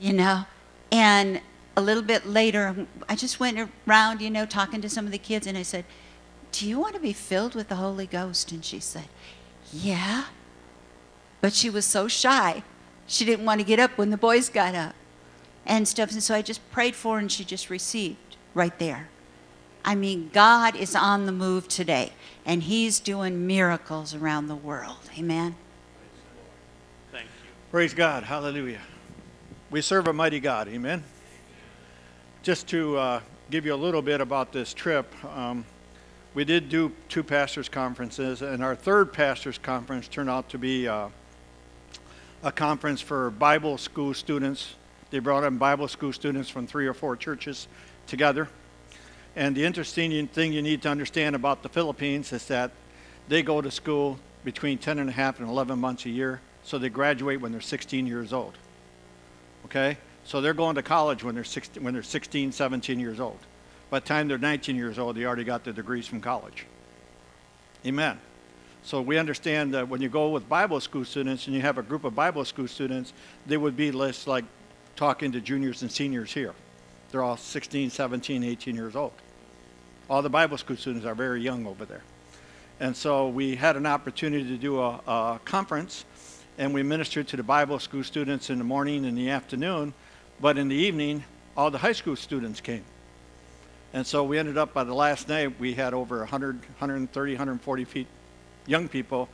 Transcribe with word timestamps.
You 0.00 0.12
know, 0.12 0.44
and 0.92 1.40
a 1.76 1.80
little 1.80 2.02
bit 2.02 2.26
later, 2.26 2.86
I 3.08 3.16
just 3.16 3.40
went 3.40 3.70
around, 3.86 4.20
you 4.20 4.30
know, 4.30 4.46
talking 4.46 4.80
to 4.80 4.88
some 4.88 5.06
of 5.06 5.12
the 5.12 5.18
kids, 5.18 5.46
and 5.46 5.58
I 5.58 5.62
said, 5.62 5.84
"Do 6.52 6.68
you 6.68 6.78
want 6.78 6.94
to 6.94 7.00
be 7.00 7.12
filled 7.12 7.54
with 7.54 7.68
the 7.68 7.76
Holy 7.76 8.06
Ghost?" 8.06 8.52
And 8.52 8.64
she 8.64 8.80
said, 8.80 9.08
"Yeah." 9.72 10.24
But 11.40 11.52
she 11.52 11.70
was 11.70 11.84
so 11.84 12.08
shy. 12.08 12.62
She 13.06 13.24
didn't 13.24 13.44
want 13.44 13.60
to 13.60 13.66
get 13.66 13.78
up 13.78 13.96
when 13.96 14.10
the 14.10 14.16
boys 14.16 14.48
got 14.48 14.74
up 14.74 14.94
and 15.64 15.86
stuff. 15.86 16.10
And 16.12 16.22
so 16.22 16.34
I 16.34 16.42
just 16.42 16.68
prayed 16.70 16.96
for 16.96 17.14
her 17.14 17.20
and 17.20 17.30
she 17.30 17.44
just 17.44 17.70
received 17.70 18.36
right 18.54 18.76
there. 18.78 19.08
I 19.84 19.94
mean, 19.94 20.30
God 20.32 20.74
is 20.74 20.94
on 20.94 21.26
the 21.26 21.32
move 21.32 21.68
today 21.68 22.12
and 22.44 22.64
He's 22.64 22.98
doing 23.00 23.46
miracles 23.46 24.14
around 24.14 24.48
the 24.48 24.56
world. 24.56 25.10
Amen. 25.16 25.56
Thank 27.12 27.24
you. 27.24 27.50
Praise 27.70 27.94
God. 27.94 28.24
Hallelujah. 28.24 28.80
We 29.70 29.82
serve 29.82 30.08
a 30.08 30.12
mighty 30.12 30.40
God. 30.40 30.68
Amen. 30.68 31.04
Just 32.42 32.68
to 32.68 32.96
uh, 32.96 33.20
give 33.50 33.66
you 33.66 33.74
a 33.74 33.76
little 33.76 34.02
bit 34.02 34.20
about 34.20 34.52
this 34.52 34.72
trip, 34.72 35.12
um, 35.36 35.64
we 36.34 36.44
did 36.44 36.68
do 36.68 36.92
two 37.08 37.22
pastors' 37.22 37.68
conferences, 37.68 38.42
and 38.42 38.62
our 38.62 38.74
third 38.74 39.12
pastors' 39.12 39.58
conference 39.58 40.08
turned 40.08 40.30
out 40.30 40.48
to 40.50 40.58
be. 40.58 40.88
Uh, 40.88 41.08
a 42.42 42.52
conference 42.52 43.00
for 43.00 43.30
Bible 43.30 43.78
school 43.78 44.14
students. 44.14 44.74
They 45.10 45.18
brought 45.18 45.44
in 45.44 45.58
Bible 45.58 45.88
school 45.88 46.12
students 46.12 46.48
from 46.48 46.66
three 46.66 46.86
or 46.86 46.94
four 46.94 47.16
churches 47.16 47.66
together. 48.06 48.48
And 49.34 49.56
the 49.56 49.64
interesting 49.64 50.26
thing 50.28 50.52
you 50.52 50.62
need 50.62 50.82
to 50.82 50.88
understand 50.88 51.34
about 51.34 51.62
the 51.62 51.68
Philippines 51.68 52.32
is 52.32 52.46
that 52.46 52.70
they 53.28 53.42
go 53.42 53.60
to 53.60 53.70
school 53.70 54.18
between 54.44 54.78
10 54.78 54.98
and 54.98 55.08
a 55.08 55.12
half 55.12 55.40
and 55.40 55.48
11 55.48 55.78
months 55.78 56.06
a 56.06 56.10
year, 56.10 56.40
so 56.62 56.78
they 56.78 56.88
graduate 56.88 57.40
when 57.40 57.52
they're 57.52 57.60
16 57.60 58.06
years 58.06 58.32
old. 58.32 58.56
Okay? 59.68 59.98
So 60.24 60.40
they're 60.40 60.54
going 60.54 60.74
to 60.74 60.82
college 60.82 61.24
when 61.24 61.34
they're 61.34 61.44
16, 61.44 61.82
when 61.82 61.94
they're 61.94 62.02
16 62.02 62.52
17 62.52 63.00
years 63.00 63.20
old. 63.20 63.38
By 63.90 64.00
the 64.00 64.06
time 64.06 64.28
they're 64.28 64.38
19 64.38 64.76
years 64.76 64.98
old, 64.98 65.16
they 65.16 65.24
already 65.24 65.44
got 65.44 65.64
their 65.64 65.72
degrees 65.72 66.06
from 66.06 66.20
college. 66.20 66.66
Amen. 67.86 68.18
So 68.82 69.00
we 69.00 69.18
understand 69.18 69.74
that 69.74 69.88
when 69.88 70.00
you 70.00 70.08
go 70.08 70.28
with 70.30 70.48
Bible 70.48 70.80
school 70.80 71.04
students 71.04 71.46
and 71.46 71.56
you 71.56 71.62
have 71.62 71.78
a 71.78 71.82
group 71.82 72.04
of 72.04 72.14
Bible 72.14 72.44
school 72.44 72.68
students, 72.68 73.12
they 73.46 73.56
would 73.56 73.76
be 73.76 73.90
less 73.90 74.26
like 74.26 74.44
talking 74.96 75.32
to 75.32 75.40
juniors 75.40 75.82
and 75.82 75.90
seniors 75.90 76.32
here. 76.32 76.54
They're 77.10 77.22
all 77.22 77.36
16, 77.36 77.90
17, 77.90 78.44
18 78.44 78.74
years 78.74 78.96
old. 78.96 79.12
All 80.10 80.22
the 80.22 80.30
Bible 80.30 80.58
school 80.58 80.76
students 80.76 81.06
are 81.06 81.14
very 81.14 81.40
young 81.40 81.66
over 81.66 81.84
there. 81.84 82.02
And 82.80 82.96
so 82.96 83.28
we 83.28 83.56
had 83.56 83.76
an 83.76 83.86
opportunity 83.86 84.44
to 84.44 84.56
do 84.56 84.80
a, 84.80 85.00
a 85.06 85.40
conference, 85.44 86.04
and 86.58 86.74
we 86.74 86.82
ministered 86.82 87.28
to 87.28 87.36
the 87.36 87.42
Bible 87.42 87.78
school 87.78 88.02
students 88.02 88.50
in 88.50 88.58
the 88.58 88.64
morning 88.64 89.06
and 89.06 89.16
the 89.16 89.30
afternoon, 89.30 89.94
but 90.40 90.58
in 90.58 90.68
the 90.68 90.74
evening, 90.74 91.22
all 91.56 91.70
the 91.70 91.78
high 91.78 91.92
school 91.92 92.16
students 92.16 92.60
came. 92.60 92.84
And 93.92 94.04
so 94.04 94.24
we 94.24 94.38
ended 94.38 94.58
up 94.58 94.74
by 94.74 94.84
the 94.84 94.92
last 94.92 95.28
night, 95.28 95.58
we 95.58 95.72
had 95.74 95.94
over 95.94 96.18
100, 96.18 96.56
130, 96.56 97.32
140 97.32 97.84
feet 97.84 98.06
young 98.66 98.88
people 98.88 99.28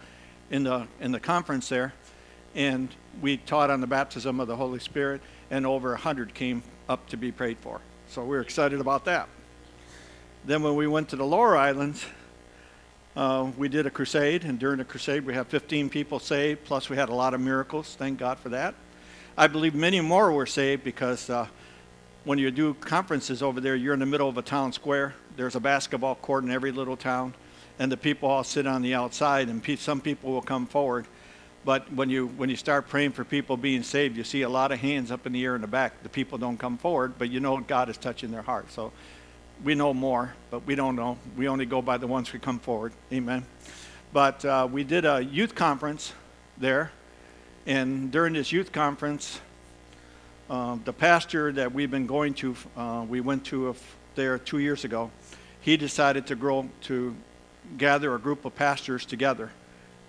in 0.50 0.62
the 0.62 0.86
in 1.00 1.10
the 1.10 1.18
conference 1.18 1.68
there, 1.68 1.94
and 2.54 2.88
we 3.20 3.38
taught 3.38 3.70
on 3.70 3.80
the 3.80 3.86
baptism 3.86 4.38
of 4.38 4.46
the 4.46 4.54
Holy 4.54 4.78
Spirit, 4.78 5.20
and 5.50 5.66
over 5.66 5.96
hundred 5.96 6.34
came 6.34 6.62
up 6.88 7.08
to 7.08 7.16
be 7.16 7.32
prayed 7.32 7.58
for. 7.58 7.80
So 8.08 8.22
we 8.22 8.28
we're 8.28 8.42
excited 8.42 8.80
about 8.80 9.06
that. 9.06 9.28
Then 10.44 10.62
when 10.62 10.76
we 10.76 10.86
went 10.86 11.08
to 11.08 11.16
the 11.16 11.24
lower 11.24 11.56
islands, 11.56 12.04
uh, 13.16 13.50
we 13.56 13.69
did 13.69 13.86
a 13.86 13.91
crusade, 13.91 14.44
and 14.44 14.58
during 14.58 14.78
the 14.78 14.84
crusade 14.84 15.25
we 15.25 15.34
had 15.34 15.47
15 15.47 15.88
people 15.88 16.19
saved. 16.19 16.64
Plus 16.64 16.88
we 16.88 16.97
had 16.97 17.08
a 17.08 17.14
lot 17.14 17.34
of 17.34 17.41
miracles. 17.41 17.94
Thank 17.98 18.19
God 18.19 18.38
for 18.38 18.48
that. 18.50 18.75
I 19.36 19.47
believe 19.47 19.75
many 19.75 20.00
more 20.00 20.32
were 20.32 20.47
saved 20.47 20.84
because. 20.84 21.28
Uh, 21.28 21.47
when 22.25 22.38
you 22.38 22.50
do 22.50 22.72
conferences 22.72 23.42
over 23.42 23.60
there, 23.60 23.76
you're 23.76 23.92
in 23.92 24.00
the 24.00 24.06
middle 24.06 24.30
of 24.30 24.38
a 24.38 24.42
town 24.42 24.72
square. 24.72 25.14
There's 25.36 25.56
a 25.56 25.60
basketball 25.60 26.14
court 26.14 26.42
in 26.42 26.50
every 26.50 26.72
little 26.72 26.97
town 26.97 27.34
and 27.78 27.91
the 27.91 27.97
people 27.97 28.28
all 28.28 28.44
sit 28.44 28.66
on 28.66 28.82
the 28.82 28.94
outside, 28.94 29.48
and 29.48 29.62
pe- 29.62 29.76
some 29.76 30.00
people 30.00 30.31
will 30.31 30.42
come 30.42 30.66
forward. 30.66 31.06
But 31.64 31.91
when 31.92 32.10
you 32.10 32.26
when 32.26 32.50
you 32.50 32.56
start 32.56 32.88
praying 32.88 33.12
for 33.12 33.25
people 33.25 33.56
being 33.56 33.82
saved, 33.82 34.16
you 34.16 34.25
see 34.25 34.42
a 34.42 34.48
lot 34.48 34.70
of 34.70 34.81
hands 34.81 35.10
up 35.10 35.26
in 35.26 35.32
the 35.32 35.44
air 35.44 35.54
in 35.54 35.62
the 35.62 35.66
back. 35.66 36.02
The 36.02 36.08
people 36.08 36.36
don't 36.36 36.58
come 36.58 36.76
forward, 36.76 37.14
but 37.19 37.31
you 37.31 37.41
know 37.41 37.58
God 37.58 37.88
is 37.88 37.96
touching 37.96 38.31
their 38.31 38.42
heart. 38.42 38.70
So 38.70 38.92
we 39.64 39.75
know 39.75 39.94
more, 39.94 40.34
but 40.50 40.66
we 40.66 40.75
don't 40.75 40.94
know. 40.94 41.16
We 41.36 41.48
only 41.48 41.64
go 41.64 41.80
by 41.80 41.97
the 41.97 42.06
ones 42.06 42.28
who 42.28 42.38
come 42.38 42.58
forward. 42.58 42.92
Amen. 43.12 43.47
But 44.12 44.44
uh, 44.44 44.69
we 44.70 44.84
did 44.84 45.06
a 45.06 45.25
youth 45.25 45.54
conference 45.54 46.12
there, 46.58 46.92
and 47.66 48.12
during 48.12 48.34
this 48.34 48.52
youth 48.52 48.70
conference, 48.70 49.41
uh, 50.50 50.76
the 50.84 50.92
pastor 50.92 51.50
that 51.52 51.72
we've 51.72 51.91
been 51.91 52.06
going 52.06 52.34
to, 52.34 52.54
uh, 52.76 53.06
we 53.08 53.22
went 53.22 53.47
to 53.47 53.75
there 54.14 54.38
two 54.38 54.58
years 54.58 54.84
ago. 54.84 55.10
He 55.62 55.78
decided 55.78 56.26
to 56.26 56.36
grow 56.36 56.69
to 56.82 57.16
gather 57.78 58.14
a 58.14 58.19
group 58.19 58.44
of 58.44 58.54
pastors 58.54 59.06
together 59.06 59.50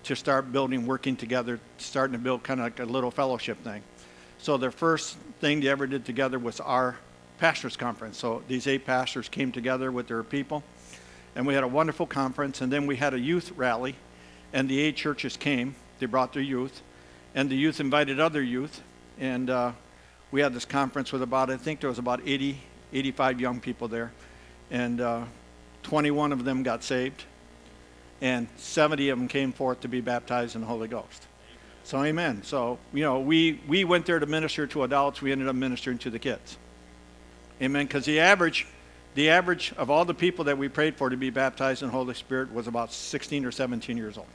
to 0.03 0.15
start 0.15 0.51
building, 0.51 0.85
working 0.85 1.15
together, 1.15 1.59
starting 1.77 2.11
to 2.11 2.19
build 2.19 2.43
kind 2.43 2.59
of 2.59 2.65
like 2.65 2.79
a 2.79 2.85
little 2.85 3.09
fellowship 3.09 3.63
thing. 3.63 3.81
So 4.37 4.57
the 4.57 4.69
first 4.69 5.17
thing 5.39 5.61
they 5.61 5.69
ever 5.69 5.87
did 5.87 6.05
together 6.05 6.37
was 6.37 6.59
our 6.59 6.97
pastors 7.37 7.77
conference. 7.77 8.17
So 8.17 8.43
these 8.47 8.67
eight 8.67 8.85
pastors 8.85 9.29
came 9.29 9.51
together 9.51 9.91
with 9.91 10.07
their 10.07 10.23
people, 10.23 10.63
and 11.35 11.45
we 11.45 11.53
had 11.53 11.63
a 11.63 11.67
wonderful 11.67 12.05
conference. 12.05 12.61
And 12.61 12.71
then 12.71 12.87
we 12.87 12.95
had 12.95 13.13
a 13.13 13.19
youth 13.19 13.51
rally, 13.55 13.95
and 14.53 14.69
the 14.69 14.79
eight 14.79 14.95
churches 14.95 15.37
came. 15.37 15.75
They 15.99 16.05
brought 16.05 16.33
their 16.33 16.41
youth, 16.41 16.81
and 17.33 17.49
the 17.49 17.55
youth 17.55 17.79
invited 17.79 18.19
other 18.19 18.41
youth, 18.41 18.81
and 19.19 19.49
uh, 19.49 19.71
we 20.31 20.41
had 20.41 20.53
this 20.53 20.65
conference 20.65 21.11
with 21.11 21.21
about 21.21 21.49
I 21.49 21.57
think 21.57 21.79
there 21.79 21.89
was 21.89 21.99
about 21.99 22.21
80, 22.25 22.57
85 22.93 23.39
young 23.39 23.59
people 23.59 23.87
there, 23.87 24.11
and 24.71 24.99
uh, 24.99 25.23
21 25.83 26.31
of 26.31 26.43
them 26.43 26.63
got 26.63 26.83
saved 26.83 27.25
and 28.21 28.47
70 28.57 29.09
of 29.09 29.19
them 29.19 29.27
came 29.27 29.51
forth 29.51 29.81
to 29.81 29.87
be 29.87 30.01
baptized 30.01 30.55
in 30.55 30.61
the 30.61 30.67
Holy 30.67 30.87
Ghost. 30.87 31.27
So, 31.83 32.03
amen. 32.03 32.41
So, 32.43 32.79
you 32.93 33.03
know, 33.03 33.19
we, 33.19 33.61
we 33.67 33.83
went 33.83 34.05
there 34.05 34.19
to 34.19 34.25
minister 34.25 34.65
to 34.67 34.83
adults. 34.83 35.21
We 35.21 35.31
ended 35.31 35.47
up 35.47 35.55
ministering 35.55 35.99
to 35.99 36.09
the 36.09 36.17
kids. 36.17 36.57
Amen. 37.61 37.85
Because 37.85 38.05
the 38.05 38.19
average, 38.19 38.67
the 39.13 39.29
average 39.29 39.73
of 39.77 39.89
all 39.89 40.05
the 40.05 40.13
people 40.13 40.45
that 40.45 40.57
we 40.57 40.67
prayed 40.67 40.95
for 40.95 41.09
to 41.09 41.17
be 41.17 41.29
baptized 41.29 41.81
in 41.81 41.89
the 41.89 41.91
Holy 41.91 42.13
Spirit 42.13 42.53
was 42.53 42.67
about 42.67 42.91
16 42.91 43.45
or 43.45 43.51
17 43.51 43.97
years 43.97 44.17
old. 44.17 44.27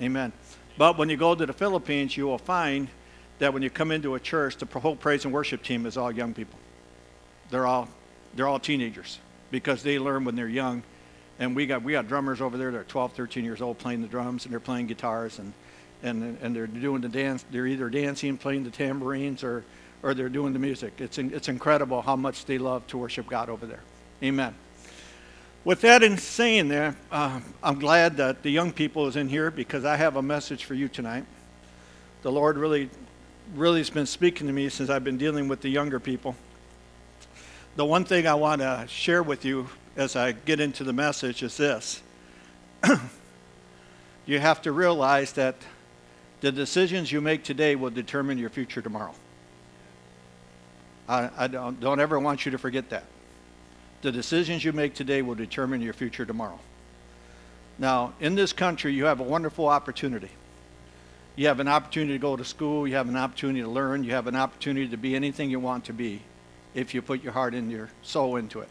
Amen. 0.00 0.32
But 0.78 0.98
when 0.98 1.08
you 1.08 1.16
go 1.16 1.34
to 1.34 1.46
the 1.46 1.52
Philippines, 1.52 2.16
you 2.16 2.26
will 2.26 2.38
find 2.38 2.88
that 3.38 3.52
when 3.52 3.62
you 3.62 3.70
come 3.70 3.90
into 3.90 4.14
a 4.14 4.20
church, 4.20 4.56
the 4.56 4.66
whole 4.78 4.96
praise 4.96 5.24
and 5.24 5.32
worship 5.32 5.62
team 5.62 5.86
is 5.86 5.96
all 5.96 6.10
young 6.10 6.34
people. 6.34 6.58
They're 7.50 7.66
all, 7.66 7.88
they're 8.34 8.48
all 8.48 8.58
teenagers 8.58 9.18
because 9.50 9.82
they 9.82 9.98
learn 9.98 10.24
when 10.24 10.36
they're 10.36 10.48
young 10.48 10.82
and 11.38 11.54
we 11.54 11.66
got 11.66 11.82
we 11.82 11.92
got 11.92 12.08
drummers 12.08 12.40
over 12.40 12.56
there 12.56 12.70
that 12.70 12.78
are 12.78 12.84
12 12.84 13.12
13 13.12 13.44
years 13.44 13.60
old 13.60 13.78
playing 13.78 14.02
the 14.02 14.08
drums 14.08 14.44
and 14.44 14.52
they're 14.52 14.60
playing 14.60 14.86
guitars 14.86 15.38
and 15.38 15.52
and 16.02 16.38
and 16.40 16.56
they're 16.56 16.66
doing 16.66 17.00
the 17.00 17.08
dance 17.08 17.44
they're 17.50 17.66
either 17.66 17.88
dancing 17.88 18.36
playing 18.36 18.64
the 18.64 18.70
tambourines 18.70 19.44
or 19.44 19.64
or 20.02 20.14
they're 20.14 20.28
doing 20.28 20.52
the 20.52 20.58
music. 20.58 20.94
It's 20.98 21.18
it's 21.18 21.48
incredible 21.48 22.02
how 22.02 22.16
much 22.16 22.44
they 22.44 22.58
love 22.58 22.86
to 22.88 22.98
worship 22.98 23.28
god 23.28 23.48
over 23.48 23.66
there. 23.66 23.82
Amen. 24.22 24.54
With 25.64 25.80
that 25.80 26.02
in 26.02 26.16
saying 26.16 26.68
there 26.68 26.96
uh, 27.10 27.40
i'm 27.62 27.80
glad 27.80 28.18
that 28.18 28.42
the 28.42 28.50
young 28.50 28.72
people 28.72 29.08
is 29.08 29.16
in 29.16 29.28
here 29.28 29.50
because 29.50 29.84
i 29.84 29.96
have 29.96 30.14
a 30.14 30.22
message 30.22 30.64
for 30.64 30.74
you 30.74 30.88
tonight. 30.88 31.24
The 32.22 32.30
lord 32.30 32.56
really 32.56 32.88
really 33.54 33.80
has 33.80 33.90
been 33.90 34.06
speaking 34.06 34.46
to 34.46 34.52
me 34.52 34.68
since 34.68 34.90
i've 34.90 35.04
been 35.04 35.18
dealing 35.18 35.48
with 35.48 35.60
the 35.60 35.68
younger 35.68 35.98
people. 35.98 36.36
The 37.74 37.84
one 37.84 38.04
thing 38.04 38.26
i 38.26 38.34
want 38.34 38.60
to 38.60 38.86
share 38.88 39.22
with 39.22 39.44
you 39.44 39.68
as 39.96 40.14
I 40.14 40.32
get 40.32 40.60
into 40.60 40.84
the 40.84 40.92
message 40.92 41.42
is 41.42 41.56
this. 41.56 42.02
You 44.26 44.40
have 44.40 44.60
to 44.62 44.72
realize 44.72 45.32
that 45.34 45.54
the 46.40 46.50
decisions 46.50 47.12
you 47.12 47.20
make 47.20 47.44
today 47.44 47.76
will 47.76 47.90
determine 47.90 48.38
your 48.38 48.50
future 48.50 48.82
tomorrow. 48.82 49.14
I, 51.08 51.30
I 51.36 51.46
don't, 51.46 51.80
don't 51.80 52.00
ever 52.00 52.18
want 52.18 52.44
you 52.44 52.52
to 52.52 52.58
forget 52.58 52.90
that. 52.90 53.04
The 54.02 54.12
decisions 54.12 54.64
you 54.64 54.72
make 54.72 54.94
today 54.94 55.22
will 55.22 55.34
determine 55.34 55.80
your 55.80 55.92
future 55.92 56.26
tomorrow. 56.26 56.58
Now, 57.78 58.14
in 58.20 58.34
this 58.34 58.52
country, 58.52 58.92
you 58.92 59.04
have 59.04 59.20
a 59.20 59.24
wonderful 59.24 59.68
opportunity. 59.68 60.30
You 61.36 61.48
have 61.48 61.60
an 61.60 61.68
opportunity 61.68 62.14
to 62.14 62.18
go 62.18 62.34
to 62.36 62.44
school, 62.44 62.88
you 62.88 62.94
have 62.94 63.08
an 63.08 63.16
opportunity 63.16 63.60
to 63.60 63.68
learn, 63.68 64.04
you 64.04 64.12
have 64.12 64.26
an 64.26 64.36
opportunity 64.36 64.88
to 64.88 64.96
be 64.96 65.14
anything 65.14 65.50
you 65.50 65.60
want 65.60 65.84
to 65.86 65.92
be 65.92 66.22
if 66.74 66.94
you 66.94 67.02
put 67.02 67.22
your 67.22 67.32
heart 67.32 67.54
and 67.54 67.70
your 67.70 67.90
soul 68.02 68.36
into 68.36 68.60
it. 68.60 68.68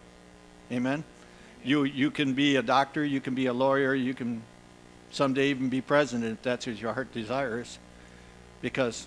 Amen? 0.71 1.03
You, 1.63 1.83
you 1.83 2.09
can 2.09 2.33
be 2.33 2.55
a 2.55 2.63
doctor, 2.63 3.05
you 3.05 3.21
can 3.21 3.35
be 3.35 3.45
a 3.45 3.53
lawyer, 3.53 3.93
you 3.93 4.15
can 4.15 4.41
someday 5.11 5.49
even 5.49 5.69
be 5.69 5.81
president 5.81 6.31
if 6.31 6.41
that's 6.41 6.65
what 6.65 6.79
your 6.79 6.93
heart 6.93 7.13
desires 7.13 7.77
because 8.61 9.05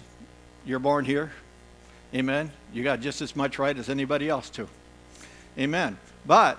you're 0.65 0.79
born 0.79 1.05
here. 1.05 1.33
Amen? 2.15 2.51
You 2.73 2.83
got 2.83 3.01
just 3.01 3.21
as 3.21 3.37
much 3.37 3.59
right 3.59 3.77
as 3.77 3.89
anybody 3.89 4.29
else 4.29 4.49
to. 4.51 4.69
Amen. 5.59 5.99
But 6.27 6.59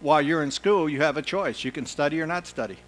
while 0.00 0.22
you're 0.22 0.42
in 0.42 0.50
school, 0.50 0.88
you 0.88 1.00
have 1.02 1.16
a 1.16 1.22
choice. 1.22 1.64
You 1.64 1.72
can 1.72 1.86
study 1.86 2.20
or 2.20 2.26
not 2.26 2.46
study. 2.46 2.78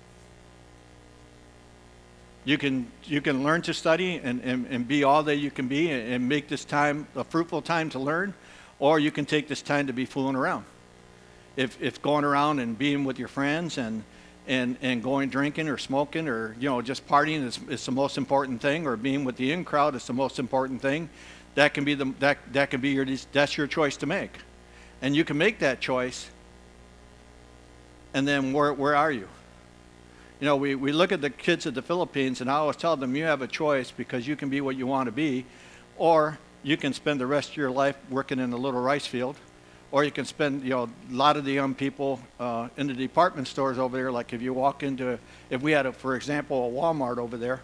You 2.44 2.58
can, 2.58 2.90
you 3.04 3.20
can 3.20 3.44
learn 3.44 3.62
to 3.62 3.74
study 3.74 4.20
and, 4.22 4.40
and, 4.42 4.66
and 4.66 4.86
be 4.86 5.04
all 5.04 5.22
that 5.24 5.36
you 5.36 5.50
can 5.50 5.68
be 5.68 5.90
and, 5.90 6.12
and 6.12 6.28
make 6.28 6.48
this 6.48 6.64
time 6.64 7.06
a 7.14 7.24
fruitful 7.24 7.62
time 7.62 7.90
to 7.90 7.98
learn, 7.98 8.34
or 8.78 8.98
you 8.98 9.10
can 9.12 9.26
take 9.26 9.46
this 9.48 9.62
time 9.62 9.86
to 9.86 9.92
be 9.92 10.06
fooling 10.06 10.34
around. 10.34 10.64
If, 11.56 11.80
if 11.80 12.02
going 12.02 12.24
around 12.24 12.58
and 12.58 12.76
being 12.76 13.04
with 13.04 13.18
your 13.18 13.28
friends 13.28 13.78
and, 13.78 14.02
and, 14.46 14.76
and 14.82 15.02
going 15.02 15.28
drinking 15.28 15.68
or 15.68 15.78
smoking 15.78 16.28
or 16.28 16.56
you 16.58 16.68
know 16.68 16.82
just 16.82 17.06
partying 17.06 17.44
is, 17.44 17.60
is 17.68 17.84
the 17.86 17.92
most 17.92 18.18
important 18.18 18.60
thing 18.60 18.86
or 18.86 18.96
being 18.96 19.24
with 19.24 19.36
the 19.36 19.52
in 19.52 19.64
crowd 19.64 19.94
is 19.94 20.06
the 20.06 20.12
most 20.12 20.38
important 20.38 20.82
thing. 20.82 21.08
That 21.54 21.74
can 21.74 21.84
be 21.84 21.94
the 21.94 22.12
that, 22.20 22.38
that 22.52 22.70
can 22.70 22.80
be 22.80 22.90
your 22.90 23.06
that's 23.32 23.56
your 23.56 23.66
choice 23.66 23.96
to 23.98 24.06
make. 24.06 24.32
And 25.00 25.14
you 25.16 25.24
can 25.24 25.38
make 25.38 25.58
that 25.60 25.80
choice 25.80 26.30
and 28.14 28.28
then 28.28 28.52
where, 28.52 28.72
where 28.72 28.94
are 28.94 29.10
you? 29.10 29.28
You 30.40 30.46
know 30.46 30.56
we, 30.56 30.74
we 30.74 30.92
look 30.92 31.12
at 31.12 31.20
the 31.20 31.30
kids 31.30 31.66
of 31.66 31.74
the 31.74 31.82
philippines 31.82 32.40
and 32.40 32.50
i 32.50 32.54
always 32.54 32.74
tell 32.74 32.96
them 32.96 33.14
you 33.14 33.22
have 33.22 33.42
a 33.42 33.46
choice 33.46 33.92
because 33.92 34.26
you 34.26 34.34
can 34.34 34.48
be 34.48 34.60
what 34.60 34.74
you 34.74 34.88
want 34.88 35.06
to 35.06 35.12
be 35.12 35.44
or 35.96 36.36
you 36.64 36.76
can 36.76 36.92
spend 36.92 37.20
the 37.20 37.26
rest 37.28 37.50
of 37.50 37.56
your 37.56 37.70
life 37.70 37.96
working 38.10 38.40
in 38.40 38.52
a 38.52 38.56
little 38.56 38.80
rice 38.80 39.06
field 39.06 39.36
or 39.92 40.02
you 40.02 40.10
can 40.10 40.24
spend, 40.24 40.64
you 40.64 40.70
know, 40.70 40.84
a 40.84 41.14
lot 41.14 41.36
of 41.36 41.44
the 41.44 41.52
young 41.52 41.74
people 41.74 42.18
uh, 42.40 42.68
in 42.76 42.86
the 42.88 42.94
department 42.94 43.46
stores 43.46 43.78
over 43.78 43.96
there. 43.96 44.10
Like 44.10 44.32
if 44.32 44.42
you 44.42 44.52
walk 44.52 44.82
into, 44.82 45.18
if 45.50 45.60
we 45.62 45.72
had, 45.72 45.86
a, 45.86 45.92
for 45.92 46.16
example, 46.16 46.66
a 46.66 46.70
Walmart 46.70 47.18
over 47.18 47.36
there, 47.36 47.60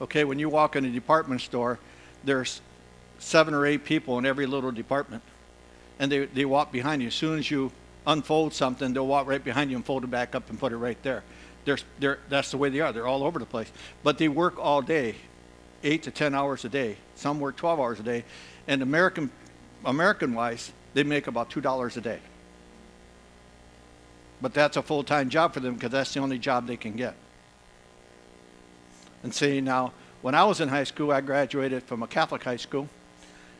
okay, 0.00 0.24
when 0.24 0.38
you 0.38 0.48
walk 0.48 0.76
in 0.76 0.84
a 0.84 0.90
department 0.90 1.40
store, 1.40 1.78
there's 2.22 2.60
seven 3.18 3.54
or 3.54 3.66
eight 3.66 3.84
people 3.84 4.18
in 4.18 4.26
every 4.26 4.46
little 4.46 4.70
department, 4.70 5.22
and 5.98 6.12
they 6.12 6.26
they 6.26 6.44
walk 6.44 6.70
behind 6.70 7.02
you. 7.02 7.08
As 7.08 7.14
soon 7.14 7.38
as 7.38 7.50
you 7.50 7.72
unfold 8.06 8.54
something, 8.54 8.92
they'll 8.92 9.06
walk 9.06 9.26
right 9.26 9.42
behind 9.42 9.70
you 9.70 9.76
and 9.76 9.84
fold 9.84 10.04
it 10.04 10.10
back 10.10 10.34
up 10.34 10.48
and 10.50 10.58
put 10.58 10.72
it 10.72 10.76
right 10.76 11.00
there. 11.02 11.22
They're, 11.64 11.78
they're, 11.98 12.18
that's 12.28 12.50
the 12.50 12.56
way 12.56 12.70
they 12.70 12.80
are. 12.80 12.92
They're 12.92 13.06
all 13.06 13.22
over 13.22 13.38
the 13.38 13.46
place. 13.46 13.70
But 14.02 14.16
they 14.16 14.28
work 14.28 14.58
all 14.58 14.80
day, 14.80 15.16
eight 15.84 16.04
to 16.04 16.10
10 16.10 16.34
hours 16.34 16.64
a 16.64 16.68
day. 16.70 16.96
Some 17.14 17.40
work 17.40 17.56
12 17.56 17.78
hours 17.78 18.00
a 18.00 18.02
day. 18.02 18.24
And 18.66 18.80
American, 18.80 19.30
American 19.84 20.34
wise, 20.34 20.72
they 20.94 21.02
make 21.02 21.26
about 21.26 21.50
$2 21.50 21.96
a 21.96 22.00
day. 22.00 22.20
But 24.40 24.54
that's 24.54 24.76
a 24.76 24.82
full 24.82 25.02
time 25.02 25.28
job 25.28 25.54
for 25.54 25.60
them 25.60 25.74
because 25.74 25.90
that's 25.90 26.14
the 26.14 26.20
only 26.20 26.38
job 26.38 26.66
they 26.66 26.76
can 26.76 26.94
get. 26.94 27.14
And 29.22 29.34
see, 29.34 29.60
now, 29.60 29.92
when 30.22 30.34
I 30.34 30.44
was 30.44 30.60
in 30.60 30.68
high 30.68 30.84
school, 30.84 31.10
I 31.10 31.20
graduated 31.20 31.82
from 31.82 32.02
a 32.02 32.06
Catholic 32.06 32.44
high 32.44 32.56
school. 32.56 32.88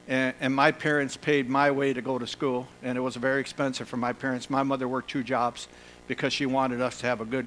And, 0.07 0.35
and, 0.41 0.55
my 0.55 0.73
parents 0.73 1.19
paid 1.19 1.51
my 1.51 1.71
way 1.71 1.93
to 1.93 2.01
go 2.01 2.19
to 2.19 2.27
school, 2.27 2.67
and 2.83 2.97
it 2.97 3.01
was 3.03 3.17
very 3.17 3.43
expensive 3.43 3.89
for 3.89 3.99
my 3.99 4.15
parents. 4.15 4.49
My 4.49 4.63
mother 4.63 4.89
worked 4.89 5.11
two 5.11 5.23
jobs 5.23 5.69
because 6.07 6.33
she 6.33 6.47
wanted 6.47 6.81
us 6.81 6.99
to 7.01 7.07
have 7.07 7.21
a 7.21 7.27
good 7.27 7.47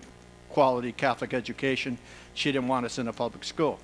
quality 0.49 0.91
Catholic 0.91 1.33
education. 1.33 1.97
She 2.35 2.51
didn't 2.51 2.67
want 2.67 2.85
us 2.85 2.99
in 2.99 3.07
a 3.07 3.13
public 3.13 3.43
school. 3.43 3.79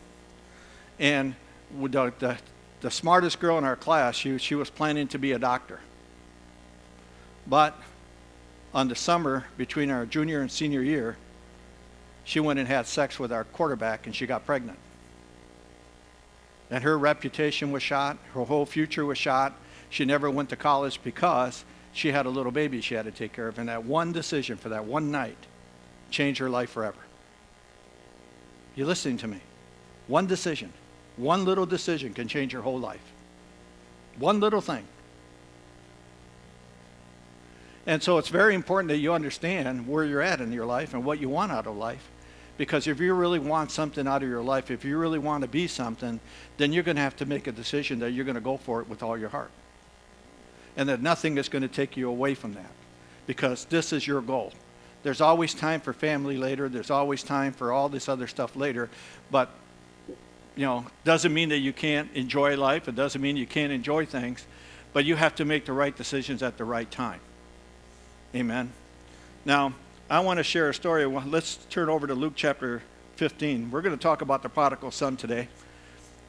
And 1.00 1.34
the, 1.76 2.14
the, 2.20 2.38
the 2.82 2.92
smartest 2.92 3.40
girl 3.40 3.58
in 3.58 3.64
our 3.64 3.76
class, 3.76 4.16
she, 4.16 4.38
she 4.38 4.56
was 4.56 4.70
planning 4.70 5.08
to 5.10 5.18
be 5.18 5.32
a 5.32 5.40
doctor. 5.40 5.80
But 7.48 7.76
on 8.74 8.88
the 8.88 8.96
summer 8.96 9.46
between 9.58 9.90
our 9.90 10.06
junior 10.06 10.42
and 10.42 10.52
senior 10.52 10.82
year, 10.82 11.18
she 12.24 12.40
went 12.40 12.60
and 12.60 12.68
had 12.68 12.86
sex 12.86 13.20
with 13.20 13.32
our 13.32 13.46
quarterback 13.46 14.06
and 14.06 14.16
she 14.16 14.28
got 14.28 14.46
pregnant. 14.46 14.78
And 16.70 16.84
her 16.84 16.98
reputation 16.98 17.72
was 17.72 17.82
shot, 17.82 18.18
her 18.34 18.44
whole 18.44 18.66
future 18.66 19.06
was 19.06 19.18
shot. 19.18 19.54
She 19.90 20.04
never 20.04 20.30
went 20.30 20.50
to 20.50 20.58
college 20.58 21.00
because 21.02 21.64
she 21.94 22.12
had 22.12 22.26
a 22.26 22.30
little 22.30 22.52
baby 22.52 22.82
she 22.82 22.96
had 22.96 23.06
to 23.06 23.12
take 23.12 23.32
care 23.32 23.48
of. 23.48 23.58
And 23.58 23.70
that 23.70 23.86
one 23.86 24.12
decision 24.12 24.58
for 24.58 24.70
that 24.70 24.84
one 24.84 25.10
night 25.10 25.38
changed 26.12 26.40
her 26.40 26.50
life 26.50 26.70
forever. 26.72 27.00
You 28.76 28.86
listening 28.86 29.18
to 29.20 29.28
me? 29.28 29.40
One 30.08 30.28
decision, 30.28 30.72
one 31.18 31.46
little 31.46 31.66
decision 31.66 32.14
can 32.14 32.28
change 32.28 32.54
your 32.54 32.62
whole 32.62 32.80
life. 32.80 33.02
One 34.18 34.40
little 34.40 34.62
thing. 34.62 34.86
And 37.86 38.04
so 38.04 38.18
it's 38.18 38.28
very 38.28 38.54
important 38.54 38.90
that 38.90 38.98
you 38.98 39.14
understand 39.14 39.88
where 39.88 40.04
you're 40.04 40.22
at 40.22 40.42
in 40.42 40.52
your 40.52 40.66
life 40.66 40.94
and 40.94 41.06
what 41.06 41.20
you 41.20 41.30
want 41.30 41.52
out 41.52 41.68
of 41.68 41.78
life. 41.78 42.10
Because 42.58 42.88
if 42.88 43.00
you 43.00 43.14
really 43.14 43.40
want 43.40 43.72
something 43.72 44.08
out 44.08 44.24
of 44.24 44.30
your 44.30 44.42
life, 44.42 44.72
if 44.72 44.84
you 44.84 44.98
really 44.98 45.20
want 45.20 45.44
to 45.44 45.48
be 45.48 45.68
something, 45.68 46.20
then 46.58 46.74
you're 46.74 46.84
going 46.84 46.98
to 46.98 47.02
have 47.02 47.16
to 47.18 47.26
make 47.26 47.48
a 47.48 47.52
decision 47.52 48.00
that 48.00 48.12
you're 48.12 48.26
going 48.26 48.36
to 48.36 48.42
go 48.42 48.58
for 48.58 48.82
it 48.82 48.90
with 48.90 49.04
all 49.04 49.18
your 49.18 49.30
heart. 49.30 49.52
And 50.76 50.90
that 50.90 51.02
nothing 51.02 51.38
is 51.38 51.50
going 51.50 51.62
to 51.62 51.68
take 51.68 51.96
you 51.96 52.10
away 52.10 52.34
from 52.34 52.54
that. 52.54 52.72
Because 53.26 53.66
this 53.66 53.94
is 53.94 54.06
your 54.06 54.22
goal. 54.22 54.54
There's 55.04 55.22
always 55.22 55.54
time 55.54 55.80
for 55.80 55.94
family 55.94 56.36
later. 56.36 56.68
There's 56.68 56.92
always 56.92 57.24
time 57.24 57.54
for 57.54 57.72
all 57.72 57.90
this 57.90 58.10
other 58.10 58.28
stuff 58.28 58.56
later. 58.56 58.90
But, 59.32 59.52
you 60.58 60.66
know, 60.66 60.86
doesn't 61.04 61.34
mean 61.34 61.50
that 61.50 61.60
you 61.60 61.72
can't 61.72 62.10
enjoy 62.16 62.58
life. 62.58 62.88
It 62.88 62.96
doesn't 62.96 63.22
mean 63.22 63.38
you 63.38 63.46
can't 63.46 63.72
enjoy 63.72 64.06
things. 64.06 64.46
But 64.92 65.06
you 65.06 65.16
have 65.16 65.36
to 65.36 65.46
make 65.46 65.66
the 65.66 65.74
right 65.74 65.96
decisions 65.96 66.42
at 66.42 66.58
the 66.58 66.66
right 66.66 66.90
time. 66.90 67.20
Amen. 68.36 68.72
Now, 69.46 69.74
I 70.10 70.20
want 70.22 70.38
to 70.38 70.44
share 70.44 70.70
a 70.70 70.74
story. 70.74 71.06
Let's 71.06 71.58
turn 71.70 71.90
over 71.90 72.08
to 72.08 72.16
Luke 72.16 72.34
chapter 72.36 72.82
15. 73.18 73.70
We're 73.70 73.82
going 73.82 73.96
to 73.96 74.02
talk 74.02 74.22
about 74.22 74.42
the 74.42 74.50
prodigal 74.50 74.92
son 74.92 75.16
today. 75.16 75.48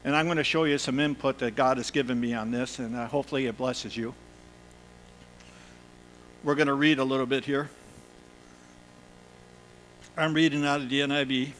And 0.04 0.14
I'm 0.14 0.26
going 0.26 0.36
to 0.36 0.44
show 0.44 0.64
you 0.64 0.76
some 0.76 1.00
input 1.00 1.38
that 1.38 1.56
God 1.56 1.78
has 1.78 1.90
given 1.90 2.20
me 2.20 2.34
on 2.34 2.50
this, 2.50 2.78
and 2.78 2.94
uh, 2.94 3.06
hopefully 3.08 3.46
it 3.46 3.56
blesses 3.56 3.96
you. 3.96 4.14
We're 6.44 6.54
going 6.54 6.68
to 6.68 6.74
read 6.74 6.98
a 6.98 7.04
little 7.04 7.26
bit 7.26 7.44
here. 7.44 7.70
I'm 10.16 10.34
reading 10.34 10.64
out 10.64 10.80
of 10.80 10.88
the 10.88 11.00
NIV. 11.00 11.52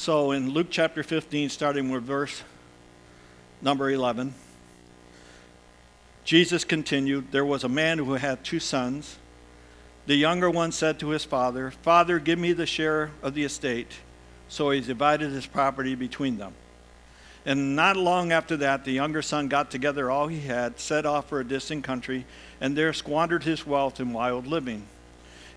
So 0.00 0.30
in 0.30 0.48
Luke 0.48 0.68
chapter 0.70 1.02
15, 1.02 1.50
starting 1.50 1.90
with 1.90 2.04
verse 2.04 2.42
number 3.60 3.90
11, 3.90 4.32
Jesus 6.24 6.64
continued 6.64 7.32
There 7.32 7.44
was 7.44 7.64
a 7.64 7.68
man 7.68 7.98
who 7.98 8.14
had 8.14 8.42
two 8.42 8.60
sons. 8.60 9.18
The 10.06 10.14
younger 10.14 10.48
one 10.48 10.72
said 10.72 10.98
to 11.00 11.10
his 11.10 11.26
father, 11.26 11.70
Father, 11.70 12.18
give 12.18 12.38
me 12.38 12.54
the 12.54 12.64
share 12.64 13.10
of 13.22 13.34
the 13.34 13.44
estate. 13.44 13.92
So 14.48 14.70
he 14.70 14.80
divided 14.80 15.32
his 15.32 15.44
property 15.44 15.94
between 15.94 16.38
them. 16.38 16.54
And 17.44 17.76
not 17.76 17.98
long 17.98 18.32
after 18.32 18.56
that, 18.56 18.86
the 18.86 18.92
younger 18.92 19.20
son 19.20 19.48
got 19.48 19.70
together 19.70 20.10
all 20.10 20.28
he 20.28 20.40
had, 20.40 20.80
set 20.80 21.04
off 21.04 21.28
for 21.28 21.40
a 21.40 21.44
distant 21.46 21.84
country, 21.84 22.24
and 22.58 22.74
there 22.74 22.94
squandered 22.94 23.44
his 23.44 23.66
wealth 23.66 24.00
in 24.00 24.14
wild 24.14 24.46
living. 24.46 24.86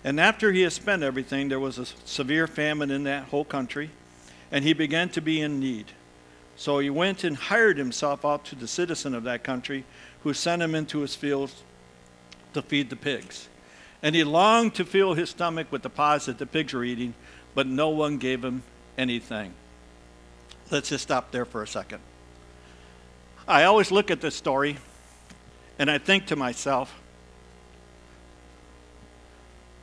And 0.04 0.20
after 0.20 0.52
he 0.52 0.60
had 0.60 0.74
spent 0.74 1.02
everything, 1.02 1.48
there 1.48 1.58
was 1.58 1.78
a 1.78 1.86
severe 2.04 2.46
famine 2.46 2.90
in 2.90 3.04
that 3.04 3.28
whole 3.28 3.46
country, 3.46 3.88
and 4.50 4.64
he 4.64 4.72
began 4.72 5.08
to 5.10 5.20
be 5.20 5.40
in 5.40 5.60
need. 5.60 5.86
So 6.56 6.78
he 6.78 6.90
went 6.90 7.24
and 7.24 7.36
hired 7.36 7.78
himself 7.78 8.24
out 8.24 8.44
to 8.46 8.54
the 8.54 8.68
citizen 8.68 9.14
of 9.14 9.24
that 9.24 9.42
country, 9.42 9.84
who 10.22 10.32
sent 10.32 10.62
him 10.62 10.74
into 10.74 11.00
his 11.00 11.14
fields 11.14 11.62
to 12.54 12.62
feed 12.62 12.90
the 12.90 12.96
pigs. 12.96 13.48
And 14.02 14.14
he 14.14 14.24
longed 14.24 14.74
to 14.76 14.84
fill 14.84 15.14
his 15.14 15.30
stomach 15.30 15.70
with 15.70 15.82
the 15.82 15.90
pods 15.90 16.26
that 16.26 16.38
the 16.38 16.46
pigs 16.46 16.72
were 16.72 16.84
eating, 16.84 17.14
but 17.54 17.66
no 17.66 17.90
one 17.90 18.18
gave 18.18 18.44
him 18.44 18.62
anything. 18.96 19.52
Let's 20.70 20.88
just 20.88 21.04
stop 21.04 21.30
there 21.30 21.44
for 21.44 21.62
a 21.62 21.66
second. 21.66 22.00
I 23.46 23.64
always 23.64 23.90
look 23.90 24.10
at 24.10 24.20
this 24.20 24.34
story 24.34 24.78
and 25.78 25.90
I 25.90 25.98
think 25.98 26.26
to 26.26 26.36
myself, 26.36 26.94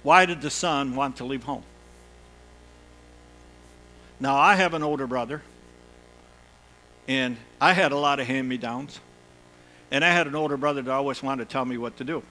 why 0.03 0.25
did 0.25 0.41
the 0.41 0.50
son 0.50 0.96
want 0.96 1.18
to 1.18 1.25
leave 1.25 1.44
home? 1.44 1.63
Now, 4.21 4.37
I 4.37 4.53
have 4.53 4.75
an 4.75 4.83
older 4.83 5.07
brother, 5.07 5.41
and 7.07 7.37
I 7.59 7.73
had 7.73 7.91
a 7.91 7.97
lot 7.97 8.19
of 8.19 8.27
hand 8.27 8.47
me 8.47 8.55
downs, 8.55 8.99
and 9.89 10.05
I 10.05 10.09
had 10.09 10.27
an 10.27 10.35
older 10.35 10.57
brother 10.57 10.83
that 10.83 10.91
always 10.91 11.23
wanted 11.23 11.49
to 11.49 11.51
tell 11.51 11.65
me 11.65 11.75
what 11.79 11.97
to 11.97 12.03
do. 12.03 12.21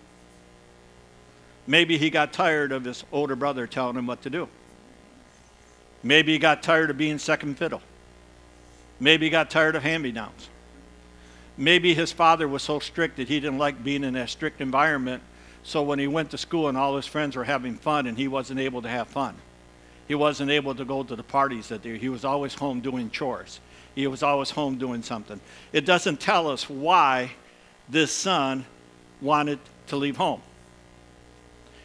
Maybe 1.66 1.98
he 1.98 2.08
got 2.08 2.32
tired 2.32 2.70
of 2.70 2.84
his 2.84 3.02
older 3.10 3.34
brother 3.34 3.66
telling 3.66 3.96
him 3.96 4.06
what 4.06 4.22
to 4.22 4.30
do. 4.30 4.48
Maybe 6.04 6.32
he 6.32 6.38
got 6.38 6.62
tired 6.62 6.90
of 6.90 6.96
being 6.96 7.18
second 7.18 7.58
fiddle. 7.58 7.82
Maybe 9.00 9.26
he 9.26 9.30
got 9.30 9.50
tired 9.50 9.74
of 9.74 9.82
hand 9.82 10.04
me 10.04 10.12
downs. 10.12 10.48
Maybe 11.56 11.92
his 11.92 12.12
father 12.12 12.46
was 12.46 12.62
so 12.62 12.78
strict 12.78 13.16
that 13.16 13.26
he 13.26 13.40
didn't 13.40 13.58
like 13.58 13.82
being 13.82 14.04
in 14.04 14.14
that 14.14 14.30
strict 14.30 14.60
environment, 14.60 15.24
So 15.62 15.82
when 15.82 15.98
he 15.98 16.06
went 16.06 16.30
to 16.30 16.38
school 16.38 16.68
and 16.68 16.78
all 16.78 16.96
his 16.96 17.06
friends 17.06 17.36
were 17.36 17.44
having 17.44 17.74
fun 17.74 18.06
and 18.06 18.16
he 18.16 18.28
wasn't 18.28 18.60
able 18.60 18.80
to 18.82 18.88
have 18.88 19.08
fun, 19.08 19.34
he 20.10 20.16
wasn't 20.16 20.50
able 20.50 20.74
to 20.74 20.84
go 20.84 21.04
to 21.04 21.14
the 21.14 21.22
parties 21.22 21.68
that 21.68 21.82
day. 21.82 21.96
He 21.96 22.08
was 22.08 22.24
always 22.24 22.52
home 22.52 22.80
doing 22.80 23.10
chores. 23.10 23.60
He 23.94 24.08
was 24.08 24.24
always 24.24 24.50
home 24.50 24.76
doing 24.76 25.04
something. 25.04 25.40
It 25.72 25.86
doesn't 25.86 26.18
tell 26.18 26.48
us 26.48 26.68
why 26.68 27.30
this 27.88 28.10
son 28.10 28.66
wanted 29.20 29.60
to 29.86 29.94
leave 29.94 30.16
home. 30.16 30.42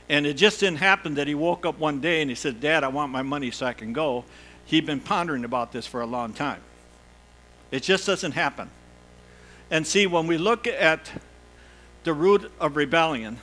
And 0.10 0.26
it 0.26 0.38
just 0.38 0.60
didn't 0.60 0.80
happen 0.80 1.14
that 1.14 1.28
he 1.28 1.36
woke 1.36 1.68
up 1.68 1.78
one 1.78 2.02
day 2.02 2.22
and 2.22 2.32
he 2.32 2.36
said, 2.36 2.60
Dad, 2.60 2.84
I 2.84 2.88
want 2.88 3.12
my 3.12 3.22
money 3.22 3.52
so 3.52 3.68
I 3.68 3.74
can 3.74 3.94
go. 3.94 4.26
He'd 4.66 4.88
been 4.88 5.02
pondering 5.02 5.46
about 5.46 5.72
this 5.72 5.86
for 5.86 6.02
a 6.02 6.08
long 6.08 6.34
time. 6.34 6.62
It 7.70 7.84
just 7.84 8.08
doesn't 8.08 8.32
happen. 8.32 8.72
And 9.70 9.86
see, 9.86 10.08
when 10.08 10.26
we 10.26 10.40
look 10.40 10.66
at 10.66 11.12
the 12.04 12.14
root 12.14 12.52
of 12.60 12.76
rebellion, 12.76 13.38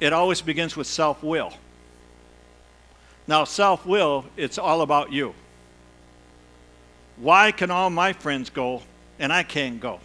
it 0.00 0.12
always 0.12 0.40
begins 0.40 0.76
with 0.76 0.88
self 0.88 1.22
will. 1.22 1.52
Now, 3.26 3.44
self 3.44 3.86
will, 3.86 4.26
it's 4.36 4.58
all 4.58 4.82
about 4.82 5.12
you. 5.12 5.34
Why 7.16 7.52
can 7.52 7.70
all 7.70 7.90
my 7.90 8.12
friends 8.12 8.50
go 8.50 8.82
and 9.18 9.32
I 9.32 9.42
can't 9.42 9.80
go? 9.80 10.00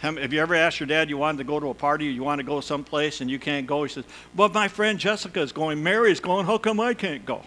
Have 0.00 0.32
you 0.32 0.40
ever 0.40 0.54
asked 0.54 0.80
your 0.80 0.86
dad 0.86 1.10
you 1.10 1.18
wanted 1.18 1.38
to 1.38 1.44
go 1.44 1.60
to 1.60 1.68
a 1.68 1.74
party 1.74 2.08
or 2.08 2.10
you 2.10 2.22
want 2.22 2.38
to 2.38 2.42
go 2.42 2.62
someplace 2.62 3.20
and 3.20 3.30
you 3.30 3.38
can't 3.38 3.66
go? 3.66 3.82
He 3.82 3.90
says, 3.90 4.04
But 4.34 4.54
my 4.54 4.66
friend 4.66 4.98
Jessica 4.98 5.40
is 5.40 5.52
going, 5.52 5.82
Mary 5.82 6.10
is 6.10 6.20
going, 6.20 6.46
how 6.46 6.56
come 6.56 6.80
I 6.80 6.94
can't 6.94 7.26
go? 7.26 7.42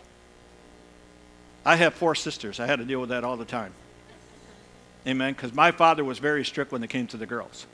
I 1.65 1.77
have 1.77 1.95
four 1.95 2.13
sisters. 2.13 2.59
I 2.59 2.67
had 2.67 2.77
to 2.77 2.85
deal 2.85 2.99
with 2.99 3.09
that 3.09 3.23
all 3.23 3.37
the 3.37 3.45
time. 3.45 3.73
Amen. 5.07 5.33
Because 5.33 5.51
my 5.51 5.71
father 5.71 6.03
was 6.03 6.19
very 6.19 6.45
strict 6.45 6.71
when 6.71 6.83
it 6.83 6.91
came 6.91 7.07
to 7.07 7.17
the 7.17 7.25
girls. 7.25 7.65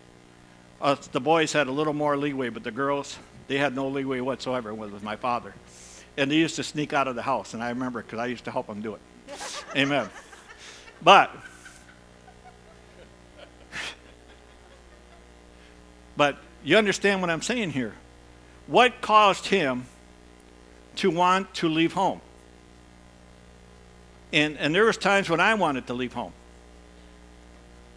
Uh, 0.82 0.96
the 1.12 1.20
boys 1.20 1.52
had 1.52 1.68
a 1.68 1.72
little 1.72 1.94
more 1.94 2.16
leeway, 2.16 2.48
but 2.48 2.64
the 2.64 2.72
girls, 2.72 3.18
they 3.48 3.58
had 3.58 3.76
no 3.76 3.90
leeway 3.90 4.22
whatsoever 4.22 4.74
with 4.74 5.04
my 5.04 5.18
father. 5.18 5.54
And 6.20 6.30
they 6.30 6.36
used 6.36 6.58
to 6.58 6.64
sneak 6.64 6.92
out 6.92 7.08
of 7.08 7.16
the 7.16 7.22
house, 7.22 7.54
and 7.54 7.64
I 7.64 7.70
remember 7.70 8.02
because 8.02 8.20
I 8.20 8.26
used 8.26 8.44
to 8.44 8.52
help 8.52 8.68
them 8.68 8.82
do 8.82 8.94
it. 8.94 9.02
Amen. 9.74 10.10
But, 11.02 11.32
but 16.18 16.38
you 16.62 16.76
understand 16.76 17.22
what 17.22 17.30
I'm 17.30 17.42
saying 17.42 17.72
here. 17.72 17.94
What 18.68 19.00
caused 19.00 19.46
him 19.46 19.86
to 20.98 21.10
want 21.10 21.54
to 21.54 21.70
leave 21.70 21.94
home? 21.94 22.20
And, 24.34 24.58
and 24.58 24.76
there 24.76 24.84
was 24.84 24.98
times 24.98 25.30
when 25.30 25.40
I 25.40 25.54
wanted 25.54 25.88
to 25.88 25.94
leave 25.94 26.12
home. 26.12 26.34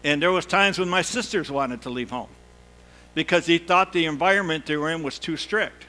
And 0.05 0.23
there 0.23 0.31
was 0.31 0.47
times 0.47 0.79
when 0.79 0.89
my 0.89 1.03
sisters 1.03 1.51
wanted 1.51 1.83
to 1.83 1.91
leave 1.91 2.11
home 2.11 2.31
because 3.17 3.47
he 3.47 3.59
thought 3.59 3.93
the 3.93 4.07
environment 4.07 4.67
they 4.67 4.77
were 4.77 4.91
in 4.91 5.03
was 5.03 5.19
too 5.19 5.37
strict. 5.37 5.87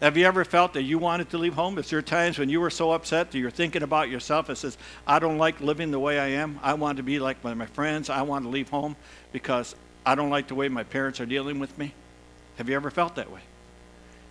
Have 0.00 0.16
you 0.16 0.26
ever 0.26 0.44
felt 0.44 0.74
that 0.74 0.82
you 0.82 0.96
wanted 0.96 1.30
to 1.30 1.38
leave 1.38 1.54
home? 1.54 1.76
Is 1.76 1.90
there 1.90 2.02
times 2.02 2.38
when 2.38 2.48
you 2.48 2.60
were 2.60 2.70
so 2.70 2.92
upset 2.92 3.32
that 3.32 3.38
you're 3.38 3.50
thinking 3.50 3.82
about 3.82 4.08
yourself 4.08 4.48
and 4.48 4.56
says, 4.56 4.78
I 5.06 5.18
don't 5.18 5.38
like 5.38 5.60
living 5.60 5.90
the 5.90 5.98
way 5.98 6.20
I 6.20 6.28
am. 6.28 6.60
I 6.62 6.74
want 6.74 6.98
to 6.98 7.02
be 7.02 7.18
like 7.18 7.42
my 7.42 7.66
friends. 7.66 8.08
I 8.08 8.22
want 8.22 8.44
to 8.44 8.48
leave 8.48 8.68
home 8.68 8.94
because 9.32 9.74
I 10.06 10.14
don't 10.14 10.30
like 10.30 10.46
the 10.46 10.54
way 10.54 10.68
my 10.68 10.84
parents 10.84 11.20
are 11.20 11.26
dealing 11.26 11.58
with 11.58 11.76
me? 11.76 11.94
Have 12.56 12.68
you 12.68 12.76
ever 12.76 12.90
felt 12.90 13.16
that 13.16 13.30
way? 13.30 13.40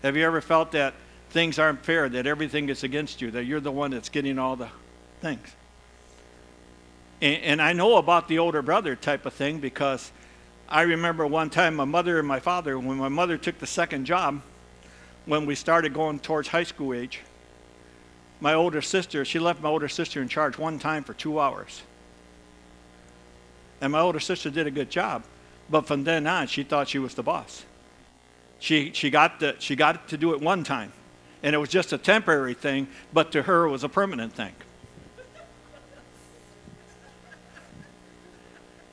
Have 0.04 0.16
you 0.16 0.26
ever 0.26 0.40
felt 0.40 0.72
that 0.72 0.94
things 1.32 1.60
aren't 1.60 1.84
fair, 1.84 2.08
that 2.08 2.26
everything 2.26 2.70
is 2.70 2.84
against 2.84 3.22
you, 3.22 3.32
that 3.32 3.44
you're 3.44 3.60
the 3.60 3.72
one 3.72 3.92
that's 3.92 4.10
getting 4.10 4.40
all 4.40 4.56
the 4.56 4.70
things? 5.22 5.48
And, 7.22 7.44
and 7.44 7.62
I 7.62 7.74
know 7.74 7.98
about 7.98 8.30
the 8.30 8.40
older 8.40 8.62
brother 8.62 8.96
type 8.96 9.26
of 9.26 9.34
thing 9.34 9.60
because 9.60 10.12
I 10.70 10.84
remember 10.84 11.28
one 11.28 11.50
time 11.50 11.76
my 11.76 11.86
mother 11.86 12.20
and 12.20 12.28
my 12.28 12.40
father, 12.40 12.80
when 12.80 12.98
my 12.98 13.10
mother 13.10 13.38
took 13.38 13.60
the 13.60 13.68
second 13.68 14.06
job, 14.06 14.42
when 15.28 15.46
we 15.46 15.54
started 15.54 15.94
going 15.94 16.20
towards 16.20 16.48
high 16.48 16.64
school 16.64 16.94
age, 16.94 17.22
my 18.40 18.54
older 18.54 18.82
sister, 18.82 19.26
she 19.26 19.40
left 19.40 19.62
my 19.62 19.70
older 19.70 19.90
sister 19.90 20.22
in 20.22 20.28
charge 20.28 20.58
one 20.58 20.80
time 20.80 21.04
for 21.04 21.14
two 21.14 21.40
hours. 21.40 21.84
And 23.82 23.92
my 23.92 24.00
older 24.00 24.20
sister 24.20 24.50
did 24.50 24.66
a 24.66 24.72
good 24.72 24.90
job. 24.90 25.24
But 25.70 25.86
from 25.86 26.04
then 26.04 26.26
on, 26.26 26.48
she 26.48 26.64
thought 26.64 26.88
she 26.88 26.98
was 26.98 27.14
the 27.14 27.24
boss. 27.24 27.66
She, 28.60 28.92
she, 28.94 29.10
got 29.10 29.40
the, 29.40 29.56
she 29.60 29.76
got 29.76 30.08
to 30.08 30.18
do 30.18 30.34
it 30.34 30.42
one 30.42 30.64
time. 30.64 30.94
And 31.44 31.54
it 31.54 31.58
was 31.58 31.70
just 31.70 31.94
a 31.94 31.98
temporary 31.98 32.54
thing, 32.54 32.88
but 33.14 33.32
to 33.34 33.44
her, 33.44 33.66
it 33.66 33.70
was 33.70 33.84
a 33.84 33.90
permanent 33.90 34.34
thing. 34.34 34.54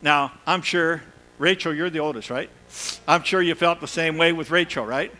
Now, 0.02 0.32
I'm 0.46 0.60
sure, 0.60 1.02
Rachel, 1.38 1.72
you're 1.72 1.88
the 1.88 2.00
oldest, 2.00 2.28
right? 2.28 2.50
I'm 3.08 3.22
sure 3.22 3.40
you 3.40 3.54
felt 3.54 3.80
the 3.80 3.86
same 3.86 4.18
way 4.18 4.32
with 4.32 4.50
Rachel, 4.50 4.84
right? 4.84 5.12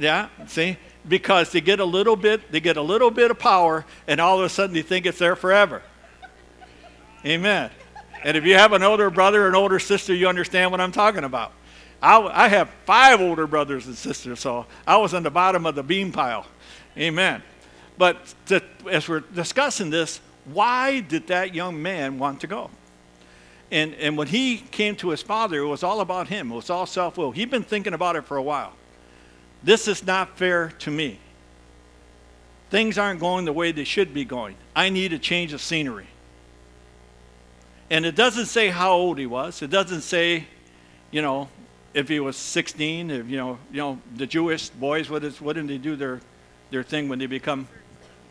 Yeah, 0.00 0.28
see? 0.46 0.78
Because 1.06 1.52
they 1.52 1.60
get 1.60 1.78
a 1.78 1.84
little 1.84 2.16
bit, 2.16 2.50
they 2.50 2.60
get 2.60 2.76
a 2.76 2.82
little 2.82 3.10
bit 3.10 3.30
of 3.30 3.38
power, 3.38 3.84
and 4.08 4.20
all 4.20 4.38
of 4.38 4.44
a 4.44 4.48
sudden 4.48 4.74
they 4.74 4.82
think 4.82 5.04
it's 5.06 5.18
there 5.18 5.36
forever. 5.36 5.82
Amen. 7.24 7.70
And 8.24 8.36
if 8.36 8.44
you 8.44 8.54
have 8.54 8.72
an 8.72 8.82
older 8.82 9.10
brother 9.10 9.44
or 9.44 9.48
an 9.48 9.54
older 9.54 9.78
sister, 9.78 10.14
you 10.14 10.26
understand 10.26 10.70
what 10.70 10.80
I'm 10.80 10.92
talking 10.92 11.24
about. 11.24 11.52
I, 12.02 12.18
I 12.18 12.48
have 12.48 12.70
five 12.86 13.20
older 13.20 13.46
brothers 13.46 13.86
and 13.86 13.94
sisters, 13.94 14.40
so 14.40 14.66
I 14.86 14.96
was 14.96 15.12
on 15.12 15.22
the 15.22 15.30
bottom 15.30 15.66
of 15.66 15.74
the 15.74 15.82
beam 15.82 16.12
pile. 16.12 16.46
Amen. 16.96 17.42
But 17.98 18.34
to, 18.46 18.62
as 18.90 19.06
we're 19.06 19.20
discussing 19.20 19.90
this, 19.90 20.20
why 20.46 21.00
did 21.00 21.26
that 21.26 21.54
young 21.54 21.82
man 21.82 22.18
want 22.18 22.40
to 22.40 22.46
go? 22.46 22.70
And, 23.70 23.94
and 23.96 24.16
when 24.16 24.28
he 24.28 24.56
came 24.58 24.96
to 24.96 25.10
his 25.10 25.22
father, 25.22 25.58
it 25.58 25.66
was 25.66 25.82
all 25.82 26.00
about 26.00 26.28
him. 26.28 26.50
It 26.50 26.54
was 26.54 26.70
all 26.70 26.86
self 26.86 27.18
will. 27.18 27.32
He'd 27.32 27.50
been 27.50 27.62
thinking 27.62 27.92
about 27.92 28.16
it 28.16 28.24
for 28.24 28.38
a 28.38 28.42
while. 28.42 28.72
This 29.62 29.88
is 29.88 30.06
not 30.06 30.36
fair 30.36 30.70
to 30.80 30.90
me. 30.90 31.18
Things 32.70 32.98
aren't 32.98 33.20
going 33.20 33.44
the 33.44 33.52
way 33.52 33.72
they 33.72 33.84
should 33.84 34.14
be 34.14 34.24
going. 34.24 34.56
I 34.74 34.90
need 34.90 35.12
a 35.12 35.18
change 35.18 35.52
of 35.52 35.60
scenery. 35.60 36.06
And 37.90 38.06
it 38.06 38.14
doesn't 38.14 38.46
say 38.46 38.68
how 38.68 38.92
old 38.92 39.18
he 39.18 39.26
was. 39.26 39.60
It 39.62 39.70
doesn't 39.70 40.02
say, 40.02 40.46
you 41.10 41.20
know, 41.20 41.48
if 41.92 42.08
he 42.08 42.20
was 42.20 42.36
16, 42.36 43.10
if, 43.10 43.28
you 43.28 43.36
know, 43.36 43.58
you 43.72 43.78
know, 43.78 43.98
the 44.14 44.26
Jewish 44.26 44.68
boys, 44.68 45.10
what, 45.10 45.24
is, 45.24 45.40
what 45.40 45.56
did 45.56 45.66
they 45.66 45.78
do 45.78 45.96
their, 45.96 46.20
their 46.70 46.84
thing 46.84 47.08
when 47.08 47.18
they 47.18 47.26
become 47.26 47.66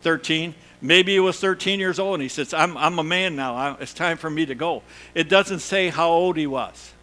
13? 0.00 0.54
Maybe 0.80 1.12
he 1.12 1.20
was 1.20 1.38
13 1.38 1.78
years 1.78 1.98
old 1.98 2.14
and 2.14 2.22
he 2.22 2.28
says, 2.30 2.54
I'm, 2.54 2.74
I'm 2.78 2.98
a 2.98 3.04
man 3.04 3.36
now. 3.36 3.54
I, 3.54 3.76
it's 3.80 3.92
time 3.92 4.16
for 4.16 4.30
me 4.30 4.46
to 4.46 4.54
go. 4.54 4.82
It 5.14 5.28
doesn't 5.28 5.58
say 5.58 5.90
how 5.90 6.08
old 6.08 6.38
he 6.38 6.46
was. 6.46 6.94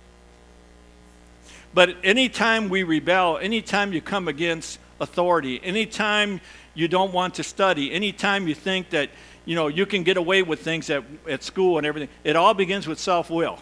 But 1.73 1.97
anytime 2.03 2.69
we 2.69 2.83
rebel, 2.83 3.37
anytime 3.37 3.93
you 3.93 4.01
come 4.01 4.27
against 4.27 4.79
authority, 4.99 5.61
anytime 5.63 6.41
you 6.73 6.87
don't 6.87 7.13
want 7.13 7.35
to 7.35 7.43
study, 7.43 7.91
anytime 7.91 8.47
you 8.47 8.55
think 8.55 8.89
that 8.91 9.09
you 9.45 9.55
know 9.55 9.67
you 9.67 9.85
can 9.85 10.03
get 10.03 10.17
away 10.17 10.43
with 10.43 10.61
things 10.61 10.89
at, 10.89 11.03
at 11.27 11.43
school 11.43 11.77
and 11.77 11.85
everything, 11.85 12.09
it 12.23 12.35
all 12.35 12.53
begins 12.53 12.87
with 12.87 12.99
self-will. 12.99 13.59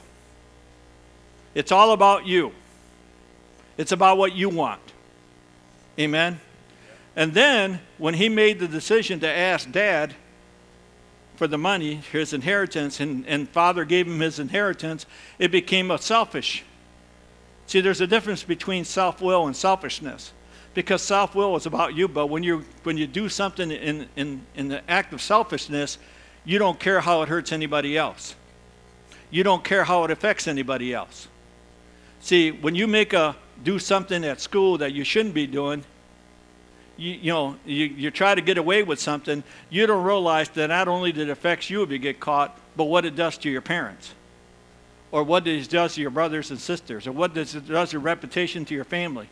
It's 1.54 1.72
all 1.72 1.92
about 1.92 2.26
you. 2.26 2.52
It's 3.78 3.92
about 3.92 4.18
what 4.18 4.34
you 4.34 4.50
want. 4.50 4.82
Amen. 6.00 6.40
And 7.16 7.34
then 7.34 7.80
when 7.98 8.14
he 8.14 8.28
made 8.28 8.60
the 8.60 8.68
decision 8.68 9.22
to 9.22 9.30
ask 9.30 9.72
dad 9.72 10.16
for 11.36 11.48
the 11.48 11.58
money, 11.58 11.96
his 12.12 12.34
inheritance, 12.34 13.00
and, 13.00 13.26
and 13.28 13.48
father 13.50 13.86
gave 13.86 14.08
him 14.08 14.20
his 14.20 14.40
inheritance, 14.40 15.06
it 15.40 15.52
became 15.52 15.92
a 15.92 15.98
selfish. 15.98 16.64
See, 17.68 17.82
there's 17.82 18.02
a 18.02 18.08
difference 18.08 18.44
between 18.44 18.86
self 18.86 19.22
will 19.22 19.48
and 19.48 19.56
selfishness. 19.56 20.32
Because 20.74 21.02
self 21.02 21.36
will 21.36 21.56
is 21.56 21.66
about 21.66 21.96
you, 21.96 22.08
but 22.08 22.28
when 22.28 22.44
you, 22.44 22.66
when 22.84 22.98
you 22.98 23.08
do 23.08 23.30
something 23.30 23.72
in, 23.72 24.08
in, 24.18 24.42
in 24.56 24.68
the 24.68 24.90
act 24.92 25.14
of 25.14 25.22
selfishness, 25.22 25.98
you 26.44 26.60
don't 26.60 26.80
care 26.80 27.00
how 27.00 27.22
it 27.22 27.30
hurts 27.30 27.52
anybody 27.52 27.98
else. 27.98 28.36
You 29.32 29.44
don't 29.44 29.64
care 29.64 29.86
how 29.86 30.04
it 30.04 30.12
affects 30.12 30.48
anybody 30.48 30.94
else. 30.94 31.28
See, 32.20 32.52
when 32.52 32.76
you 32.76 32.88
make 32.88 33.14
a 33.14 33.36
do 33.64 33.80
something 33.80 34.26
at 34.26 34.42
school 34.42 34.78
that 34.80 34.94
you 34.94 35.04
shouldn't 35.04 35.34
be 35.34 35.48
doing, 35.48 35.84
you, 36.98 37.14
you 37.14 37.32
know, 37.32 37.56
you, 37.66 37.86
you 37.86 38.12
try 38.12 38.36
to 38.36 38.42
get 38.42 38.58
away 38.58 38.84
with 38.84 39.00
something, 39.00 39.44
you 39.70 39.88
don't 39.88 40.04
realize 40.04 40.50
that 40.50 40.68
not 40.68 40.88
only 40.88 41.12
did 41.12 41.30
it 41.30 41.32
affect 41.32 41.70
you 41.70 41.84
if 41.84 41.92
you 41.92 41.98
get 41.98 42.20
caught, 42.20 42.60
but 42.76 42.86
what 42.86 43.06
it 43.06 43.16
does 43.16 43.38
to 43.40 43.50
your 43.50 43.62
parents. 43.62 44.14
Or 45.12 45.24
what 45.24 45.48
it 45.48 45.70
does 45.70 45.96
to 45.96 46.02
your 46.02 46.10
brothers 46.10 46.52
and 46.52 46.60
sisters, 46.60 47.08
or 47.08 47.12
what 47.12 47.34
does 47.34 47.56
it 47.56 47.68
does 47.68 47.90
to 47.92 47.94
your 47.94 48.02
reputation 48.02 48.66
to 48.66 48.74
your 48.74 48.84
family. 48.84 49.30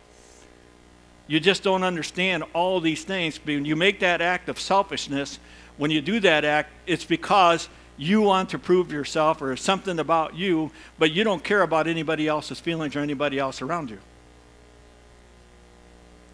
You 1.28 1.40
just 1.40 1.64
don't 1.64 1.84
understand 1.84 2.44
all 2.54 2.80
these 2.80 3.04
things. 3.04 3.38
When 3.44 3.66
you 3.66 3.76
make 3.76 4.00
that 4.02 4.22
act 4.22 4.50
of 4.50 4.60
selfishness, 4.60 5.40
when 5.78 5.92
you 5.92 6.02
do 6.02 6.20
that 6.22 6.46
act, 6.46 6.72
it's 6.86 7.06
because 7.06 7.70
you 7.98 8.22
want 8.22 8.50
to 8.50 8.60
prove 8.60 8.92
yourself 8.92 9.42
or 9.42 9.56
something 9.56 10.00
about 10.00 10.36
you, 10.36 10.72
but 10.98 11.12
you 11.12 11.24
don't 11.24 11.44
care 11.44 11.62
about 11.62 11.88
anybody 11.88 12.28
else's 12.28 12.60
feelings 12.60 12.96
or 12.96 13.00
anybody 13.00 13.40
else 13.40 13.62
around 13.62 13.90
you. 13.90 14.00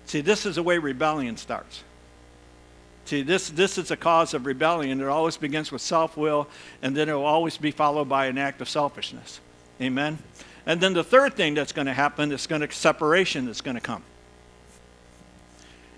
See, 0.06 0.22
this 0.22 0.46
is 0.46 0.56
the 0.56 0.64
way 0.64 0.78
rebellion 0.78 1.38
starts. 1.38 1.84
See, 3.10 3.24
this, 3.24 3.50
this 3.50 3.80
is 3.80 3.90
a 3.90 3.98
cause 3.98 4.36
of 4.36 4.46
rebellion. 4.46 5.02
It 5.02 5.08
always 5.08 5.36
begins 5.36 5.72
with 5.72 5.82
self 5.82 6.16
will, 6.16 6.48
and 6.84 6.96
then 6.96 7.10
it 7.10 7.14
will 7.14 7.26
always 7.26 7.58
be 7.58 7.72
followed 7.72 8.08
by 8.08 8.28
an 8.28 8.38
act 8.38 8.62
of 8.62 8.70
selfishness. 8.70 9.40
Amen? 9.82 10.20
And 10.68 10.80
then 10.80 10.94
the 10.94 11.04
third 11.04 11.34
thing 11.34 11.56
that's 11.56 11.72
going 11.72 11.88
to 11.88 11.94
happen 11.94 12.32
is 12.32 12.46
going 12.46 12.62
to 12.62 12.72
separation 12.72 13.48
that's 13.48 13.62
going 13.62 13.74
to 13.74 13.82
come. 13.82 14.04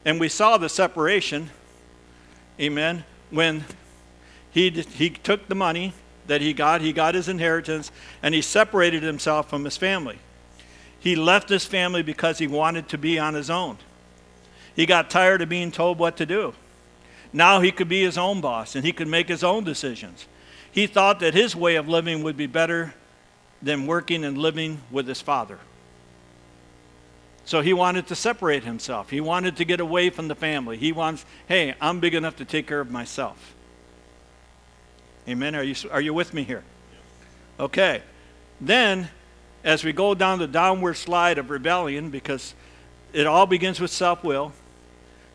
And 0.05 0.21
we 0.21 0.29
saw 0.29 0.57
the 0.57 0.69
separation, 0.69 1.49
amen, 2.57 3.03
when 3.29 3.65
he, 4.51 4.69
he 4.69 5.09
took 5.09 5.49
the 5.49 5.55
money 5.55 5.93
that 6.27 6.39
he 6.39 6.53
got, 6.53 6.79
he 6.79 6.93
got 6.93 7.13
his 7.13 7.27
inheritance, 7.27 7.91
and 8.23 8.33
he 8.33 8.41
separated 8.41 9.03
himself 9.03 9.49
from 9.49 9.65
his 9.65 9.75
family. 9.75 10.19
He 10.97 11.17
left 11.17 11.49
his 11.49 11.65
family 11.65 12.03
because 12.03 12.37
he 12.37 12.47
wanted 12.47 12.87
to 12.87 12.97
be 12.97 13.19
on 13.19 13.33
his 13.33 13.49
own. 13.49 13.79
He 14.73 14.85
got 14.85 15.09
tired 15.09 15.41
of 15.41 15.49
being 15.49 15.73
told 15.73 15.99
what 15.99 16.15
to 16.15 16.25
do. 16.25 16.53
Now 17.33 17.61
he 17.61 17.71
could 17.71 17.87
be 17.87 18.03
his 18.03 18.17
own 18.17 18.41
boss 18.41 18.75
and 18.75 18.85
he 18.85 18.91
could 18.91 19.07
make 19.07 19.27
his 19.27 19.43
own 19.43 19.63
decisions. 19.63 20.27
He 20.71 20.87
thought 20.87 21.19
that 21.19 21.33
his 21.33 21.55
way 21.55 21.75
of 21.75 21.87
living 21.87 22.23
would 22.23 22.37
be 22.37 22.47
better 22.47 22.93
than 23.61 23.87
working 23.87 24.23
and 24.23 24.37
living 24.37 24.81
with 24.89 25.07
his 25.07 25.21
father. 25.21 25.59
So 27.45 27.61
he 27.61 27.73
wanted 27.73 28.07
to 28.07 28.15
separate 28.15 28.63
himself. 28.63 29.09
He 29.09 29.19
wanted 29.19 29.57
to 29.57 29.65
get 29.65 29.79
away 29.79 30.09
from 30.09 30.27
the 30.27 30.35
family. 30.35 30.77
He 30.77 30.91
wants, 30.91 31.25
hey, 31.47 31.75
I'm 31.81 31.99
big 31.99 32.15
enough 32.15 32.37
to 32.37 32.45
take 32.45 32.67
care 32.67 32.79
of 32.79 32.91
myself. 32.91 33.55
Amen. 35.27 35.55
Are 35.55 35.63
you, 35.63 35.75
are 35.91 36.01
you 36.01 36.13
with 36.13 36.33
me 36.33 36.43
here? 36.43 36.63
Okay. 37.59 38.01
Then, 38.59 39.09
as 39.63 39.83
we 39.83 39.91
go 39.91 40.15
down 40.15 40.39
the 40.39 40.47
downward 40.47 40.95
slide 40.95 41.37
of 41.37 41.49
rebellion, 41.49 42.09
because 42.09 42.53
it 43.13 43.27
all 43.27 43.45
begins 43.45 43.79
with 43.79 43.91
self 43.91 44.23
will, 44.23 44.53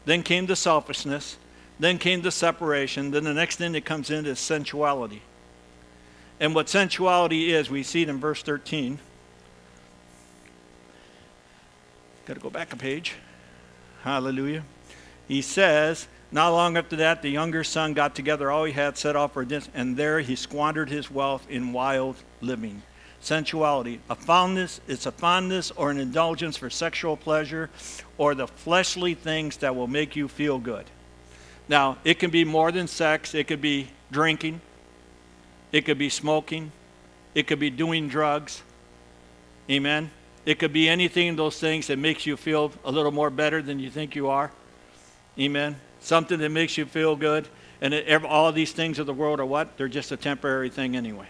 then 0.04 0.22
came 0.22 0.46
the 0.46 0.56
selfishness, 0.56 1.36
then 1.78 1.98
came 1.98 2.22
the 2.22 2.30
separation, 2.30 3.10
then 3.10 3.24
the 3.24 3.34
next 3.34 3.56
thing 3.56 3.72
that 3.72 3.84
comes 3.84 4.10
in 4.10 4.26
is 4.26 4.38
sensuality. 4.38 5.22
And 6.40 6.54
what 6.54 6.68
sensuality 6.68 7.52
is, 7.52 7.70
we 7.70 7.82
see 7.82 8.02
it 8.02 8.08
in 8.08 8.18
verse 8.18 8.42
13. 8.42 8.98
Got 12.26 12.34
to 12.34 12.40
go 12.40 12.50
back 12.50 12.72
a 12.72 12.76
page. 12.76 13.14
Hallelujah. 14.02 14.64
He 15.28 15.42
says, 15.42 16.08
not 16.30 16.50
long 16.50 16.76
after 16.76 16.96
that, 16.96 17.22
the 17.22 17.30
younger 17.30 17.64
son 17.64 17.94
got 17.94 18.14
together 18.14 18.50
all 18.50 18.64
he 18.64 18.72
had, 18.72 18.98
set 18.98 19.16
off 19.16 19.32
for 19.32 19.42
a 19.42 19.46
dinner, 19.46 19.64
and 19.74 19.96
there 19.96 20.20
he 20.20 20.36
squandered 20.36 20.90
his 20.90 21.10
wealth 21.10 21.46
in 21.48 21.72
wild 21.72 22.16
living. 22.40 22.82
Sensuality. 23.20 24.00
A 24.10 24.14
fondness, 24.14 24.80
it's 24.86 25.06
a 25.06 25.12
fondness 25.12 25.70
or 25.70 25.90
an 25.90 25.98
indulgence 25.98 26.56
for 26.56 26.68
sexual 26.68 27.16
pleasure 27.16 27.70
or 28.18 28.34
the 28.34 28.46
fleshly 28.46 29.14
things 29.14 29.56
that 29.58 29.74
will 29.74 29.86
make 29.86 30.16
you 30.16 30.28
feel 30.28 30.58
good. 30.58 30.84
Now, 31.68 31.98
it 32.04 32.18
can 32.18 32.30
be 32.30 32.44
more 32.44 32.70
than 32.70 32.86
sex, 32.86 33.34
it 33.34 33.48
could 33.48 33.60
be 33.60 33.88
drinking, 34.10 34.60
it 35.72 35.84
could 35.84 35.98
be 35.98 36.08
smoking, 36.08 36.70
it 37.34 37.46
could 37.46 37.58
be 37.58 37.70
doing 37.70 38.08
drugs. 38.08 38.62
Amen. 39.70 40.10
It 40.44 40.60
could 40.60 40.72
be 40.72 40.88
anything 40.88 41.34
those 41.34 41.58
things 41.58 41.88
that 41.88 41.98
makes 41.98 42.24
you 42.24 42.36
feel 42.36 42.70
a 42.84 42.90
little 42.90 43.10
more 43.10 43.30
better 43.30 43.60
than 43.60 43.80
you 43.80 43.90
think 43.90 44.14
you 44.14 44.28
are. 44.28 44.52
Amen. 45.38 45.76
Something 46.00 46.38
that 46.38 46.50
makes 46.50 46.78
you 46.78 46.86
feel 46.86 47.16
good. 47.16 47.48
And 47.80 47.92
it, 47.92 48.24
all 48.24 48.52
these 48.52 48.72
things 48.72 48.98
of 48.98 49.06
the 49.06 49.12
world 49.12 49.40
are 49.40 49.44
what? 49.44 49.76
They're 49.76 49.88
just 49.88 50.12
a 50.12 50.16
temporary 50.16 50.70
thing 50.70 50.96
anyway. 50.96 51.26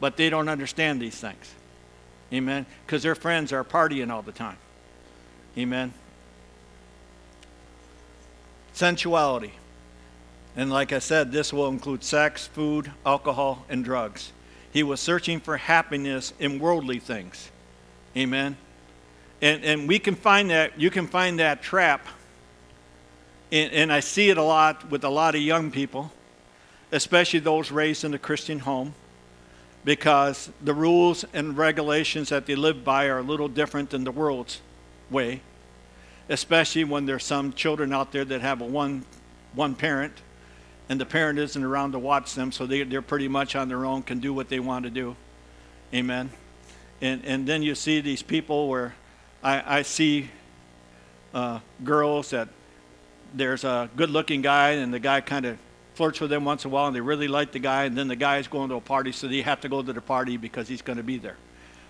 But 0.00 0.16
they 0.16 0.28
don't 0.30 0.48
understand 0.48 1.00
these 1.00 1.14
things. 1.14 1.54
Amen. 2.32 2.66
Because 2.84 3.02
their 3.02 3.14
friends 3.14 3.52
are 3.52 3.64
partying 3.64 4.10
all 4.10 4.22
the 4.22 4.32
time. 4.32 4.58
Amen. 5.56 5.94
Sensuality. 8.74 9.52
And 10.56 10.70
like 10.70 10.92
I 10.92 10.98
said, 10.98 11.32
this 11.32 11.52
will 11.52 11.68
include 11.68 12.04
sex, 12.04 12.46
food, 12.46 12.90
alcohol, 13.06 13.64
and 13.68 13.84
drugs. 13.84 14.32
He 14.72 14.82
was 14.82 15.00
searching 15.00 15.40
for 15.40 15.56
happiness 15.56 16.32
in 16.38 16.58
worldly 16.58 16.98
things. 16.98 17.50
Amen. 18.16 18.56
And, 19.40 19.64
and 19.64 19.88
we 19.88 19.98
can 19.98 20.14
find 20.14 20.50
that, 20.50 20.78
you 20.80 20.90
can 20.90 21.06
find 21.06 21.38
that 21.38 21.62
trap. 21.62 22.06
And, 23.52 23.72
and 23.72 23.92
I 23.92 24.00
see 24.00 24.30
it 24.30 24.38
a 24.38 24.42
lot 24.42 24.90
with 24.90 25.04
a 25.04 25.08
lot 25.08 25.34
of 25.34 25.40
young 25.40 25.70
people, 25.70 26.12
especially 26.92 27.40
those 27.40 27.70
raised 27.70 28.04
in 28.04 28.14
a 28.14 28.18
Christian 28.18 28.60
home, 28.60 28.94
because 29.84 30.50
the 30.62 30.74
rules 30.74 31.24
and 31.32 31.56
regulations 31.56 32.30
that 32.30 32.46
they 32.46 32.54
live 32.54 32.84
by 32.84 33.06
are 33.06 33.18
a 33.18 33.22
little 33.22 33.48
different 33.48 33.90
than 33.90 34.04
the 34.04 34.12
world's 34.12 34.60
way, 35.10 35.40
especially 36.28 36.84
when 36.84 37.06
there's 37.06 37.24
some 37.24 37.52
children 37.52 37.92
out 37.92 38.12
there 38.12 38.24
that 38.24 38.40
have 38.40 38.60
a 38.60 38.64
one, 38.64 39.04
one 39.54 39.74
parent 39.74 40.12
and 40.88 41.00
the 41.00 41.06
parent 41.06 41.38
isn't 41.38 41.62
around 41.62 41.92
to 41.92 41.98
watch 41.98 42.34
them, 42.34 42.52
so 42.52 42.66
they, 42.66 42.82
they're 42.82 43.02
pretty 43.02 43.28
much 43.28 43.56
on 43.56 43.68
their 43.68 43.86
own, 43.86 44.02
can 44.02 44.18
do 44.18 44.34
what 44.34 44.48
they 44.48 44.60
want 44.60 44.84
to 44.84 44.90
do. 44.90 45.16
Amen. 45.94 46.30
And, 47.00 47.24
and 47.24 47.46
then 47.46 47.62
you 47.62 47.74
see 47.74 48.00
these 48.00 48.22
people 48.22 48.68
where 48.68 48.94
I, 49.42 49.78
I 49.78 49.82
see 49.82 50.30
uh, 51.32 51.60
girls 51.82 52.30
that 52.30 52.48
there's 53.32 53.64
a 53.64 53.88
good 53.96 54.10
looking 54.10 54.42
guy, 54.42 54.72
and 54.72 54.92
the 54.92 54.98
guy 54.98 55.20
kind 55.20 55.46
of 55.46 55.58
flirts 55.94 56.20
with 56.20 56.30
them 56.30 56.44
once 56.44 56.64
in 56.64 56.70
a 56.70 56.74
while, 56.74 56.86
and 56.86 56.94
they 56.94 57.00
really 57.00 57.28
like 57.28 57.52
the 57.52 57.58
guy, 57.58 57.84
and 57.84 57.96
then 57.96 58.08
the 58.08 58.16
guy 58.16 58.38
is 58.38 58.48
going 58.48 58.68
to 58.68 58.74
a 58.76 58.80
party, 58.80 59.10
so 59.10 59.26
they 59.26 59.40
have 59.40 59.60
to 59.62 59.68
go 59.68 59.82
to 59.82 59.92
the 59.92 60.00
party 60.00 60.36
because 60.36 60.68
he's 60.68 60.82
going 60.82 60.98
to 60.98 61.02
be 61.02 61.16
there. 61.16 61.36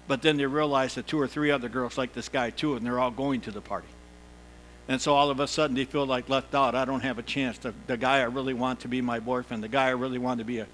But 0.07 0.23
then 0.23 0.37
they 0.37 0.47
realize 0.47 0.95
that 0.95 1.07
two 1.07 1.21
or 1.21 1.27
three 1.27 1.51
other 1.51 1.69
girls 1.69 1.99
like 1.99 2.13
this 2.13 2.29
guy 2.29 2.51
too, 2.51 2.77
and 2.77 2.87
they're 2.87 3.01
all 3.01 3.11
going 3.11 3.41
to 3.43 3.51
the 3.51 3.61
party. 3.61 3.89
And 4.89 5.01
so 5.01 5.15
all 5.15 5.31
of 5.31 5.41
a 5.41 5.47
sudden 5.47 5.77
they 5.77 5.85
feel 5.85 6.07
like 6.07 6.29
left 6.29 6.55
out. 6.55 6.75
I 6.75 6.85
don't 6.85 7.01
have 7.01 7.19
a 7.19 7.23
chance. 7.23 7.59
The, 7.59 7.73
the 7.87 7.97
guy 7.97 8.19
I 8.19 8.25
really 8.25 8.55
want 8.55 8.81
to 8.81 8.89
be 8.89 9.01
my 9.01 9.19
boyfriend, 9.19 9.63
the 9.63 9.69
guy 9.69 9.87
I 9.87 9.91
really 9.91 10.19
want 10.19 10.39
to 10.39 10.45
be 10.45 10.59
a, 10.59 10.67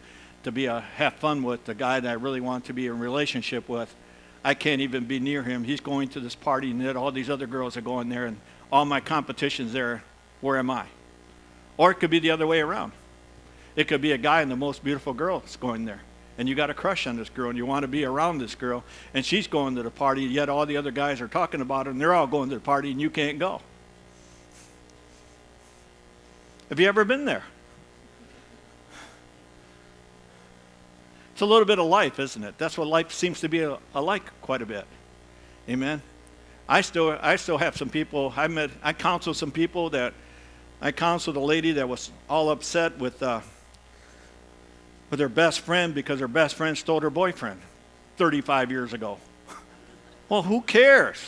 to 0.42 0.53
be 0.53 0.66
a 0.66 0.81
have 0.81 1.14
fun 1.14 1.42
with, 1.42 1.64
the 1.64 1.75
guy 1.75 2.01
that 2.01 2.09
I 2.09 2.14
really 2.14 2.40
want 2.40 2.64
to 2.66 2.73
be 2.73 2.87
in 2.87 2.99
relationship 2.99 3.68
with, 3.68 3.94
I 4.42 4.55
can't 4.55 4.81
even 4.81 5.05
be 5.05 5.20
near 5.20 5.42
him. 5.42 5.64
He's 5.64 5.81
going 5.81 6.09
to 6.09 6.20
this 6.20 6.35
party, 6.35 6.70
and 6.70 6.81
then 6.81 6.96
all 6.96 7.12
these 7.12 7.29
other 7.29 7.46
girls 7.46 7.77
are 7.77 7.83
going 7.83 8.09
there, 8.09 8.27
and 8.27 8.38
all 8.73 8.85
my 8.85 9.01
competition's 9.01 9.73
there. 9.73 10.03
Where 10.40 10.59
am 10.59 10.70
I? 10.70 10.87
Or 11.77 11.90
it 11.90 11.96
could 11.96 12.11
be 12.11 12.18
the 12.18 12.31
other 12.31 12.46
way 12.46 12.61
around. 12.61 12.92
It 13.77 13.88
could 13.88 14.01
be 14.01 14.12
a 14.12 14.18
guy 14.18 14.42
and 14.42 14.51
the 14.51 14.57
most 14.57 14.83
beautiful 14.83 15.12
girl 15.12 15.42
is 15.46 15.57
going 15.57 15.85
there. 15.85 16.01
And 16.38 16.49
you 16.49 16.55
got 16.55 16.70
a 16.70 16.75
crush 16.75 17.07
on 17.07 17.16
this 17.16 17.29
girl 17.29 17.51
and 17.51 17.59
you 17.59 17.66
want 17.66 17.83
to 17.83 17.88
be 17.88 18.05
around 18.05 18.38
this 18.38 18.55
girl, 18.55 18.83
and 19.14 19.25
she's 19.25 19.46
going 19.46 19.77
to 19.77 19.83
the 19.83 19.90
party, 19.90 20.23
yet 20.23 20.49
all 20.49 20.66
the 20.66 20.77
other 20.77 20.90
guys 20.90 21.20
are 21.20 21.29
talking 21.29 21.61
about 21.61 21.87
her 21.87 21.92
and 21.92 22.01
they're 22.01 22.14
all 22.14 22.27
going 22.27 22.49
to 22.49 22.55
the 22.55 22.61
party 22.61 22.90
and 22.90 23.01
you 23.01 23.11
can't 23.11 23.38
go. 23.38 23.61
Have 26.70 26.78
you 26.78 26.87
ever 26.87 27.04
been 27.04 27.24
there? 27.24 27.42
It's 31.33 31.40
a 31.40 31.46
little 31.46 31.64
bit 31.64 31.80
of 31.80 31.87
life, 31.87 32.20
isn't 32.20 32.44
it? 32.44 32.59
That's 32.59 32.78
what 32.78 32.87
life 32.87 33.12
seems 33.12 33.40
to 33.40 33.48
be 33.48 33.68
alike 33.92 34.22
quite 34.40 34.62
a 34.62 34.66
bit. 34.66 34.85
Amen. 35.68 36.00
I 36.68 36.83
still, 36.83 37.18
I 37.20 37.35
still 37.37 37.59
have 37.59 37.76
some 37.76 37.88
people. 37.88 38.33
I 38.37 38.46
met, 38.46 38.70
I 38.85 38.92
counseled 38.92 39.37
some 39.37 39.50
people 39.50 39.90
that, 39.90 40.14
I 40.80 40.92
counseled 40.92 41.37
a 41.37 41.40
lady 41.40 41.72
that 41.72 41.88
was 41.88 42.12
all 42.28 42.50
upset 42.50 42.98
with, 42.98 43.20
uh, 43.20 43.40
with 45.11 45.18
her 45.18 45.28
best 45.28 45.61
friend 45.61 45.92
because 45.92 46.20
her 46.20 46.28
best 46.28 46.54
friend 46.54 46.78
stole 46.78 47.00
her 47.00 47.11
boyfriend 47.11 47.61
35 48.16 48.70
years 48.70 48.92
ago. 48.92 49.18
well, 50.28 50.42
who 50.42 50.61
cares? 50.61 51.18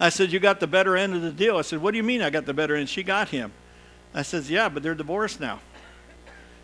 I 0.00 0.08
said, 0.08 0.32
You 0.32 0.40
got 0.40 0.58
the 0.58 0.66
better 0.66 0.96
end 0.96 1.14
of 1.14 1.22
the 1.22 1.30
deal. 1.30 1.58
I 1.58 1.62
said, 1.62 1.82
What 1.82 1.90
do 1.90 1.98
you 1.98 2.02
mean 2.02 2.22
I 2.22 2.30
got 2.30 2.46
the 2.46 2.54
better 2.54 2.74
end? 2.74 2.88
She 2.88 3.02
got 3.02 3.28
him. 3.28 3.52
I 4.14 4.22
said, 4.22 4.44
Yeah, 4.44 4.70
but 4.70 4.82
they're 4.82 4.94
divorced 4.94 5.38
now. 5.38 5.60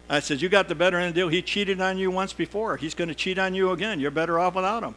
I 0.08 0.20
said, 0.20 0.40
You 0.40 0.48
got 0.48 0.68
the 0.68 0.74
better 0.74 0.96
end 0.96 1.08
of 1.08 1.14
the 1.14 1.20
deal. 1.20 1.28
He 1.28 1.42
cheated 1.42 1.80
on 1.80 1.98
you 1.98 2.10
once 2.10 2.32
before. 2.32 2.78
He's 2.78 2.94
going 2.94 3.08
to 3.08 3.14
cheat 3.14 3.38
on 3.38 3.54
you 3.54 3.70
again. 3.72 4.00
You're 4.00 4.10
better 4.10 4.38
off 4.38 4.54
without 4.54 4.82
him. 4.82 4.94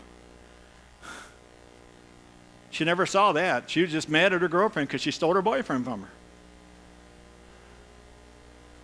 She 2.72 2.86
never 2.86 3.06
saw 3.06 3.34
that. 3.34 3.70
She 3.70 3.82
was 3.82 3.92
just 3.92 4.08
mad 4.08 4.32
at 4.32 4.42
her 4.42 4.48
girlfriend 4.48 4.88
because 4.88 5.02
she 5.02 5.12
stole 5.12 5.34
her 5.34 5.42
boyfriend 5.42 5.86
from 5.86 6.04
her. 6.04 6.10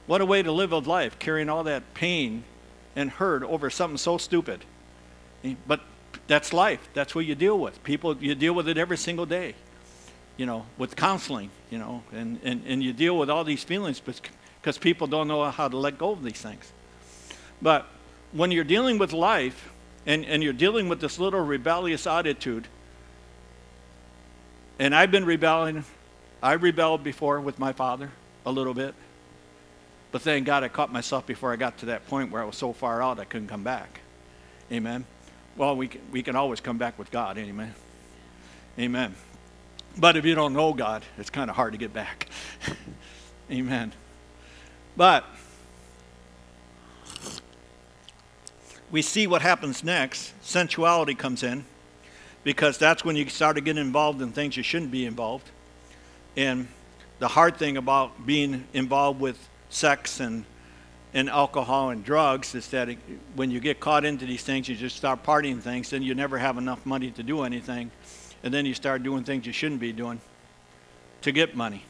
What 0.07 0.21
a 0.21 0.25
way 0.25 0.43
to 0.43 0.51
live 0.51 0.71
a 0.71 0.79
life, 0.79 1.17
carrying 1.17 1.49
all 1.49 1.63
that 1.63 1.93
pain 1.93 2.43
and 2.95 3.09
hurt 3.09 3.43
over 3.43 3.69
something 3.69 3.97
so 3.97 4.17
stupid. 4.17 4.65
But 5.67 5.81
that's 6.27 6.53
life. 6.53 6.87
That's 6.93 7.13
what 7.13 7.25
you 7.25 7.35
deal 7.35 7.59
with. 7.59 7.83
People, 7.83 8.17
you 8.17 8.35
deal 8.35 8.53
with 8.53 8.67
it 8.67 8.77
every 8.77 8.97
single 8.97 9.25
day, 9.25 9.55
you 10.37 10.45
know, 10.45 10.65
with 10.77 10.95
counseling, 10.95 11.51
you 11.69 11.77
know, 11.77 12.03
and, 12.11 12.39
and, 12.43 12.63
and 12.65 12.83
you 12.83 12.93
deal 12.93 13.17
with 13.17 13.29
all 13.29 13.43
these 13.43 13.63
feelings 13.63 13.99
because 13.99 14.77
people 14.77 15.07
don't 15.07 15.27
know 15.27 15.49
how 15.51 15.67
to 15.67 15.77
let 15.77 15.97
go 15.97 16.11
of 16.11 16.23
these 16.23 16.41
things. 16.41 16.71
But 17.61 17.85
when 18.31 18.51
you're 18.51 18.63
dealing 18.63 18.97
with 18.97 19.13
life 19.13 19.71
and, 20.05 20.25
and 20.25 20.43
you're 20.43 20.53
dealing 20.53 20.89
with 20.89 20.99
this 20.99 21.19
little 21.19 21.41
rebellious 21.41 22.07
attitude, 22.07 22.67
and 24.79 24.93
I've 24.93 25.11
been 25.11 25.25
rebelling, 25.25 25.85
I 26.41 26.53
rebelled 26.53 27.03
before 27.03 27.39
with 27.39 27.59
my 27.59 27.71
father 27.71 28.11
a 28.45 28.51
little 28.51 28.73
bit. 28.73 28.93
But 30.11 30.21
thank 30.21 30.45
God 30.45 30.63
I 30.63 30.69
caught 30.69 30.91
myself 30.91 31.25
before 31.25 31.53
I 31.53 31.55
got 31.55 31.77
to 31.79 31.87
that 31.87 32.07
point 32.07 32.31
where 32.31 32.41
I 32.41 32.45
was 32.45 32.55
so 32.55 32.73
far 32.73 33.01
out 33.01 33.19
I 33.19 33.25
couldn't 33.25 33.47
come 33.47 33.63
back. 33.63 34.01
Amen. 34.71 35.05
Well, 35.57 35.75
we 35.75 35.87
can, 35.87 36.01
we 36.11 36.21
can 36.21 36.35
always 36.35 36.59
come 36.59 36.77
back 36.77 36.99
with 36.99 37.11
God. 37.11 37.37
Amen. 37.37 37.73
Amen. 38.77 39.15
But 39.97 40.17
if 40.17 40.25
you 40.25 40.35
don't 40.35 40.53
know 40.53 40.73
God, 40.73 41.03
it's 41.17 41.29
kind 41.29 41.49
of 41.49 41.55
hard 41.55 41.71
to 41.71 41.77
get 41.77 41.93
back. 41.93 42.27
Amen. 43.51 43.93
But 44.97 45.23
we 48.91 49.01
see 49.01 49.27
what 49.27 49.41
happens 49.41 49.83
next. 49.83 50.33
Sensuality 50.41 51.17
comes 51.17 51.43
in 51.43 51.63
because 52.43 52.77
that's 52.77 53.05
when 53.05 53.15
you 53.15 53.27
start 53.29 53.55
to 53.55 53.61
get 53.61 53.77
involved 53.77 54.21
in 54.21 54.31
things 54.31 54.57
you 54.57 54.63
shouldn't 54.63 54.91
be 54.91 55.05
involved. 55.05 55.49
And 56.35 56.67
the 57.19 57.29
hard 57.29 57.55
thing 57.55 57.77
about 57.77 58.25
being 58.25 58.65
involved 58.73 59.21
with 59.21 59.47
sex 59.69 60.19
and 60.19 60.43
and 61.15 61.29
alcohol 61.29 61.91
and 61.91 62.03
drugs 62.03 62.53
is 62.55 62.67
that 62.67 62.89
it, 62.89 62.97
when 63.35 63.49
you 63.49 63.61
get 63.61 63.79
caught 63.79 64.03
into 64.03 64.25
these 64.25 64.43
things, 64.43 64.67
you 64.67 64.75
just 64.75 64.97
start 64.97 65.23
partying 65.23 65.61
things, 65.61 65.89
then 65.89 66.03
you 66.03 66.13
never 66.13 66.37
have 66.37 66.57
enough 66.57 66.85
money 66.85 67.09
to 67.09 67.23
do 67.23 67.43
anything, 67.43 67.89
and 68.43 68.53
then 68.53 68.65
you 68.65 68.73
start 68.73 69.01
doing 69.01 69.23
things 69.23 69.47
you 69.47 69.53
shouldn't 69.53 69.79
be 69.79 69.93
doing 69.93 70.19
to 71.21 71.31
get 71.31 71.55
money. 71.55 71.83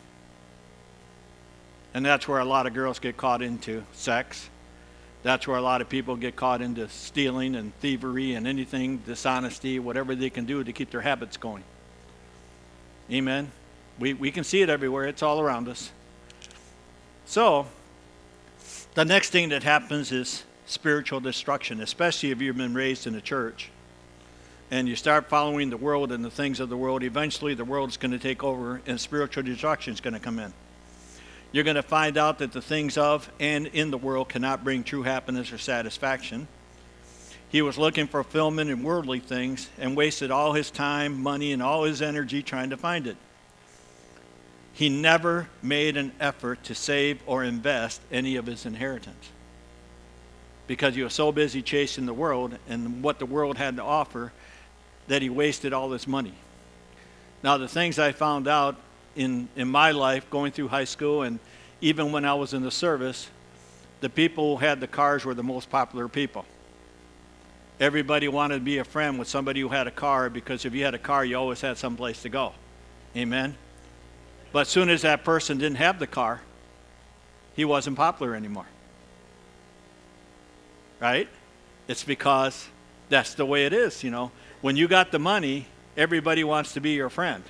And 1.96 2.06
that's 2.06 2.28
where 2.28 2.40
a 2.40 2.46
lot 2.46 2.68
of 2.68 2.76
girls 2.76 3.00
get 3.00 3.18
caught 3.18 3.42
into 3.42 3.84
sex. 3.94 4.48
That's 5.24 5.48
where 5.48 5.58
a 5.58 5.62
lot 5.62 5.82
of 5.82 5.90
people 5.90 6.16
get 6.16 6.36
caught 6.36 6.62
into 6.62 6.88
stealing 6.88 7.56
and 7.56 7.76
thievery 7.80 8.36
and 8.36 8.46
anything, 8.46 8.98
dishonesty, 9.08 9.80
whatever 9.80 10.14
they 10.14 10.30
can 10.30 10.46
do 10.46 10.64
to 10.64 10.72
keep 10.72 10.92
their 10.92 11.02
habits 11.02 11.36
going. 11.36 11.64
Amen. 13.12 13.52
We, 13.98 14.14
we 14.14 14.30
can 14.30 14.44
see 14.44 14.62
it 14.62 14.70
everywhere, 14.70 15.06
it's 15.08 15.24
all 15.24 15.40
around 15.42 15.68
us. 15.68 15.90
So, 17.26 17.66
the 18.96 19.04
next 19.04 19.32
thing 19.32 19.50
that 19.50 19.64
happens 19.64 20.14
is 20.14 20.46
spiritual 20.66 21.20
destruction, 21.20 21.82
especially 21.82 22.32
if 22.32 22.42
you've 22.42 22.56
been 22.56 22.74
raised 22.74 23.06
in 23.06 23.14
a 23.14 23.22
church 23.22 23.70
and 24.72 24.88
you 24.88 24.96
start 24.96 25.28
following 25.28 25.70
the 25.70 25.78
world 25.78 26.14
and 26.14 26.24
the 26.24 26.32
things 26.32 26.62
of 26.62 26.70
the 26.70 26.78
world. 26.78 27.04
Eventually, 27.04 27.54
the 27.54 27.66
world 27.66 27.90
is 27.90 27.98
going 27.98 28.12
to 28.12 28.20
take 28.20 28.42
over 28.42 28.82
and 28.88 29.00
spiritual 29.00 29.44
destruction 29.44 29.94
is 29.94 30.00
going 30.00 30.14
to 30.14 30.20
come 30.20 30.40
in. 30.40 30.54
You're 31.52 31.66
going 31.66 31.76
to 31.76 31.84
find 31.84 32.18
out 32.18 32.40
that 32.40 32.54
the 32.54 32.62
things 32.62 32.98
of 32.98 33.30
and 33.38 33.68
in 33.68 33.92
the 33.92 33.98
world 33.98 34.30
cannot 34.30 34.64
bring 34.64 34.84
true 34.84 35.04
happiness 35.04 35.52
or 35.52 35.58
satisfaction. 35.58 36.48
He 37.50 37.62
was 37.62 37.78
looking 37.78 38.08
for 38.08 38.24
fulfillment 38.24 38.70
in 38.70 38.82
worldly 38.82 39.20
things 39.20 39.70
and 39.78 39.96
wasted 39.96 40.32
all 40.32 40.54
his 40.54 40.72
time, 40.72 41.22
money, 41.22 41.52
and 41.52 41.62
all 41.62 41.84
his 41.84 42.02
energy 42.02 42.42
trying 42.42 42.70
to 42.70 42.78
find 42.78 43.08
it 43.08 43.18
he 44.76 44.90
never 44.90 45.48
made 45.64 45.96
an 45.96 46.12
effort 46.20 46.62
to 46.66 46.76
save 46.76 47.22
or 47.26 47.46
invest 47.46 48.02
any 48.12 48.36
of 48.36 48.46
his 48.46 48.66
inheritance 48.66 49.30
because 50.68 50.96
he 50.96 51.02
was 51.02 51.14
so 51.14 51.32
busy 51.32 51.62
chasing 51.62 52.06
the 52.06 52.14
world 52.14 52.58
and 52.68 53.02
what 53.02 53.18
the 53.18 53.26
world 53.26 53.58
had 53.58 53.78
to 53.78 53.82
offer 53.82 54.34
that 55.08 55.22
he 55.22 55.30
wasted 55.30 55.72
all 55.72 55.92
his 55.92 56.06
money. 56.06 56.34
Now, 57.42 57.58
the 57.58 57.70
things 57.70 57.98
I 57.98 58.12
found 58.12 58.50
out 58.50 58.76
in, 59.16 59.48
in 59.56 59.70
my 59.70 59.92
life 59.92 60.30
going 60.30 60.52
through 60.52 60.68
high 60.68 60.84
school 60.84 61.22
and 61.22 61.40
even 61.80 62.12
when 62.12 62.26
I 62.26 62.34
was 62.34 62.54
in 62.54 62.62
the 62.62 62.72
service, 62.72 63.30
the 64.02 64.10
people 64.10 64.58
who 64.58 64.66
had 64.66 64.82
the 64.82 64.88
cars 64.88 65.24
were 65.24 65.34
the 65.34 65.44
most 65.44 65.70
popular 65.70 66.10
people. 66.10 66.44
Everybody 67.80 68.28
wanted 68.28 68.56
to 68.56 68.62
be 68.62 68.80
a 68.80 68.84
friend 68.84 69.18
with 69.18 69.30
somebody 69.30 69.62
who 69.62 69.70
had 69.70 69.88
a 69.88 69.92
car 69.92 70.30
because 70.30 70.66
if 70.66 70.74
you 70.74 70.84
had 70.84 70.96
a 70.96 71.00
car, 71.00 71.24
you 71.24 71.38
always 71.38 71.62
had 71.62 71.78
some 71.78 71.96
place 71.96 72.22
to 72.24 72.30
go. 72.30 72.52
Amen? 73.16 73.56
But 74.56 74.62
as 74.62 74.68
soon 74.70 74.90
as 74.90 75.02
that 75.02 75.26
person 75.26 75.58
didn't 75.58 75.80
have 75.80 76.00
the 76.00 76.08
car, 76.08 76.40
he 77.58 77.66
wasn't 77.66 77.98
popular 77.98 78.36
anymore. 78.36 78.68
Right? 81.02 81.28
It's 81.90 82.06
because 82.06 82.66
that's 83.10 83.34
the 83.34 83.46
way 83.46 83.66
it 83.66 83.74
is, 83.74 84.02
you 84.02 84.12
know. 84.12 84.32
When 84.62 84.78
you 84.78 84.88
got 84.88 85.12
the 85.12 85.20
money, 85.20 85.68
everybody 85.98 86.46
wants 86.46 86.72
to 86.76 86.80
be 86.80 86.92
your 86.92 87.10
friend 87.10 87.44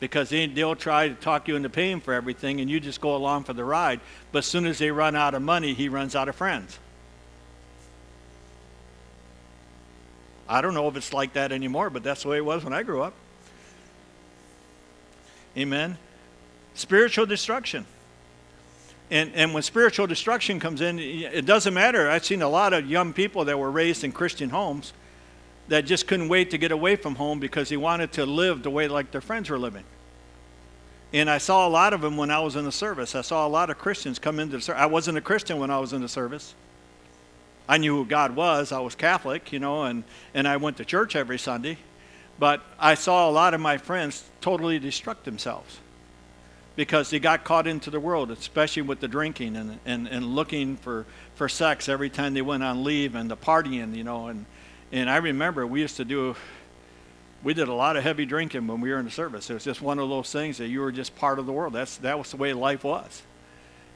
because 0.00 0.30
they, 0.30 0.46
will 0.46 0.74
try 0.74 1.08
to 1.10 1.14
talk 1.14 1.48
you 1.48 1.56
into 1.56 1.68
paying 1.68 2.00
for 2.00 2.14
everything 2.14 2.62
and 2.62 2.70
you 2.70 2.80
just 2.80 3.02
go 3.02 3.14
along 3.14 3.44
for 3.44 3.52
the 3.52 3.62
ride. 3.62 4.00
But 4.32 4.38
as 4.38 4.46
soon 4.46 4.64
as 4.64 4.78
they 4.78 4.90
run 4.90 5.16
out 5.16 5.34
of 5.34 5.42
money, 5.42 5.74
he 5.74 5.90
runs 5.90 6.16
out 6.16 6.30
of 6.30 6.34
friends. 6.34 6.78
I 10.48 10.62
don't 10.62 10.72
know 10.72 10.88
if 10.88 10.96
it's 10.96 11.12
like 11.12 11.34
that 11.34 11.52
anymore, 11.52 11.90
but 11.90 12.02
that's 12.02 12.22
the 12.22 12.30
way 12.30 12.38
it 12.38 12.44
was 12.46 12.64
when 12.64 12.72
I 12.72 12.84
grew 12.84 13.02
up. 13.02 13.12
Amen 15.58 15.98
spiritual 16.76 17.26
destruction. 17.26 17.86
And, 19.10 19.32
and 19.34 19.54
when 19.54 19.62
spiritual 19.62 20.06
destruction 20.06 20.58
comes 20.58 20.80
in, 20.80 20.98
it 20.98 21.46
doesn't 21.46 21.72
matter. 21.72 22.10
I've 22.10 22.24
seen 22.24 22.42
a 22.42 22.48
lot 22.48 22.72
of 22.72 22.90
young 22.90 23.12
people 23.12 23.44
that 23.44 23.58
were 23.58 23.70
raised 23.70 24.02
in 24.02 24.12
Christian 24.12 24.50
homes 24.50 24.92
that 25.68 25.84
just 25.84 26.06
couldn't 26.06 26.28
wait 26.28 26.50
to 26.50 26.58
get 26.58 26.72
away 26.72 26.96
from 26.96 27.14
home 27.14 27.38
because 27.38 27.68
they 27.68 27.76
wanted 27.76 28.12
to 28.12 28.26
live 28.26 28.62
the 28.62 28.70
way 28.70 28.88
like 28.88 29.10
their 29.12 29.20
friends 29.20 29.48
were 29.48 29.58
living. 29.58 29.84
And 31.12 31.30
I 31.30 31.38
saw 31.38 31.68
a 31.68 31.70
lot 31.70 31.92
of 31.92 32.00
them 32.00 32.16
when 32.16 32.30
I 32.30 32.40
was 32.40 32.56
in 32.56 32.64
the 32.64 32.72
service. 32.72 33.14
I 33.14 33.20
saw 33.20 33.46
a 33.46 33.48
lot 33.48 33.70
of 33.70 33.78
Christians 33.78 34.18
come 34.18 34.40
into 34.40 34.56
the 34.56 34.62
service. 34.62 34.82
I 34.82 34.86
wasn't 34.86 35.18
a 35.18 35.20
Christian 35.20 35.58
when 35.58 35.70
I 35.70 35.78
was 35.78 35.92
in 35.92 36.02
the 36.02 36.08
service. 36.08 36.54
I 37.68 37.78
knew 37.78 37.96
who 37.96 38.04
God 38.04 38.34
was. 38.34 38.72
I 38.72 38.80
was 38.80 38.94
Catholic, 38.94 39.52
you 39.52 39.58
know, 39.58 39.84
and, 39.84 40.04
and 40.34 40.46
I 40.46 40.56
went 40.56 40.76
to 40.78 40.84
church 40.84 41.14
every 41.14 41.38
Sunday. 41.38 41.78
But 42.38 42.60
I 42.78 42.94
saw 42.94 43.28
a 43.28 43.32
lot 43.32 43.54
of 43.54 43.60
my 43.60 43.78
friends 43.78 44.24
totally 44.40 44.78
destruct 44.78 45.22
themselves 45.24 45.78
because 46.76 47.08
they 47.08 47.18
got 47.18 47.42
caught 47.42 47.66
into 47.66 47.90
the 47.90 47.98
world, 47.98 48.30
especially 48.30 48.82
with 48.82 49.00
the 49.00 49.08
drinking 49.08 49.56
and, 49.56 49.80
and, 49.86 50.06
and 50.06 50.36
looking 50.36 50.76
for, 50.76 51.06
for 51.34 51.48
sex 51.48 51.88
every 51.88 52.10
time 52.10 52.34
they 52.34 52.42
went 52.42 52.62
on 52.62 52.84
leave 52.84 53.14
and 53.14 53.30
the 53.30 53.36
partying, 53.36 53.96
you 53.96 54.04
know. 54.04 54.28
And, 54.28 54.44
and 54.92 55.08
I 55.08 55.16
remember 55.16 55.66
we 55.66 55.80
used 55.80 55.96
to 55.96 56.04
do, 56.04 56.36
we 57.42 57.54
did 57.54 57.68
a 57.68 57.74
lot 57.74 57.96
of 57.96 58.02
heavy 58.02 58.26
drinking 58.26 58.66
when 58.66 58.82
we 58.82 58.90
were 58.90 58.98
in 58.98 59.06
the 59.06 59.10
service. 59.10 59.48
It 59.48 59.54
was 59.54 59.64
just 59.64 59.80
one 59.80 59.98
of 59.98 60.10
those 60.10 60.30
things 60.30 60.58
that 60.58 60.68
you 60.68 60.80
were 60.80 60.92
just 60.92 61.16
part 61.16 61.38
of 61.38 61.46
the 61.46 61.52
world. 61.52 61.72
That's, 61.72 61.96
that 61.98 62.18
was 62.18 62.30
the 62.30 62.36
way 62.36 62.52
life 62.52 62.84
was. 62.84 63.22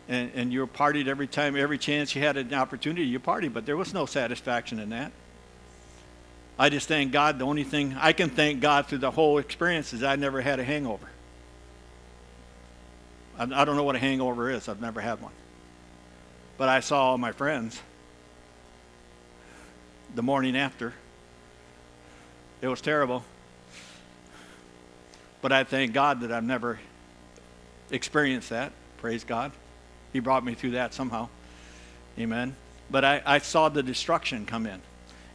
And, 0.09 0.33
and 0.35 0.53
you 0.53 0.61
were 0.61 0.67
partied 0.67 1.07
every 1.07 1.27
time, 1.27 1.57
every 1.57 1.79
chance 1.79 2.17
you 2.17 2.23
had 2.23 2.39
an 2.39 2.53
opportunity, 2.55 3.07
you 3.07 3.21
partied, 3.21 3.53
but 3.53 3.67
there 3.67 3.77
was 3.77 3.93
no 3.93 4.07
satisfaction 4.07 4.81
in 4.81 4.89
that. 4.89 5.13
I 6.59 6.71
just 6.71 6.89
thank 6.89 7.13
God. 7.13 7.39
The 7.39 7.47
only 7.47 7.65
thing 7.65 7.95
I 7.99 8.13
can 8.13 8.31
thank 8.31 8.61
God 8.61 8.87
through 8.87 8.99
the 8.99 9.11
whole 9.11 9.39
experience 9.39 9.93
is 9.93 10.03
I 10.03 10.17
never 10.17 10.41
had 10.41 10.61
a 10.61 10.65
hangover. 10.65 11.09
I 13.41 13.65
don't 13.65 13.77
know 13.77 13.85
what 13.85 13.97
a 13.97 13.99
hangover 13.99 14.51
is. 14.51 14.69
I've 14.69 14.83
never 14.83 15.01
had 15.01 15.23
one. 15.23 15.33
But 16.59 16.69
I 16.69 16.81
saw 16.81 17.07
all 17.07 17.19
my 17.19 17.33
friends 17.33 17.81
the 20.15 20.23
morning 20.23 20.59
after. 20.59 20.93
It 22.61 22.69
was 22.69 22.83
terrible. 22.83 23.25
But 25.41 25.53
I 25.53 25.65
thank 25.65 25.95
God 25.95 26.21
that 26.21 26.31
I've 26.31 26.45
never 26.45 26.79
experienced 27.91 28.51
that. 28.51 28.73
Praise 28.99 29.25
God. 29.25 29.53
He 30.13 30.21
brought 30.21 30.45
me 30.45 30.53
through 30.53 30.73
that 30.73 30.93
somehow. 30.93 31.31
Amen. 32.19 32.55
But 32.91 33.07
I, 33.07 33.23
I 33.25 33.39
saw 33.39 33.71
the 33.71 33.83
destruction 33.83 34.45
come 34.45 34.67
in. 34.67 34.83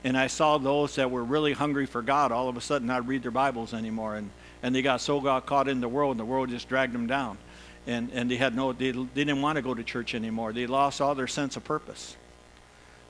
And 0.03 0.15
I 0.15 0.27
saw 0.27 0.59
those 0.59 0.93
that 0.97 1.09
were 1.09 1.23
really 1.23 1.53
hungry 1.53 1.87
for 1.87 2.03
God 2.03 2.31
all 2.31 2.49
of 2.49 2.55
a 2.55 2.61
sudden 2.61 2.87
not 2.87 3.07
read 3.07 3.23
their 3.23 3.31
Bibles 3.31 3.73
anymore. 3.73 4.15
And, 4.15 4.29
and 4.61 4.75
they 4.75 4.83
got 4.83 5.01
so 5.01 5.19
got 5.19 5.47
caught 5.47 5.67
in 5.67 5.81
the 5.81 5.89
world, 5.89 6.11
and 6.11 6.19
the 6.19 6.25
world 6.25 6.49
just 6.49 6.69
dragged 6.69 6.93
them 6.93 7.07
down 7.07 7.39
and, 7.87 8.09
and 8.13 8.29
they 8.29 8.37
had 8.37 8.55
no 8.55 8.73
they, 8.73 8.91
they 8.91 9.05
didn't 9.13 9.41
want 9.41 9.57
to 9.57 9.61
go 9.61 9.73
to 9.73 9.83
church 9.83 10.15
anymore. 10.15 10.53
They 10.53 10.67
lost 10.67 11.01
all 11.01 11.15
their 11.15 11.27
sense 11.27 11.55
of 11.55 11.63
purpose. 11.63 12.15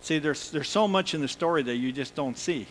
See 0.01 0.19
there's 0.19 0.51
there's 0.51 0.69
so 0.69 0.87
much 0.87 1.13
in 1.13 1.21
the 1.21 1.27
story 1.27 1.63
that 1.63 1.75
you 1.75 1.91
just 1.91 2.15
don't 2.15 2.37
see 2.37 2.67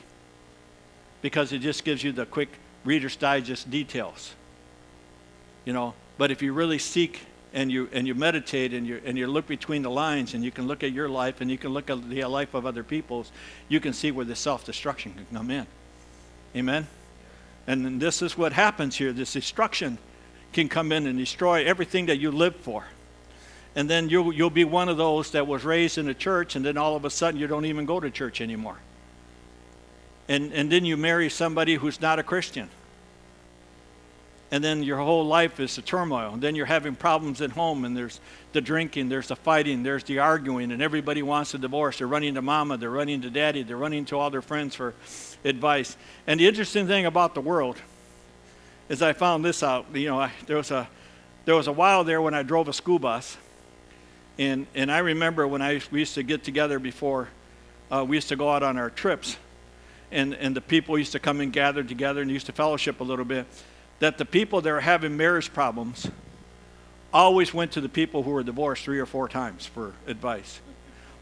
because 1.22 1.52
it 1.52 1.58
just 1.58 1.84
gives 1.84 2.04
you 2.04 2.12
the 2.12 2.26
quick 2.26 2.50
reader's 2.84 3.16
digest 3.16 3.70
details 3.70 4.34
you 5.64 5.72
know? 5.72 5.94
But 6.18 6.30
if 6.30 6.42
you 6.42 6.52
really 6.52 6.78
seek 6.78 7.20
and 7.52 7.70
you 7.70 7.88
and 7.92 8.06
you 8.06 8.14
meditate 8.14 8.72
and 8.72 8.86
you 8.86 9.00
and 9.04 9.16
you 9.16 9.26
look 9.26 9.46
between 9.46 9.82
the 9.82 9.90
lines 9.90 10.34
and 10.34 10.44
you 10.44 10.50
can 10.50 10.66
look 10.66 10.82
at 10.82 10.92
your 10.92 11.08
life 11.08 11.40
and 11.40 11.50
you 11.50 11.58
can 11.58 11.70
look 11.70 11.90
at 11.90 12.08
the 12.08 12.24
life 12.24 12.54
of 12.54 12.66
other 12.66 12.82
people's 12.82 13.30
you 13.68 13.80
can 13.80 13.92
see 13.92 14.10
where 14.10 14.24
the 14.24 14.36
self-destruction 14.36 15.14
can 15.14 15.26
come 15.32 15.50
in. 15.50 15.66
Amen? 16.56 16.86
And 17.66 18.00
this 18.00 18.22
is 18.22 18.36
what 18.36 18.52
happens 18.52 18.96
here 18.96 19.12
this 19.12 19.32
destruction 19.32 19.98
can 20.54 20.68
come 20.68 20.92
in 20.92 21.06
and 21.06 21.18
destroy 21.18 21.64
everything 21.64 22.06
that 22.06 22.16
you 22.16 22.30
live 22.30 22.56
for. 22.56 22.86
And 23.76 23.90
then 23.90 24.08
you'll, 24.08 24.32
you'll 24.32 24.50
be 24.50 24.64
one 24.64 24.88
of 24.88 24.96
those 24.96 25.32
that 25.32 25.46
was 25.46 25.64
raised 25.64 25.98
in 25.98 26.08
a 26.08 26.14
church, 26.14 26.56
and 26.56 26.64
then 26.64 26.78
all 26.78 26.96
of 26.96 27.04
a 27.04 27.10
sudden 27.10 27.38
you 27.38 27.46
don't 27.46 27.64
even 27.64 27.84
go 27.84 28.00
to 28.00 28.10
church 28.10 28.40
anymore. 28.40 28.78
And, 30.28 30.52
and 30.52 30.70
then 30.70 30.84
you 30.84 30.96
marry 30.96 31.28
somebody 31.28 31.74
who's 31.74 32.00
not 32.00 32.18
a 32.18 32.22
Christian. 32.22 32.70
And 34.50 34.62
then 34.62 34.84
your 34.84 34.98
whole 34.98 35.26
life 35.26 35.58
is 35.58 35.76
a 35.78 35.82
turmoil. 35.82 36.34
And 36.34 36.40
then 36.40 36.54
you're 36.54 36.66
having 36.66 36.94
problems 36.94 37.42
at 37.42 37.50
home, 37.50 37.84
and 37.84 37.96
there's 37.96 38.20
the 38.52 38.60
drinking, 38.60 39.08
there's 39.08 39.28
the 39.28 39.36
fighting, 39.36 39.82
there's 39.82 40.04
the 40.04 40.20
arguing, 40.20 40.70
and 40.70 40.80
everybody 40.80 41.22
wants 41.22 41.52
a 41.54 41.58
divorce. 41.58 41.98
They're 41.98 42.06
running 42.06 42.34
to 42.34 42.42
mama, 42.42 42.76
they're 42.76 42.90
running 42.90 43.22
to 43.22 43.30
daddy, 43.30 43.64
they're 43.64 43.76
running 43.76 44.04
to 44.06 44.18
all 44.18 44.30
their 44.30 44.42
friends 44.42 44.76
for 44.76 44.94
advice. 45.44 45.96
And 46.28 46.38
the 46.38 46.46
interesting 46.46 46.86
thing 46.86 47.04
about 47.04 47.34
the 47.34 47.40
world, 47.40 47.76
is 48.88 49.02
I 49.02 49.12
found 49.12 49.44
this 49.44 49.62
out. 49.62 49.86
You 49.94 50.08
know, 50.08 50.20
I, 50.20 50.32
there 50.46 50.56
was 50.56 50.70
a 50.70 50.88
there 51.44 51.54
was 51.54 51.66
a 51.66 51.72
while 51.72 52.04
there 52.04 52.20
when 52.22 52.34
I 52.34 52.42
drove 52.42 52.68
a 52.68 52.72
school 52.72 52.98
bus, 52.98 53.36
and 54.38 54.66
and 54.74 54.90
I 54.90 54.98
remember 54.98 55.46
when 55.46 55.62
I 55.62 55.80
we 55.90 56.00
used 56.00 56.14
to 56.14 56.22
get 56.22 56.44
together 56.44 56.78
before 56.78 57.28
uh, 57.90 58.04
we 58.06 58.16
used 58.16 58.28
to 58.28 58.36
go 58.36 58.50
out 58.50 58.62
on 58.62 58.78
our 58.78 58.90
trips, 58.90 59.36
and 60.10 60.34
and 60.34 60.54
the 60.54 60.60
people 60.60 60.98
used 60.98 61.12
to 61.12 61.18
come 61.18 61.40
and 61.40 61.52
gather 61.52 61.82
together 61.82 62.22
and 62.22 62.30
used 62.30 62.46
to 62.46 62.52
fellowship 62.52 63.00
a 63.00 63.04
little 63.04 63.24
bit. 63.24 63.46
That 64.00 64.18
the 64.18 64.24
people 64.24 64.60
that 64.60 64.70
are 64.70 64.80
having 64.80 65.16
marriage 65.16 65.52
problems 65.52 66.10
always 67.12 67.54
went 67.54 67.72
to 67.72 67.80
the 67.80 67.88
people 67.88 68.24
who 68.24 68.32
were 68.32 68.42
divorced 68.42 68.84
three 68.84 68.98
or 68.98 69.06
four 69.06 69.28
times 69.28 69.66
for 69.66 69.94
advice. 70.06 70.60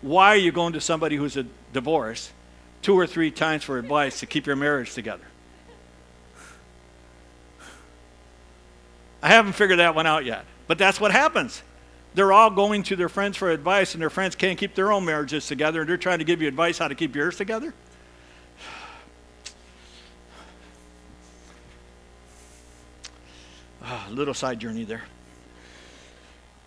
Why 0.01 0.29
are 0.29 0.37
you 0.37 0.51
going 0.51 0.73
to 0.73 0.81
somebody 0.81 1.17
who's 1.17 1.37
a 1.37 1.47
divorce 1.73 2.33
two 2.81 2.99
or 2.99 3.07
three 3.07 3.31
times 3.31 3.63
for 3.63 3.79
advice 3.79 4.19
to 4.21 4.27
keep 4.27 4.47
your 4.47 4.57
marriage 4.57 4.95
together? 4.95 5.25
I 9.23 9.29
haven't 9.29 9.53
figured 9.53 9.79
that 9.79 9.95
one 9.95 10.07
out 10.07 10.25
yet, 10.25 10.45
but 10.67 10.79
that's 10.79 11.01
what 11.01 11.13
happens. 11.13 11.63
They're 12.15 12.33
all 12.33 12.51
going 12.51 12.83
to 12.85 12.97
their 12.97 13.09
friends 13.09 13.37
for 13.37 13.51
advice, 13.51 13.95
and 13.95 14.03
their 14.03 14.11
friends 14.11 14.35
can't 14.35 14.59
keep 14.59 14.75
their 14.75 14.93
own 14.93 15.05
marriages 15.05 15.47
together, 15.47 15.81
and 15.81 15.89
they're 15.89 15.97
trying 15.97 16.19
to 16.19 16.25
give 16.25 16.43
you 16.43 16.49
advice 16.49 16.79
how 16.79 16.89
to 16.89 16.95
keep 16.95 17.15
yours 17.15 17.37
together. 17.37 17.73
Ah, 23.85 24.07
little 24.11 24.35
side 24.35 24.61
journey 24.61 24.85
there. 24.85 25.03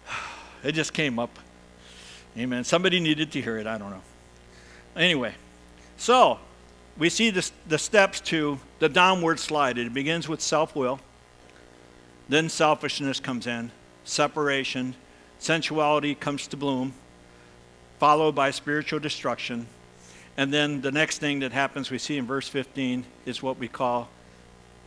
It 0.63 0.73
just 0.73 0.93
came 0.93 1.19
up. 1.19 1.39
Amen. 2.37 2.63
Somebody 2.63 2.99
needed 2.99 3.31
to 3.33 3.41
hear 3.41 3.57
it. 3.57 3.67
I 3.67 3.77
don't 3.77 3.91
know. 3.91 4.01
Anyway, 4.95 5.33
so 5.97 6.39
we 6.97 7.09
see 7.09 7.29
the 7.29 7.77
steps 7.77 8.19
to 8.21 8.59
the 8.79 8.89
downward 8.89 9.39
slide. 9.39 9.77
It 9.77 9.93
begins 9.93 10.27
with 10.27 10.41
self 10.41 10.75
will, 10.75 10.99
then 12.27 12.49
selfishness 12.49 13.19
comes 13.19 13.47
in, 13.47 13.71
separation, 14.03 14.95
sensuality 15.39 16.15
comes 16.15 16.47
to 16.47 16.57
bloom, 16.57 16.93
followed 17.99 18.35
by 18.35 18.51
spiritual 18.51 18.99
destruction. 18.99 19.67
And 20.37 20.53
then 20.53 20.81
the 20.81 20.91
next 20.91 21.19
thing 21.19 21.39
that 21.39 21.51
happens, 21.51 21.89
we 21.89 21.97
see 21.97 22.17
in 22.17 22.25
verse 22.25 22.47
15, 22.47 23.05
is 23.25 23.41
what 23.41 23.57
we 23.57 23.67
call 23.67 24.09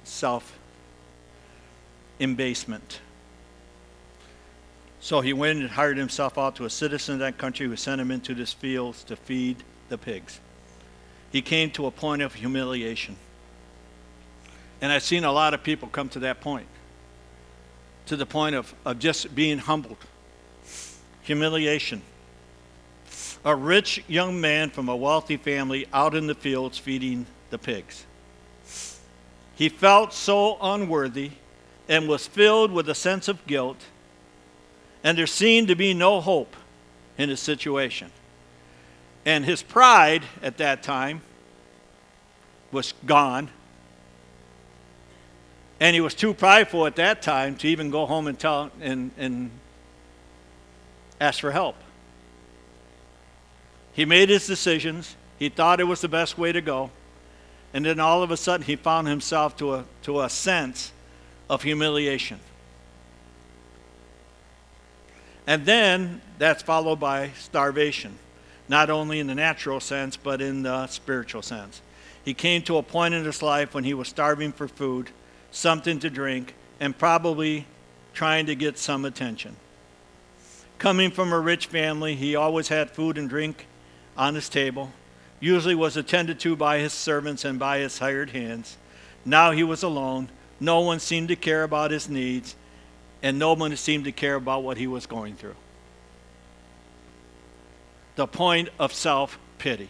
self 0.05 0.59
abasement. 2.21 3.01
So 5.01 5.21
he 5.21 5.33
went 5.33 5.61
and 5.61 5.71
hired 5.71 5.97
himself 5.97 6.37
out 6.37 6.57
to 6.57 6.65
a 6.65 6.71
citizen 6.71 7.15
of 7.15 7.21
that 7.21 7.39
country 7.39 7.67
who 7.67 7.77
sent 7.77 8.01
him 8.01 8.11
into 8.11 8.35
his 8.35 8.53
fields 8.53 9.05
to 9.05 9.17
feed 9.17 9.63
the 9.89 9.97
pigs. 9.97 10.41
He 11.31 11.41
came 11.41 11.71
to 11.73 11.87
a 11.87 11.91
point 11.91 12.23
of 12.23 12.35
humiliation. 12.35 13.17
And 14.81 14.93
I've 14.93 15.03
seen 15.03 15.25
a 15.25 15.33
lot 15.33 15.55
of 15.55 15.63
people 15.63 15.89
come 15.89 16.09
to 16.11 16.21
that 16.21 16.41
point, 16.41 16.67
to 18.09 18.17
the 18.17 18.27
point 18.27 18.55
of, 18.55 18.75
of 18.85 18.99
just 18.99 19.35
being 19.35 19.59
humbled. 19.59 19.99
Humiliation. 21.23 22.03
A 23.45 23.55
rich 23.55 24.03
young 24.09 24.41
man 24.41 24.71
from 24.71 24.89
a 24.89 24.97
wealthy 24.97 25.37
family 25.37 25.87
out 25.93 26.15
in 26.15 26.27
the 26.27 26.35
fields 26.35 26.79
feeding 26.79 27.27
the 27.51 27.59
pigs. 27.59 28.05
He 29.55 29.69
felt 29.69 30.13
so 30.13 30.59
unworthy 30.61 31.33
and 31.89 32.09
was 32.09 32.27
filled 32.27 32.73
with 32.73 32.89
a 32.89 32.95
sense 32.95 33.29
of 33.29 33.47
guilt 33.47 33.85
and 35.05 35.17
there 35.17 35.27
seemed 35.27 35.69
to 35.69 35.75
be 35.75 35.95
no 35.95 36.21
hope 36.21 36.57
in 37.17 37.29
his 37.29 37.41
situation. 37.41 38.11
And 39.25 39.45
his 39.45 39.63
pride 39.63 40.23
at 40.43 40.59
that 40.59 40.83
time 40.83 41.23
was 42.73 42.95
gone. 43.07 43.51
And 45.81 45.95
he 45.95 46.01
was 46.01 46.15
too 46.15 46.35
prideful 46.35 46.87
at 46.87 46.97
that 46.97 47.23
time 47.23 47.57
to 47.57 47.69
even 47.69 47.91
go 47.91 48.07
home 48.07 48.27
and 48.27 48.39
tell 48.39 48.71
and, 48.81 49.11
and 49.17 49.51
ask 51.21 51.41
for 51.41 51.53
help. 51.53 51.77
He 53.93 54.05
made 54.05 54.29
his 54.29 54.47
decisions. 54.47 55.17
He 55.39 55.49
thought 55.49 55.81
it 55.81 55.85
was 55.85 56.01
the 56.01 56.09
best 56.09 56.39
way 56.39 56.53
to 56.53 56.61
go. 56.61 56.91
And 57.73 57.85
then 57.85 58.01
all 58.01 58.23
of 58.23 58.31
a 58.31 58.37
sudden 58.37 58.67
he 58.67 58.77
found 58.77 59.09
himself 59.09 59.57
to 59.59 59.75
a, 59.75 59.85
to 60.03 60.23
a 60.23 60.29
sense 60.29 60.93
of 61.51 61.63
humiliation. 61.63 62.41
And 65.47 65.65
then 65.65 66.21
that's 66.39 66.63
followed 66.63 67.01
by 67.01 67.31
starvation, 67.39 68.19
not 68.69 68.91
only 68.91 69.19
in 69.19 69.27
the 69.29 69.35
natural 69.35 69.81
sense, 69.81 70.17
but 70.17 70.43
in 70.43 70.63
the 70.63 70.87
spiritual 70.89 71.43
sense. 71.43 71.81
He 72.25 72.35
came 72.35 72.63
to 72.63 72.77
a 72.77 72.83
point 72.83 73.15
in 73.15 73.25
his 73.25 73.43
life 73.43 73.75
when 73.75 73.85
he 73.85 73.95
was 73.95 74.09
starving 74.09 74.53
for 74.53 74.69
food, 74.69 75.11
something 75.51 75.99
to 76.01 76.11
drink, 76.11 76.55
and 76.81 76.97
probably 76.97 77.67
trying 78.15 78.47
to 78.47 78.55
get 78.55 78.79
some 78.79 79.05
attention. 79.05 79.57
Coming 80.79 81.11
from 81.11 81.33
a 81.33 81.41
rich 81.41 81.67
family, 81.67 82.15
he 82.15 82.37
always 82.37 82.69
had 82.69 82.91
food 82.91 83.19
and 83.19 83.29
drink 83.29 83.67
on 84.17 84.35
his 84.35 84.49
table, 84.49 84.93
usually 85.41 85.75
was 85.75 85.97
attended 85.97 86.39
to 86.41 86.57
by 86.57 86.79
his 86.79 86.93
servants 86.93 87.45
and 87.45 87.59
by 87.59 87.79
his 87.79 87.99
hired 87.99 88.31
hands. 88.31 88.77
Now 89.25 89.51
he 89.51 89.63
was 89.63 89.83
alone. 89.83 90.29
No 90.61 90.81
one 90.81 91.01
seemed 91.01 91.29
to 91.29 91.37
care 91.37 91.63
about 91.63 91.91
his 91.91 92.09
needs, 92.09 92.57
and 93.23 93.39
no 93.39 93.55
one 93.55 93.77
seemed 93.77 94.05
to 94.05 94.13
care 94.13 94.35
about 94.35 94.63
what 94.63 94.77
he 94.77 94.87
was 94.87 95.07
going 95.07 95.35
through. 95.35 95.57
The 98.17 98.27
point 98.27 98.69
of 98.79 98.93
self 98.93 99.39
pity. 99.59 99.89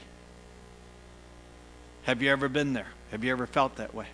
Have 2.02 2.22
you 2.22 2.30
ever 2.30 2.48
been 2.48 2.72
there? 2.72 2.88
Have 3.10 3.24
you 3.24 3.32
ever 3.32 3.46
felt 3.46 3.76
that 3.76 3.94
way? 3.94 4.06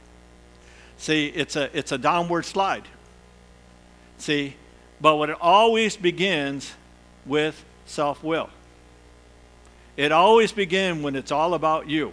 See, 0.99 1.27
it's 1.27 1.57
a, 1.57 1.77
it's 1.77 1.93
a 1.93 1.99
downward 1.99 2.45
slide. 2.45 2.85
See, 4.19 4.57
but 5.01 5.17
what 5.17 5.31
it 5.31 5.37
always 5.41 5.97
begins 5.97 6.73
with 7.27 7.65
self 7.87 8.23
will. 8.23 8.51
It 9.97 10.13
always 10.13 10.53
begins 10.53 11.03
when 11.03 11.15
it's 11.15 11.31
all 11.31 11.55
about 11.55 11.89
you. 11.89 12.13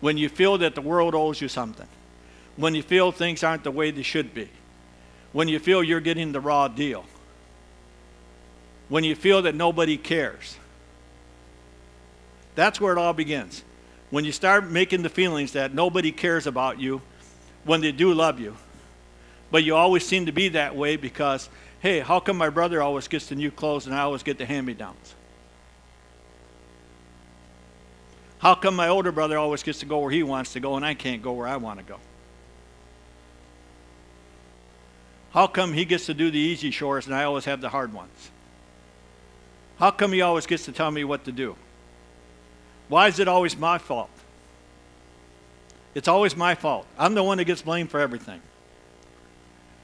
When 0.00 0.16
you 0.16 0.28
feel 0.28 0.58
that 0.58 0.74
the 0.74 0.80
world 0.80 1.14
owes 1.14 1.40
you 1.40 1.48
something. 1.48 1.88
When 2.56 2.74
you 2.74 2.82
feel 2.82 3.12
things 3.12 3.42
aren't 3.42 3.64
the 3.64 3.70
way 3.70 3.90
they 3.90 4.02
should 4.02 4.34
be 4.34 4.48
when 5.32 5.48
you 5.48 5.58
feel 5.58 5.82
you're 5.82 6.00
getting 6.00 6.32
the 6.32 6.40
raw 6.40 6.68
deal, 6.68 7.04
when 8.88 9.04
you 9.04 9.14
feel 9.14 9.42
that 9.42 9.54
nobody 9.54 9.96
cares. 9.96 10.56
That's 12.54 12.80
where 12.80 12.92
it 12.92 12.98
all 12.98 13.12
begins. 13.12 13.62
When 14.10 14.24
you 14.24 14.32
start 14.32 14.68
making 14.68 15.02
the 15.02 15.10
feelings 15.10 15.52
that 15.52 15.74
nobody 15.74 16.10
cares 16.10 16.46
about 16.46 16.80
you 16.80 17.02
when 17.68 17.82
they 17.82 17.92
do 17.92 18.14
love 18.14 18.40
you, 18.40 18.56
but 19.50 19.62
you 19.62 19.76
always 19.76 20.04
seem 20.06 20.24
to 20.24 20.32
be 20.32 20.48
that 20.48 20.74
way 20.74 20.96
because, 20.96 21.50
hey, 21.80 22.00
how 22.00 22.18
come 22.18 22.38
my 22.38 22.48
brother 22.48 22.80
always 22.80 23.08
gets 23.08 23.26
the 23.26 23.34
new 23.34 23.50
clothes 23.50 23.86
and 23.86 23.94
I 23.94 24.00
always 24.00 24.22
get 24.22 24.38
the 24.38 24.46
hand 24.46 24.66
me 24.66 24.72
downs? 24.72 25.14
How 28.38 28.54
come 28.54 28.74
my 28.74 28.88
older 28.88 29.12
brother 29.12 29.36
always 29.36 29.62
gets 29.62 29.80
to 29.80 29.86
go 29.86 29.98
where 29.98 30.10
he 30.10 30.22
wants 30.22 30.54
to 30.54 30.60
go 30.60 30.76
and 30.76 30.84
I 30.84 30.94
can't 30.94 31.22
go 31.22 31.32
where 31.32 31.46
I 31.46 31.58
want 31.58 31.78
to 31.78 31.84
go? 31.84 31.98
How 35.32 35.46
come 35.46 35.74
he 35.74 35.84
gets 35.84 36.06
to 36.06 36.14
do 36.14 36.30
the 36.30 36.38
easy 36.38 36.70
chores 36.70 37.04
and 37.04 37.14
I 37.14 37.24
always 37.24 37.44
have 37.44 37.60
the 37.60 37.68
hard 37.68 37.92
ones? 37.92 38.30
How 39.78 39.90
come 39.90 40.12
he 40.12 40.22
always 40.22 40.46
gets 40.46 40.64
to 40.64 40.72
tell 40.72 40.90
me 40.90 41.04
what 41.04 41.24
to 41.26 41.32
do? 41.32 41.54
Why 42.88 43.08
is 43.08 43.18
it 43.18 43.28
always 43.28 43.58
my 43.58 43.76
fault? 43.76 44.10
It's 45.98 46.06
always 46.06 46.36
my 46.36 46.54
fault. 46.54 46.86
I'm 46.96 47.14
the 47.14 47.24
one 47.24 47.38
that 47.38 47.44
gets 47.46 47.60
blamed 47.60 47.90
for 47.90 47.98
everything. 47.98 48.40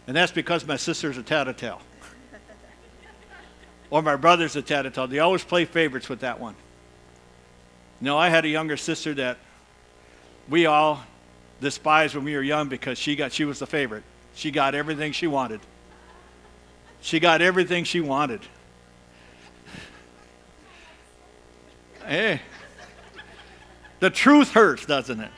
And 0.07 0.17
that's 0.17 0.31
because 0.31 0.65
my 0.65 0.77
sister's 0.77 1.19
a 1.19 1.25
tattletale. 1.25 1.83
or 3.91 4.01
my 4.01 4.15
brother's 4.15 4.55
a 4.55 4.63
tattletale. 4.63 5.09
They 5.09 5.19
always 5.19 5.43
play 5.43 5.65
favorites 5.65 6.09
with 6.09 6.21
that 6.21 6.39
one. 6.39 6.55
No, 8.01 8.17
I 8.17 8.29
had 8.29 8.45
a 8.45 8.49
younger 8.49 8.77
sister 8.77 9.13
that 9.15 9.39
we 10.49 10.67
all 10.67 11.03
despised 11.61 12.15
when 12.15 12.25
we 12.25 12.37
were 12.37 12.43
young 12.43 12.69
because 12.69 12.97
she 12.97 13.17
got 13.17 13.33
she 13.33 13.45
was 13.45 13.59
the 13.59 13.67
favorite. 13.67 14.05
She 14.37 14.53
got 14.53 14.77
everything 14.77 15.11
she 15.11 15.27
wanted. 15.27 15.63
She 17.01 17.19
got 17.19 17.43
everything 17.43 17.83
she 17.83 18.01
wanted. 18.01 18.43
Hey, 22.07 22.35
eh. 22.35 22.39
the 23.99 24.11
truth 24.11 24.53
hurts, 24.53 24.87
doesn't 24.87 25.19
it? 25.19 25.33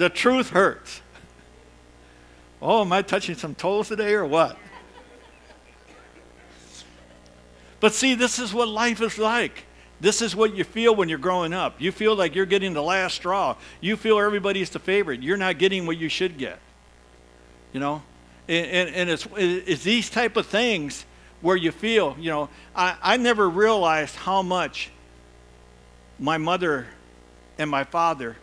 The 0.00 0.08
truth 0.08 0.50
hurts. 0.50 1.02
Oh, 2.62 2.80
am 2.80 2.92
I 2.92 3.02
touching 3.02 3.34
some 3.34 3.54
toes 3.54 3.88
today 3.88 4.14
or 4.14 4.24
what? 4.24 4.56
But 7.80 7.92
see, 7.92 8.14
this 8.14 8.38
is 8.38 8.52
what 8.54 8.68
life 8.68 9.00
is 9.00 9.18
like. 9.18 9.66
This 10.00 10.22
is 10.22 10.34
what 10.34 10.54
you 10.54 10.64
feel 10.64 10.94
when 10.94 11.08
you're 11.08 11.18
growing 11.18 11.52
up. 11.52 11.80
You 11.80 11.92
feel 11.92 12.14
like 12.14 12.34
you're 12.34 12.46
getting 12.46 12.72
the 12.72 12.82
last 12.82 13.16
straw. 13.16 13.56
You 13.80 13.96
feel 13.96 14.18
everybody's 14.18 14.70
the 14.70 14.78
favorite. 14.78 15.22
You're 15.22 15.36
not 15.36 15.58
getting 15.58 15.86
what 15.86 15.98
you 15.98 16.08
should 16.08 16.38
get 16.38 16.58
you 17.72 17.80
know 17.80 18.02
and, 18.48 18.90
and 18.90 19.10
it's, 19.10 19.26
it's 19.36 19.84
these 19.84 20.10
type 20.10 20.36
of 20.36 20.46
things 20.46 21.04
where 21.40 21.56
you 21.56 21.70
feel 21.70 22.16
you 22.18 22.30
know 22.30 22.48
I, 22.74 22.96
I 23.02 23.16
never 23.16 23.48
realized 23.48 24.16
how 24.16 24.42
much 24.42 24.90
my 26.18 26.38
mother 26.38 26.86
and 27.58 27.70
my 27.70 27.84
father 27.84 28.36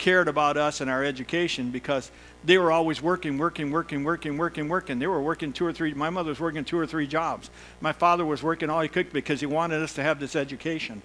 cared 0.00 0.26
about 0.26 0.56
us 0.56 0.80
and 0.80 0.90
our 0.90 1.04
education 1.04 1.70
because 1.70 2.10
they 2.42 2.58
were 2.58 2.72
always 2.72 3.00
working, 3.00 3.38
working, 3.38 3.70
working, 3.70 4.02
working, 4.02 4.38
working, 4.38 4.68
working. 4.68 4.98
They 4.98 5.06
were 5.06 5.22
working 5.22 5.52
two 5.52 5.66
or 5.66 5.72
three. 5.72 5.94
My 5.94 6.10
mother 6.10 6.30
was 6.30 6.40
working 6.40 6.64
two 6.64 6.78
or 6.78 6.86
three 6.86 7.06
jobs. 7.06 7.50
My 7.80 7.92
father 7.92 8.24
was 8.24 8.42
working 8.42 8.70
all 8.70 8.80
he 8.80 8.88
could 8.88 9.12
because 9.12 9.40
he 9.40 9.46
wanted 9.46 9.82
us 9.82 9.94
to 9.94 10.02
have 10.02 10.18
this 10.18 10.34
education. 10.34 11.02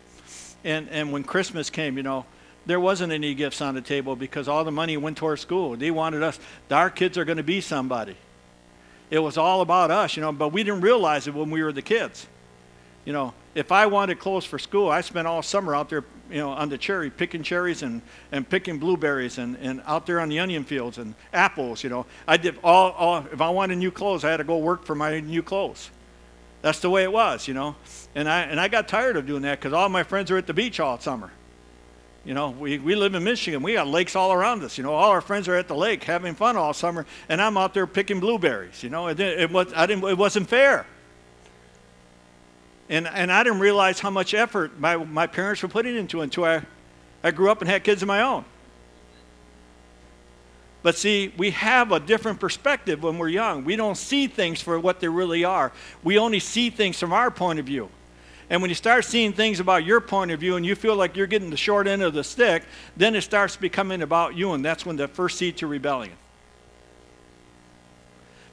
And 0.64 0.90
and 0.90 1.12
when 1.12 1.24
Christmas 1.24 1.70
came, 1.70 1.98
you 1.98 2.04
know, 2.04 2.26
there 2.66 2.80
wasn't 2.80 3.12
any 3.12 3.36
gifts 3.36 3.62
on 3.62 3.76
the 3.76 3.82
table 3.82 4.16
because 4.16 4.48
all 4.48 4.64
the 4.64 4.72
money 4.72 4.98
went 4.98 5.18
toward 5.18 5.40
school. 5.40 5.76
They 5.76 5.92
wanted 5.92 6.24
us, 6.24 6.40
our 6.72 6.90
kids 6.90 7.18
are 7.18 7.26
going 7.26 7.38
to 7.38 7.44
be 7.44 7.62
somebody. 7.62 8.16
It 9.12 9.20
was 9.20 9.38
all 9.38 9.62
about 9.62 9.92
us, 9.92 10.16
you 10.16 10.22
know, 10.22 10.32
but 10.32 10.50
we 10.50 10.64
didn't 10.64 10.82
realize 10.82 11.28
it 11.28 11.36
when 11.36 11.52
we 11.52 11.62
were 11.62 11.72
the 11.72 11.84
kids. 11.84 12.26
You 13.04 13.14
know, 13.14 13.34
if 13.56 13.72
I 13.72 13.86
wanted 13.86 14.20
clothes 14.20 14.44
for 14.44 14.60
school, 14.60 14.90
I 14.90 15.00
spent 15.00 15.28
all 15.28 15.42
summer 15.42 15.74
out 15.74 15.90
there, 15.90 16.04
you 16.30 16.38
know, 16.38 16.52
on 16.52 16.68
the 16.68 16.78
cherry, 16.78 17.10
picking 17.10 17.42
cherries 17.42 17.84
and, 17.84 18.02
and 18.34 18.48
picking 18.48 18.78
blueberries 18.78 19.38
and, 19.38 19.56
and 19.58 19.82
out 19.86 20.06
there 20.06 20.20
on 20.20 20.28
the 20.28 20.40
onion 20.40 20.66
fields 20.66 20.98
and 20.98 21.16
apples, 21.34 21.82
you 21.82 21.90
know. 21.90 22.06
I 22.28 22.36
did 22.36 22.60
all, 22.64 22.92
all, 22.92 23.26
if 23.32 23.40
I 23.40 23.50
wanted 23.50 23.78
new 23.78 23.92
clothes, 23.92 24.26
I 24.26 24.32
had 24.32 24.38
to 24.38 24.44
go 24.44 24.58
work 24.58 24.84
for 24.84 24.94
my 24.94 25.22
new 25.22 25.42
clothes. 25.42 25.90
That's 26.62 26.80
the 26.80 26.90
way 26.90 27.04
it 27.04 27.12
was, 27.12 27.48
you 27.48 27.54
know. 27.54 27.76
And 28.14 28.28
I, 28.28 28.42
and 28.42 28.60
I 28.60 28.68
got 28.68 28.90
tired 28.90 29.16
of 29.16 29.26
doing 29.26 29.44
that 29.44 29.60
because 29.60 29.72
all 29.72 29.88
my 29.88 30.04
friends 30.04 30.30
are 30.32 30.38
at 30.38 30.48
the 30.48 30.54
beach 30.54 30.82
all 30.82 31.00
summer. 31.00 31.32
You 32.26 32.34
know, 32.34 32.50
we, 32.50 32.80
we 32.80 32.96
live 32.96 33.14
in 33.14 33.24
Michigan. 33.24 33.62
We 33.62 33.76
got 33.76 33.88
lakes 33.88 34.16
all 34.16 34.34
around 34.34 34.64
us. 34.64 34.78
You 34.78 34.84
know, 34.84 34.94
all 34.94 35.12
our 35.12 35.22
friends 35.22 35.48
are 35.48 35.56
at 35.56 35.68
the 35.68 35.76
lake 35.76 36.04
having 36.04 36.34
fun 36.34 36.58
all 36.58 36.74
summer, 36.74 37.06
and 37.30 37.40
I'm 37.40 37.56
out 37.56 37.74
there 37.74 37.88
picking 37.88 38.20
blueberries. 38.20 38.84
You 38.84 38.90
know, 38.90 39.08
it, 39.08 39.20
it, 39.20 39.52
was, 39.52 39.72
I 39.76 39.86
didn't, 39.86 40.04
it 40.06 40.18
wasn't 40.18 40.50
fair. 40.50 40.88
And, 42.90 43.08
and 43.08 43.32
I 43.32 43.44
didn't 43.44 43.60
realize 43.60 44.00
how 44.00 44.10
much 44.10 44.34
effort 44.34 44.80
my, 44.80 44.96
my 44.98 45.28
parents 45.28 45.62
were 45.64 45.70
putting 45.70 45.96
into 45.96 46.22
it 46.22 46.26
until 46.26 46.46
I, 46.46 46.62
I 47.24 47.32
grew 47.32 47.50
up 47.50 47.62
and 47.62 47.70
had 47.70 47.84
kids 47.84 48.02
of 48.02 48.08
my 48.08 48.22
own. 48.22 48.46
But 50.84 50.96
see, 50.96 51.34
we 51.36 51.50
have 51.50 51.92
a 51.92 52.00
different 52.00 52.40
perspective 52.40 53.02
when 53.02 53.18
we're 53.18 53.30
young. 53.30 53.66
We 53.66 53.76
don't 53.76 53.98
see 53.98 54.28
things 54.28 54.62
for 54.62 54.80
what 54.80 55.00
they 55.00 55.08
really 55.08 55.44
are, 55.44 55.72
we 56.04 56.20
only 56.20 56.40
see 56.40 56.70
things 56.70 57.00
from 57.00 57.12
our 57.12 57.32
point 57.32 57.60
of 57.60 57.66
view. 57.66 57.90
And 58.52 58.62
when 58.62 58.70
you 58.70 58.76
start 58.76 59.06
seeing 59.06 59.34
things 59.34 59.60
about 59.60 59.84
your 59.86 60.00
point 60.00 60.30
of 60.30 60.40
view 60.40 60.56
and 60.56 60.64
you 60.64 60.76
feel 60.76 60.96
like 60.96 61.18
you're 61.18 61.26
getting 61.26 61.50
the 61.50 61.58
short 61.58 61.88
end 61.88 62.04
of 62.04 62.14
the 62.14 62.24
stick, 62.24 62.64
then 62.96 63.16
it 63.16 63.22
starts 63.22 63.56
becoming 63.56 64.04
about 64.04 64.36
you, 64.36 64.54
and 64.54 64.64
that's 64.64 64.86
when 64.86 64.98
the 64.98 65.08
first 65.08 65.40
seed 65.40 65.58
to 65.58 65.66
rebellion. 65.68 66.14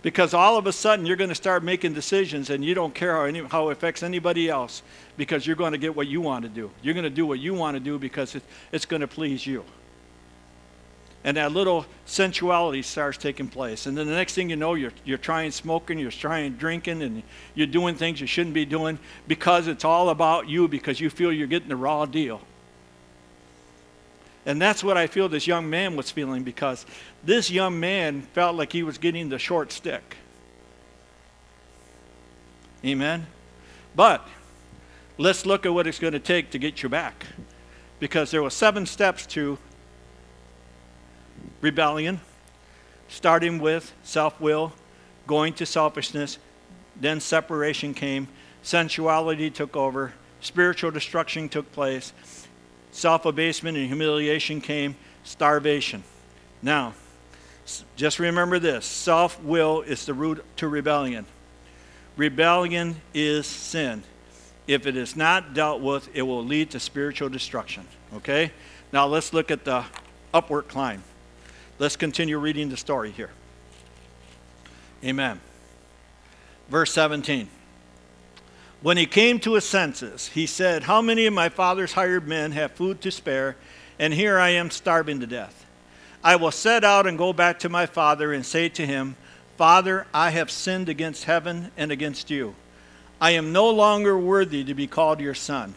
Because 0.03 0.35
all 0.35 0.57
of 0.57 0.67
a 0.67 0.73
sudden 0.73 1.07
you're 1.07 1.17
going 1.17 1.31
to 1.31 1.35
start 1.35 1.63
making 1.63 1.95
decisions 1.95 2.51
and 2.51 2.65
you 2.65 2.75
don't 2.75 2.95
care 2.95 3.15
how, 3.15 3.25
any, 3.25 3.43
how 3.45 3.69
it 3.69 3.73
affects 3.73 4.03
anybody 4.03 4.49
else 4.49 4.83
because 5.17 5.47
you're 5.47 5.57
going 5.57 5.73
to 5.73 5.79
get 5.79 5.95
what 5.95 6.09
you 6.09 6.21
want 6.21 6.43
to 6.43 6.49
do. 6.49 6.71
You're 6.83 6.95
going 6.95 7.05
to 7.05 7.11
do 7.11 7.25
what 7.25 7.39
you 7.39 7.55
want 7.55 7.77
to 7.77 7.81
do 7.81 7.99
because 7.99 8.35
it, 8.35 8.43
it's 8.73 8.85
going 8.85 9.01
to 9.01 9.09
please 9.09 9.47
you 9.47 9.65
and 11.25 11.37
that 11.37 11.53
little 11.53 11.87
sensuality 12.05 12.83
starts 12.83 13.17
taking 13.17 13.49
place. 13.49 13.87
And 13.87 13.97
then 13.97 14.07
the 14.07 14.15
next 14.15 14.35
thing 14.35 14.51
you 14.51 14.57
know, 14.57 14.75
you're, 14.75 14.93
you're 15.05 15.19
trying 15.19 15.51
smoking, 15.53 15.99
you're 15.99 16.11
trying 16.11 16.55
drinking, 16.55 17.03
and 17.03 17.23
you're 17.55 17.67
doing 17.67 17.95
things 17.95 18.21
you 18.21 18.27
shouldn't 18.27 18.55
be 18.55 18.65
doing 18.65 18.99
because 19.29 19.69
it's 19.69 19.85
all 19.85 20.09
about 20.09 20.49
you 20.49 20.67
because 20.67 21.01
you 21.01 21.11
feel 21.11 21.33
you're 21.33 21.47
getting 21.47 21.69
the 21.69 21.77
raw 21.77 22.07
deal. 22.07 22.41
And 24.45 24.61
that's 24.61 24.83
what 24.83 24.97
I 24.97 25.07
feel 25.07 25.29
this 25.29 25.47
young 25.47 25.71
man 25.71 25.95
was 25.95 26.11
feeling 26.11 26.43
because 26.43 26.85
this 27.25 27.51
young 27.51 27.79
man 27.79 28.23
felt 28.23 28.57
like 28.57 28.73
he 28.73 28.83
was 28.83 28.99
getting 28.99 29.29
the 29.29 29.39
short 29.39 29.71
stick. 29.71 30.17
Amen? 32.85 33.27
But 33.95 34.27
let's 35.17 35.47
look 35.47 35.65
at 35.65 35.73
what 35.73 35.87
it's 35.87 36.01
going 36.01 36.15
to 36.15 36.19
take 36.19 36.51
to 36.51 36.59
get 36.59 36.83
you 36.83 36.89
back. 36.89 37.27
Because 38.01 38.33
there 38.33 38.43
were 38.43 38.51
seven 38.51 38.85
steps 38.85 39.27
to 39.27 39.59
rebellion, 41.61 42.21
starting 43.09 43.61
with 43.61 43.93
self 44.03 44.41
will, 44.41 44.73
going 45.29 45.53
to 45.55 45.67
selfishness, 45.67 46.39
then 46.97 47.21
separation 47.21 47.95
came, 47.95 48.27
sensuality 48.63 49.51
took 49.51 49.77
over, 49.77 50.13
spiritual 50.41 50.91
destruction 50.91 51.49
took 51.49 51.71
place, 51.71 52.13
self 52.93 53.25
abasement 53.27 53.77
and 53.77 53.89
humiliation 53.89 54.61
came, 54.61 54.95
starvation. 55.25 56.05
Now, 56.63 56.95
just 57.97 58.19
remember 58.19 58.59
this 58.59 58.87
self 58.87 59.43
will 59.43 59.83
is 59.83 60.07
the 60.07 60.15
root 60.15 60.45
to 60.57 60.69
rebellion. 60.69 61.27
Rebellion 62.17 63.01
is 63.13 63.47
sin. 63.47 64.05
If 64.67 64.87
it 64.87 64.97
is 64.97 65.17
not 65.17 65.55
dealt 65.55 65.81
with, 65.81 66.09
it 66.15 66.23
will 66.23 66.45
lead 66.45 66.71
to 66.71 66.81
spiritual 66.81 67.29
destruction. 67.29 67.87
Okay? 68.15 68.53
Now 68.93 69.07
let's 69.07 69.33
look 69.33 69.51
at 69.51 69.65
the 69.65 69.85
upward 70.33 70.69
climb. 70.69 71.03
Let's 71.79 71.97
continue 71.97 72.39
reading 72.39 72.69
the 72.69 72.77
story 72.77 73.11
here. 73.11 73.31
Amen. 75.03 75.41
Verse 76.69 76.93
17. 76.93 77.49
When 78.83 78.97
he 78.97 79.07
came 79.07 79.39
to 79.41 79.55
his 79.55 79.65
senses, 79.65 80.29
he 80.29 80.45
said, 80.45 80.83
How 80.83 81.01
many 81.01 81.27
of 81.27 81.33
my 81.33 81.49
father's 81.49 81.93
hired 81.93 82.27
men 82.27 82.51
have 82.53 82.73
food 82.73 83.01
to 83.03 83.13
spare, 83.13 83.57
and 83.99 84.13
here 84.13 84.39
I 84.39 84.51
am 84.51 84.71
starving 84.71 85.21
to 85.21 85.27
death? 85.27 85.65
I 86.25 86.35
will 86.35 86.51
set 86.51 86.83
out 86.83 87.07
and 87.07 87.17
go 87.17 87.33
back 87.33 87.61
to 87.61 87.69
my 87.69 87.87
father 87.87 88.33
and 88.33 88.45
say 88.45 88.69
to 88.71 88.85
him, 88.85 89.17
Father, 89.57 90.07
I 90.13 90.31
have 90.31 90.51
sinned 90.51 90.89
against 90.89 91.25
heaven 91.25 91.71
and 91.77 91.93
against 91.93 92.29
you. 92.29 92.57
I 93.21 93.33
am 93.33 93.53
no 93.53 93.71
longer 93.71 94.19
worthy 94.19 94.65
to 94.65 94.75
be 94.75 94.89
called 94.89 95.21
your 95.21 95.35
son. 95.35 95.77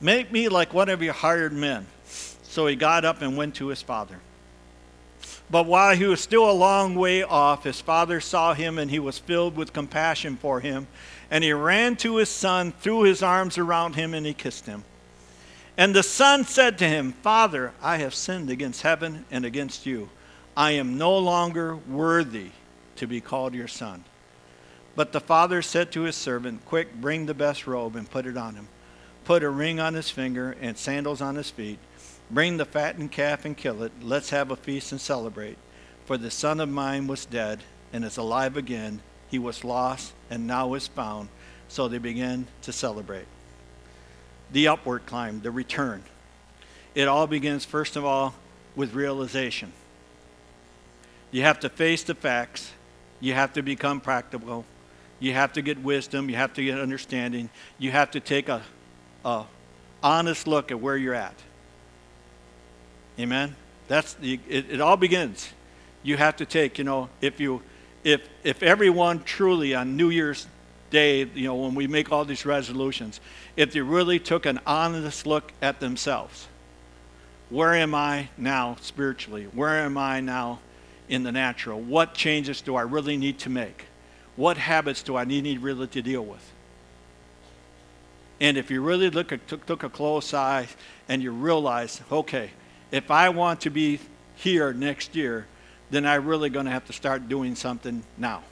Make 0.00 0.30
me 0.30 0.48
like 0.48 0.72
one 0.72 0.88
of 0.88 1.02
your 1.02 1.14
hired 1.14 1.52
men. 1.52 1.86
So 2.44 2.66
he 2.66 2.76
got 2.76 3.04
up 3.04 3.22
and 3.22 3.36
went 3.36 3.56
to 3.56 3.68
his 3.68 3.82
father. 3.82 4.20
But 5.50 5.66
while 5.66 5.96
he 5.96 6.04
was 6.04 6.20
still 6.20 6.48
a 6.48 6.52
long 6.52 6.94
way 6.94 7.22
off, 7.22 7.64
his 7.64 7.80
father 7.80 8.20
saw 8.20 8.54
him 8.54 8.78
and 8.78 8.90
he 8.90 8.98
was 8.98 9.18
filled 9.18 9.56
with 9.56 9.72
compassion 9.72 10.36
for 10.36 10.60
him. 10.60 10.86
And 11.32 11.42
he 11.42 11.52
ran 11.52 11.96
to 11.96 12.16
his 12.16 12.28
son, 12.28 12.72
threw 12.72 13.02
his 13.02 13.24
arms 13.24 13.58
around 13.58 13.96
him, 13.96 14.14
and 14.14 14.24
he 14.24 14.32
kissed 14.34 14.66
him. 14.66 14.84
And 15.76 15.96
the 15.96 16.04
son 16.04 16.44
said 16.44 16.78
to 16.78 16.88
him, 16.88 17.12
Father, 17.12 17.72
I 17.82 17.96
have 17.96 18.14
sinned 18.14 18.50
against 18.50 18.82
heaven 18.82 19.24
and 19.32 19.44
against 19.44 19.84
you. 19.84 20.10
I 20.56 20.72
am 20.72 20.96
no 20.96 21.18
longer 21.18 21.74
worthy 21.74 22.50
to 22.96 23.08
be 23.08 23.20
called 23.20 23.54
your 23.54 23.66
son. 23.66 24.04
But 24.94 25.12
the 25.12 25.20
father 25.20 25.62
said 25.62 25.90
to 25.92 26.02
his 26.02 26.14
servant, 26.14 26.64
Quick, 26.66 26.94
bring 26.94 27.26
the 27.26 27.34
best 27.34 27.66
robe 27.66 27.96
and 27.96 28.08
put 28.08 28.26
it 28.26 28.36
on 28.36 28.54
him. 28.54 28.68
Put 29.24 29.42
a 29.42 29.50
ring 29.50 29.80
on 29.80 29.94
his 29.94 30.10
finger 30.10 30.54
and 30.60 30.76
sandals 30.76 31.20
on 31.20 31.34
his 31.34 31.50
feet 31.50 31.78
Bring 32.32 32.56
the 32.56 32.64
fattened 32.64 33.12
calf 33.12 33.44
and 33.44 33.54
kill 33.54 33.82
it. 33.82 33.92
Let's 34.00 34.30
have 34.30 34.50
a 34.50 34.56
feast 34.56 34.90
and 34.90 35.00
celebrate. 35.00 35.58
For 36.06 36.16
the 36.16 36.30
son 36.30 36.60
of 36.60 36.68
mine 36.70 37.06
was 37.06 37.26
dead 37.26 37.62
and 37.92 38.06
is 38.06 38.16
alive 38.16 38.56
again. 38.56 39.02
He 39.28 39.38
was 39.38 39.64
lost 39.64 40.14
and 40.32 40.46
now 40.46 40.72
is 40.72 40.86
found. 40.86 41.28
So 41.68 41.88
they 41.88 41.98
began 41.98 42.46
to 42.62 42.72
celebrate. 42.72 43.26
The 44.50 44.68
upward 44.68 45.04
climb, 45.04 45.42
the 45.42 45.50
return. 45.50 46.02
It 46.94 47.06
all 47.06 47.26
begins, 47.26 47.66
first 47.66 47.96
of 47.96 48.04
all, 48.04 48.34
with 48.74 48.94
realization. 48.94 49.72
You 51.30 51.42
have 51.42 51.60
to 51.60 51.68
face 51.68 52.02
the 52.02 52.14
facts. 52.14 52.72
You 53.20 53.34
have 53.34 53.52
to 53.52 53.62
become 53.62 54.00
practical. 54.00 54.64
You 55.20 55.34
have 55.34 55.52
to 55.52 55.62
get 55.62 55.82
wisdom. 55.82 56.30
You 56.30 56.36
have 56.36 56.54
to 56.54 56.64
get 56.64 56.78
understanding. 56.80 57.50
You 57.78 57.90
have 57.90 58.10
to 58.12 58.20
take 58.20 58.48
a, 58.48 58.62
a 59.26 59.44
honest 60.02 60.46
look 60.46 60.70
at 60.70 60.80
where 60.80 60.96
you're 60.96 61.14
at. 61.14 61.34
Amen. 63.18 63.54
That's 63.88 64.14
the, 64.14 64.40
it, 64.48 64.70
it 64.70 64.80
all 64.80 64.96
begins. 64.96 65.50
You 66.02 66.16
have 66.16 66.36
to 66.36 66.46
take, 66.46 66.78
you 66.78 66.84
know, 66.84 67.10
if 67.20 67.38
you 67.38 67.62
if 68.04 68.28
if 68.44 68.62
everyone 68.62 69.22
truly 69.22 69.74
on 69.74 69.96
New 69.96 70.10
Year's 70.10 70.46
Day, 70.90 71.24
you 71.24 71.44
know, 71.44 71.56
when 71.56 71.74
we 71.74 71.86
make 71.86 72.12
all 72.12 72.24
these 72.24 72.44
resolutions, 72.44 73.20
if 73.56 73.72
they 73.72 73.80
really 73.80 74.18
took 74.18 74.44
an 74.44 74.60
honest 74.66 75.26
look 75.26 75.52
at 75.62 75.80
themselves, 75.80 76.48
where 77.48 77.74
am 77.74 77.94
I 77.94 78.28
now 78.36 78.76
spiritually? 78.80 79.44
Where 79.44 79.80
am 79.80 79.96
I 79.96 80.20
now 80.20 80.60
in 81.08 81.22
the 81.22 81.32
natural? 81.32 81.80
What 81.80 82.14
changes 82.14 82.60
do 82.60 82.76
I 82.76 82.82
really 82.82 83.16
need 83.16 83.38
to 83.40 83.50
make? 83.50 83.86
What 84.36 84.56
habits 84.56 85.02
do 85.02 85.16
I 85.16 85.24
need 85.24 85.60
really 85.60 85.86
to 85.86 86.02
deal 86.02 86.24
with? 86.24 86.52
And 88.40 88.56
if 88.56 88.70
you 88.70 88.82
really 88.82 89.08
look 89.08 89.30
at, 89.30 89.46
took, 89.46 89.64
took 89.66 89.82
a 89.84 89.88
close 89.88 90.34
eye 90.34 90.66
and 91.08 91.22
you 91.22 91.30
realize, 91.30 92.00
okay, 92.10 92.50
if 92.90 93.10
I 93.10 93.28
want 93.28 93.60
to 93.62 93.70
be 93.70 94.00
here 94.34 94.72
next 94.72 95.14
year, 95.14 95.46
then 95.92 96.04
I'm 96.06 96.24
really 96.24 96.48
going 96.48 96.64
to 96.64 96.72
have 96.72 96.86
to 96.86 96.92
start 96.94 97.28
doing 97.28 97.54
something 97.54 98.02
now. 98.16 98.42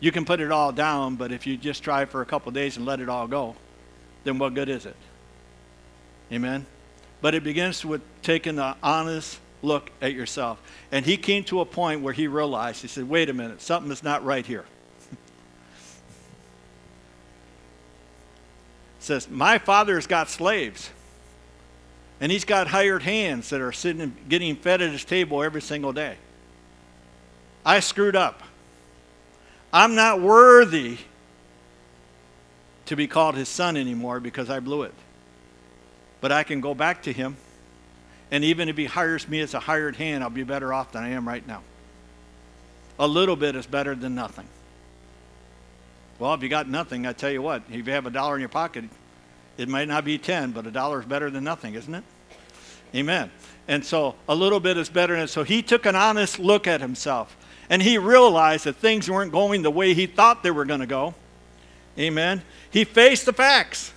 You 0.00 0.10
can 0.10 0.24
put 0.24 0.40
it 0.40 0.50
all 0.50 0.72
down, 0.72 1.16
but 1.16 1.32
if 1.32 1.46
you 1.46 1.58
just 1.58 1.84
try 1.84 2.06
for 2.06 2.22
a 2.22 2.26
couple 2.26 2.50
days 2.50 2.78
and 2.78 2.86
let 2.86 2.98
it 3.00 3.10
all 3.10 3.28
go, 3.28 3.54
then 4.24 4.38
what 4.38 4.54
good 4.54 4.70
is 4.70 4.86
it? 4.86 4.96
Amen? 6.32 6.64
But 7.20 7.34
it 7.34 7.44
begins 7.44 7.84
with 7.84 8.00
taking 8.22 8.58
an 8.58 8.74
honest 8.82 9.38
look 9.60 9.90
at 10.00 10.14
yourself. 10.14 10.58
And 10.90 11.04
he 11.04 11.18
came 11.18 11.44
to 11.44 11.60
a 11.60 11.66
point 11.66 12.00
where 12.00 12.14
he 12.14 12.26
realized, 12.26 12.80
he 12.80 12.88
said, 12.88 13.06
wait 13.06 13.28
a 13.28 13.34
minute, 13.34 13.60
something 13.60 13.92
is 13.92 14.02
not 14.02 14.24
right 14.24 14.46
here. 14.46 14.64
says, 18.98 19.28
My 19.28 19.58
father 19.58 19.96
has 19.96 20.06
got 20.06 20.30
slaves. 20.30 20.88
And 22.18 22.32
he's 22.32 22.46
got 22.46 22.66
hired 22.66 23.02
hands 23.02 23.50
that 23.50 23.60
are 23.60 23.72
sitting 23.72 24.16
getting 24.26 24.56
fed 24.56 24.80
at 24.80 24.90
his 24.90 25.04
table 25.04 25.42
every 25.42 25.60
single 25.60 25.92
day. 25.92 26.16
I 27.64 27.80
screwed 27.80 28.16
up. 28.16 28.42
I'm 29.72 29.94
not 29.94 30.20
worthy 30.20 30.98
to 32.86 32.96
be 32.96 33.06
called 33.06 33.36
his 33.36 33.48
son 33.48 33.76
anymore 33.76 34.18
because 34.18 34.50
I 34.50 34.60
blew 34.60 34.82
it. 34.82 34.94
But 36.20 36.32
I 36.32 36.42
can 36.42 36.60
go 36.60 36.74
back 36.74 37.04
to 37.04 37.12
him. 37.12 37.36
And 38.30 38.44
even 38.44 38.68
if 38.68 38.76
he 38.76 38.84
hires 38.84 39.28
me 39.28 39.40
as 39.40 39.54
a 39.54 39.60
hired 39.60 39.96
hand, 39.96 40.22
I'll 40.22 40.30
be 40.30 40.42
better 40.42 40.72
off 40.72 40.92
than 40.92 41.04
I 41.04 41.10
am 41.10 41.26
right 41.26 41.46
now. 41.46 41.62
A 42.98 43.06
little 43.06 43.36
bit 43.36 43.56
is 43.56 43.66
better 43.66 43.94
than 43.94 44.14
nothing. 44.14 44.46
Well, 46.18 46.34
if 46.34 46.42
you 46.42 46.48
got 46.48 46.68
nothing, 46.68 47.06
I 47.06 47.12
tell 47.12 47.30
you 47.30 47.40
what, 47.40 47.62
if 47.70 47.86
you 47.86 47.92
have 47.92 48.06
a 48.06 48.10
dollar 48.10 48.34
in 48.34 48.40
your 48.40 48.50
pocket, 48.50 48.84
it 49.56 49.68
might 49.68 49.88
not 49.88 50.04
be 50.04 50.18
10, 50.18 50.52
but 50.52 50.66
a 50.66 50.70
dollar 50.70 51.00
is 51.00 51.06
better 51.06 51.30
than 51.30 51.44
nothing, 51.44 51.74
isn't 51.74 51.94
it? 51.94 52.04
Amen. 52.94 53.30
And 53.68 53.84
so 53.84 54.16
a 54.28 54.34
little 54.34 54.60
bit 54.60 54.76
is 54.76 54.88
better 54.88 55.16
than 55.16 55.28
so 55.28 55.44
he 55.44 55.62
took 55.62 55.86
an 55.86 55.94
honest 55.94 56.38
look 56.38 56.66
at 56.66 56.80
himself 56.80 57.36
and 57.70 57.80
he 57.80 57.96
realized 57.96 58.64
that 58.64 58.76
things 58.76 59.08
weren't 59.08 59.30
going 59.30 59.62
the 59.62 59.70
way 59.70 59.94
he 59.94 60.06
thought 60.06 60.42
they 60.42 60.50
were 60.50 60.64
going 60.64 60.80
to 60.80 60.86
go. 60.86 61.14
Amen. 61.96 62.42
He 62.70 62.84
faced 62.84 63.26
the 63.26 63.32
facts. 63.32 63.92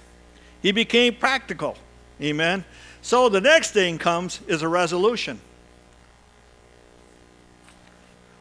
He 0.61 0.71
became 0.71 1.15
practical. 1.15 1.75
Amen. 2.21 2.63
So 3.01 3.27
the 3.29 3.41
next 3.41 3.71
thing 3.71 3.97
comes 3.97 4.39
is 4.47 4.61
a 4.61 4.67
resolution. 4.67 5.41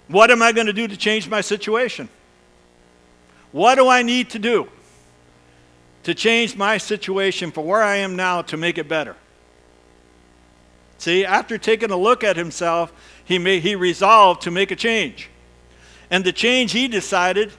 What 0.07 0.31
am 0.31 0.43
I 0.43 0.53
going 0.53 0.67
to 0.67 0.73
do 0.75 0.87
to 0.87 0.97
change 0.97 1.29
my 1.29 1.41
situation? 1.41 2.11
What 3.51 3.77
do 3.77 3.89
I 3.89 4.03
need 4.03 4.31
to 4.31 4.39
do 4.39 4.69
to 6.03 6.15
change 6.15 6.57
my 6.57 6.77
situation 6.77 7.51
for 7.51 7.65
where 7.65 7.83
I 7.83 7.97
am 7.97 8.17
now 8.17 8.43
to 8.43 8.57
make 8.59 8.77
it 8.77 8.89
better? 8.89 9.17
See, 10.99 11.25
after 11.25 11.59
taking 11.59 11.91
a 11.91 11.97
look 11.97 12.23
at 12.23 12.37
himself, 12.37 12.93
he, 13.25 13.39
made, 13.39 13.63
he 13.63 13.75
resolved 13.75 14.43
to 14.43 14.51
make 14.51 14.71
a 14.71 14.77
change. 14.77 15.29
And 16.11 16.25
the 16.25 16.33
change 16.33 16.73
he 16.73 16.89
decided, 16.89 17.53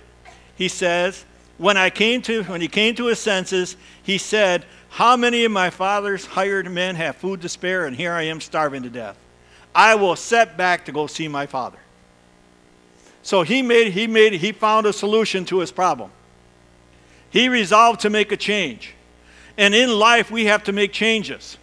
he 0.56 0.68
says, 0.68 1.26
when 1.58 1.78
I 1.78 1.90
came 1.90 2.22
to 2.24 2.44
when 2.44 2.62
he 2.62 2.68
came 2.68 2.96
to 2.96 3.08
his 3.08 3.20
senses, 3.20 3.78
he 4.02 4.18
said, 4.18 4.66
How 4.90 5.16
many 5.16 5.46
of 5.46 5.52
my 5.52 5.70
father's 5.70 6.26
hired 6.26 6.70
men 6.70 6.96
have 6.96 7.16
food 7.16 7.42
to 7.42 7.50
spare, 7.50 7.86
and 7.86 7.96
here 7.96 8.12
I 8.12 8.24
am 8.24 8.42
starving 8.42 8.84
to 8.84 8.90
death? 8.90 9.18
I 9.76 9.96
will 9.96 10.16
set 10.16 10.58
back 10.58 10.86
to 10.86 10.92
go 10.92 11.08
see 11.08 11.28
my 11.28 11.46
father. 11.46 11.78
So 13.22 13.44
he 13.44 13.62
made, 13.62 13.94
he 13.94 14.08
made, 14.08 14.34
he 14.34 14.52
found 14.52 14.86
a 14.86 14.94
solution 14.94 15.46
to 15.46 15.60
his 15.60 15.72
problem. 15.72 16.12
He 17.30 17.50
resolved 17.50 18.02
to 18.02 18.10
make 18.10 18.32
a 18.32 18.38
change. 18.38 18.94
And 19.58 19.74
in 19.74 19.90
life, 19.90 20.30
we 20.30 20.46
have 20.46 20.64
to 20.66 20.74
make 20.74 20.92
changes 20.92 21.58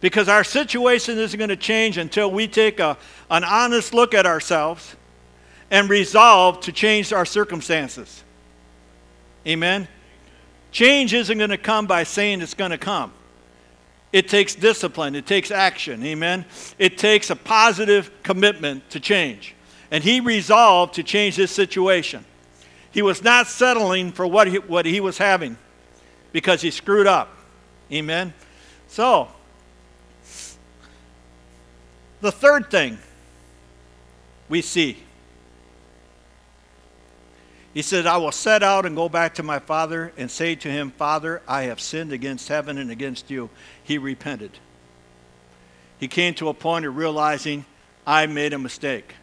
because 0.00 0.28
our 0.28 0.44
situation 0.44 1.18
isn't 1.18 1.38
going 1.38 1.48
to 1.48 1.56
change 1.56 1.98
until 1.98 2.30
we 2.30 2.46
take 2.48 2.80
a, 2.80 2.96
an 3.30 3.44
honest 3.44 3.94
look 3.94 4.14
at 4.14 4.26
ourselves 4.26 4.96
and 5.70 5.88
resolve 5.88 6.60
to 6.60 6.72
change 6.72 7.12
our 7.12 7.24
circumstances. 7.24 8.22
Amen? 9.46 9.88
Change 10.70 11.14
isn't 11.14 11.38
going 11.38 11.50
to 11.50 11.58
come 11.58 11.86
by 11.86 12.02
saying 12.02 12.42
it's 12.42 12.54
going 12.54 12.70
to 12.70 12.78
come. 12.78 13.12
It 14.12 14.28
takes 14.28 14.54
discipline, 14.54 15.14
it 15.14 15.26
takes 15.26 15.50
action. 15.50 16.04
Amen? 16.04 16.44
It 16.78 16.98
takes 16.98 17.30
a 17.30 17.36
positive 17.36 18.10
commitment 18.22 18.88
to 18.90 19.00
change 19.00 19.56
and 19.90 20.02
he 20.02 20.20
resolved 20.20 20.94
to 20.94 21.02
change 21.02 21.36
his 21.36 21.50
situation. 21.50 22.24
He 22.90 23.02
was 23.02 23.22
not 23.22 23.46
settling 23.46 24.12
for 24.12 24.26
what 24.26 24.48
he, 24.48 24.58
what 24.58 24.86
he 24.86 25.00
was 25.00 25.18
having 25.18 25.56
because 26.32 26.62
he 26.62 26.70
screwed 26.70 27.06
up. 27.06 27.36
Amen? 27.92 28.34
So, 28.88 29.28
the 32.26 32.32
third 32.32 32.68
thing 32.72 32.98
we 34.48 34.60
see 34.60 34.98
he 37.72 37.82
said, 37.82 38.06
I 38.06 38.16
will 38.16 38.32
set 38.32 38.62
out 38.62 38.86
and 38.86 38.96
go 38.96 39.08
back 39.08 39.34
to 39.34 39.42
my 39.42 39.58
father 39.58 40.10
and 40.16 40.30
say 40.30 40.54
to 40.54 40.68
him, 40.70 40.92
Father, 40.92 41.42
I 41.46 41.64
have 41.64 41.78
sinned 41.78 42.10
against 42.10 42.48
heaven 42.48 42.78
and 42.78 42.90
against 42.90 43.30
you. 43.30 43.50
He 43.84 43.98
repented. 43.98 44.52
He 45.98 46.08
came 46.08 46.32
to 46.36 46.48
a 46.48 46.54
point 46.54 46.86
of 46.86 46.96
realizing, 46.96 47.66
I 48.06 48.24
made 48.24 48.54
a 48.54 48.58
mistake. 48.58 49.14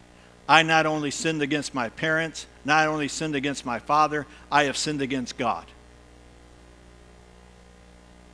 I 0.48 0.62
not 0.62 0.86
only 0.86 1.10
sinned 1.10 1.42
against 1.42 1.74
my 1.74 1.88
parents, 1.88 2.46
not 2.64 2.86
only 2.86 3.08
sinned 3.08 3.34
against 3.34 3.66
my 3.66 3.80
father, 3.80 4.24
I 4.52 4.64
have 4.64 4.76
sinned 4.76 5.02
against 5.02 5.36
God. 5.36 5.66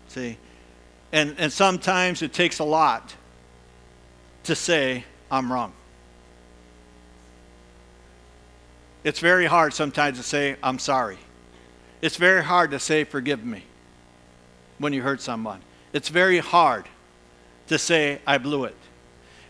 See? 0.09 0.37
And, 1.13 1.35
and 1.39 1.51
sometimes 1.51 2.21
it 2.21 2.35
takes 2.35 2.59
a 2.59 2.65
lot 2.65 3.17
to 4.45 4.55
say, 4.55 5.05
I'm 5.31 5.53
wrong. 5.53 5.73
It's 9.03 9.21
very 9.21 9.47
hard 9.47 9.73
sometimes 9.73 10.19
to 10.19 10.25
say, 10.25 10.57
I'm 10.63 10.79
sorry. 10.79 11.19
It's 12.03 12.17
very 12.17 12.43
hard 12.43 12.71
to 12.73 12.79
say, 12.79 13.05
forgive 13.05 13.45
me 13.45 13.65
when 14.79 14.93
you 14.93 15.03
hurt 15.03 15.21
someone. 15.21 15.61
It's 15.93 16.09
very 16.09 16.39
hard 16.39 16.87
to 17.69 17.79
say, 17.79 18.21
I 18.27 18.39
blew 18.39 18.65
it. 18.65 18.77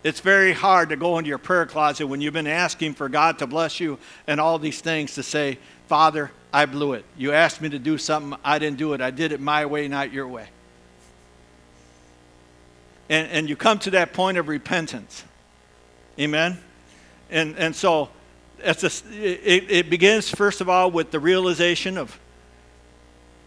It's 0.03 0.21
very 0.21 0.53
hard 0.53 0.89
to 0.91 0.97
go 0.97 1.19
into 1.19 1.29
your 1.29 1.39
prayer 1.39 1.67
closet 1.67 2.07
when 2.07 2.21
you've 2.21 2.33
been 2.33 2.47
asking 2.47 2.95
for 2.95 3.09
God 3.09 3.39
to 3.41 3.47
bless 3.47 3.81
you 3.81 3.99
and 4.27 4.41
all 4.41 4.59
these 4.59 4.81
things 4.81 5.15
to 5.15 5.23
say, 5.23 5.59
Father, 5.89 6.31
I 6.53 6.67
blew 6.67 6.95
it. 6.95 7.05
You 7.17 7.33
asked 7.33 7.61
me 7.61 7.69
to 7.69 7.79
do 7.79 7.99
something, 7.99 8.39
I 8.43 8.59
didn't 8.59 8.79
do 8.79 8.95
it. 8.95 9.01
I 9.01 9.11
did 9.11 9.33
it 9.33 9.41
my 9.41 9.67
way, 9.67 9.89
not 9.89 10.13
your 10.13 10.27
way. 10.27 10.49
And, 13.11 13.29
and 13.29 13.49
you 13.49 13.57
come 13.57 13.79
to 13.81 13.91
that 13.91 14.15
point 14.15 14.39
of 14.39 14.49
repentance. 14.49 15.25
Amen? 16.19 16.59
And, 17.29 17.59
and 17.59 17.77
so 17.77 18.09
it's 18.61 18.85
a, 18.85 18.91
it, 19.13 19.71
it 19.71 19.91
begins, 19.91 20.31
first 20.31 20.61
of 20.61 20.69
all, 20.69 20.91
with 20.91 21.11
the 21.11 21.19
realization 21.19 21.99
of, 21.99 22.19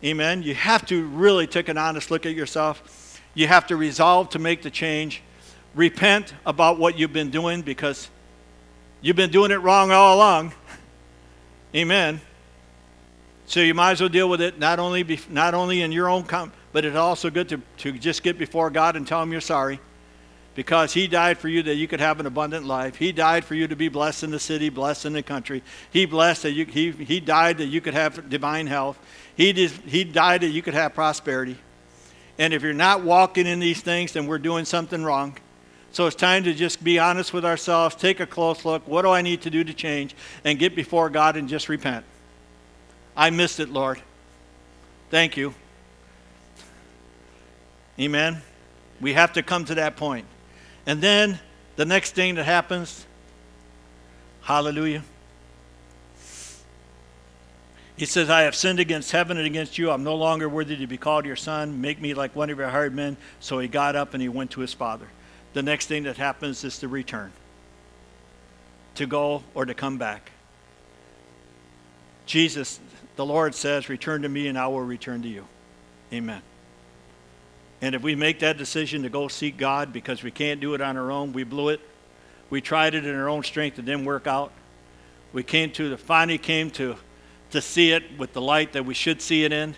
amen, 0.03 0.43
you 0.43 0.53
have 0.53 0.85
to 0.87 1.05
really 1.07 1.47
take 1.47 1.69
an 1.69 1.77
honest 1.77 2.11
look 2.11 2.25
at 2.25 2.35
yourself. 2.35 3.21
You 3.33 3.47
have 3.47 3.65
to 3.67 3.77
resolve 3.77 4.29
to 4.31 4.39
make 4.39 4.63
the 4.63 4.69
change 4.69 5.21
repent 5.73 6.33
about 6.45 6.77
what 6.77 6.99
you've 6.99 7.13
been 7.13 7.31
doing 7.31 7.61
because 7.61 8.09
you've 9.01 9.15
been 9.15 9.31
doing 9.31 9.51
it 9.51 9.61
wrong 9.61 9.91
all 9.91 10.17
along. 10.17 10.53
Amen. 11.73 12.21
So 13.45 13.59
you 13.59 13.73
might 13.73 13.91
as 13.91 13.99
well 13.99 14.09
deal 14.09 14.29
with 14.29 14.41
it 14.41 14.57
not 14.57 14.79
only, 14.79 15.03
be, 15.03 15.19
not 15.29 15.53
only 15.53 15.81
in 15.81 15.91
your 15.91 16.09
own, 16.09 16.23
com- 16.23 16.51
but 16.71 16.85
it's 16.85 16.95
also 16.95 17.29
good 17.29 17.49
to, 17.49 17.61
to 17.77 17.91
just 17.91 18.23
get 18.23 18.37
before 18.37 18.69
God 18.69 18.95
and 18.95 19.07
tell 19.07 19.21
Him 19.21 19.31
you're 19.31 19.41
sorry 19.41 19.79
because 20.55 20.93
He 20.93 21.07
died 21.07 21.37
for 21.37 21.49
you 21.49 21.61
that 21.63 21.75
you 21.75 21.87
could 21.87 21.99
have 21.99 22.19
an 22.19 22.25
abundant 22.25 22.65
life. 22.65 22.95
He 22.95 23.11
died 23.11 23.43
for 23.43 23.55
you 23.55 23.67
to 23.67 23.75
be 23.75 23.89
blessed 23.89 24.23
in 24.23 24.31
the 24.31 24.39
city, 24.39 24.69
blessed 24.69 25.05
in 25.05 25.13
the 25.13 25.23
country. 25.23 25.61
He 25.91 26.05
blessed 26.05 26.43
that 26.43 26.51
you, 26.51 26.65
he, 26.65 26.91
he 26.91 27.19
died 27.19 27.57
that 27.57 27.67
you 27.67 27.81
could 27.81 27.93
have 27.93 28.29
divine 28.29 28.67
health. 28.67 28.97
He, 29.35 29.51
did, 29.51 29.71
he 29.71 30.03
died 30.03 30.41
that 30.41 30.49
you 30.49 30.61
could 30.61 30.73
have 30.73 30.93
prosperity. 30.93 31.57
And 32.39 32.53
if 32.53 32.63
you're 32.63 32.73
not 32.73 33.03
walking 33.03 33.45
in 33.45 33.59
these 33.59 33.81
things, 33.81 34.13
then 34.13 34.25
we're 34.25 34.39
doing 34.39 34.65
something 34.65 35.03
wrong. 35.03 35.37
So 35.91 36.07
it's 36.07 36.15
time 36.15 36.43
to 36.45 36.53
just 36.53 36.83
be 36.83 36.97
honest 36.97 37.33
with 37.33 37.45
ourselves, 37.45 37.95
take 37.95 38.19
a 38.19 38.25
close 38.25 38.65
look. 38.65 38.87
What 38.87 39.03
do 39.03 39.09
I 39.09 39.21
need 39.21 39.43
to 39.43 39.51
do 39.51 39.63
to 39.63 39.73
change? 39.73 40.15
And 40.43 40.57
get 40.57 40.75
before 40.75 41.11
God 41.11 41.37
and 41.37 41.47
just 41.47 41.69
repent. 41.69 42.03
I 43.15 43.29
missed 43.29 43.59
it, 43.59 43.69
Lord. 43.69 44.01
Thank 45.09 45.37
you. 45.37 45.53
Amen. 47.99 48.41
We 48.99 49.13
have 49.13 49.33
to 49.33 49.43
come 49.43 49.65
to 49.65 49.75
that 49.75 49.95
point. 49.95 50.25
And 50.85 51.01
then 51.01 51.39
the 51.75 51.85
next 51.85 52.15
thing 52.15 52.35
that 52.35 52.45
happens, 52.45 53.05
hallelujah. 54.41 55.03
He 57.95 58.07
says, 58.07 58.29
I 58.29 58.41
have 58.41 58.55
sinned 58.55 58.79
against 58.79 59.11
heaven 59.11 59.37
and 59.37 59.45
against 59.45 59.77
you. 59.77 59.91
I'm 59.91 60.03
no 60.03 60.15
longer 60.15 60.49
worthy 60.49 60.75
to 60.77 60.87
be 60.87 60.97
called 60.97 61.25
your 61.25 61.35
son. 61.35 61.79
Make 61.79 62.01
me 62.01 62.15
like 62.15 62.35
one 62.35 62.49
of 62.49 62.57
your 62.57 62.69
hired 62.69 62.95
men. 62.95 63.17
So 63.39 63.59
he 63.59 63.67
got 63.67 63.95
up 63.95 64.13
and 64.13 64.21
he 64.21 64.29
went 64.29 64.51
to 64.51 64.61
his 64.61 64.73
father 64.73 65.07
the 65.53 65.61
next 65.61 65.85
thing 65.85 66.03
that 66.03 66.17
happens 66.17 66.63
is 66.63 66.79
to 66.79 66.87
return, 66.87 67.31
to 68.95 69.05
go 69.05 69.43
or 69.53 69.65
to 69.65 69.73
come 69.73 69.97
back. 69.97 70.31
Jesus, 72.25 72.79
the 73.15 73.25
Lord 73.25 73.55
says, 73.55 73.89
Return 73.89 74.21
to 74.23 74.29
me 74.29 74.47
and 74.47 74.57
I 74.57 74.67
will 74.67 74.81
return 74.81 75.21
to 75.23 75.27
you. 75.27 75.45
Amen. 76.11 76.41
And 77.81 77.95
if 77.95 78.01
we 78.01 78.15
make 78.15 78.39
that 78.39 78.57
decision 78.57 79.03
to 79.03 79.09
go 79.09 79.27
seek 79.27 79.57
God 79.57 79.91
because 79.91 80.23
we 80.23 80.31
can't 80.31 80.61
do 80.61 80.73
it 80.73 80.81
on 80.81 80.95
our 80.95 81.11
own, 81.11 81.33
we 81.33 81.43
blew 81.43 81.69
it. 81.69 81.81
We 82.49 82.61
tried 82.61 82.95
it 82.95 83.05
in 83.05 83.15
our 83.15 83.29
own 83.29 83.43
strength, 83.43 83.79
it 83.79 83.85
didn't 83.85 84.05
work 84.05 84.27
out. 84.27 84.51
We 85.33 85.43
came 85.43 85.71
to 85.71 85.89
the 85.89 85.97
finally 85.97 86.37
came 86.37 86.69
to 86.71 86.95
to 87.51 87.61
see 87.61 87.91
it 87.91 88.17
with 88.17 88.33
the 88.33 88.41
light 88.41 88.73
that 88.73 88.85
we 88.85 88.93
should 88.93 89.21
see 89.21 89.43
it 89.43 89.51
in. 89.51 89.75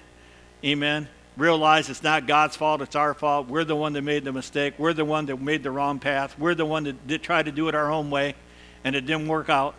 Amen 0.64 1.08
realize 1.38 1.90
it's 1.90 2.04
not 2.04 2.28
God's 2.28 2.56
fault, 2.56 2.82
it's 2.82 2.96
our 2.96 3.14
fault. 3.14 3.48
We're 3.48 3.64
the 3.64 3.76
one 3.76 3.94
that 3.94 4.02
made 4.02 4.24
the 4.24 4.32
mistake. 4.32 4.76
We're 4.78 4.94
the 4.94 5.06
one 5.06 5.26
that 5.28 5.42
made 5.42 5.64
the 5.64 5.72
wrong 5.72 6.00
path. 6.00 6.38
We're 6.40 6.56
the 6.56 6.66
one 6.66 6.86
that 6.86 7.08
did, 7.08 7.24
tried 7.24 7.46
to 7.46 7.52
do 7.52 7.68
it 7.68 7.76
our 7.76 7.92
own 7.92 8.10
way, 8.10 8.36
and 8.84 8.96
it 8.96 9.06
didn't 9.06 9.28
work 9.28 9.50
out. 9.50 9.76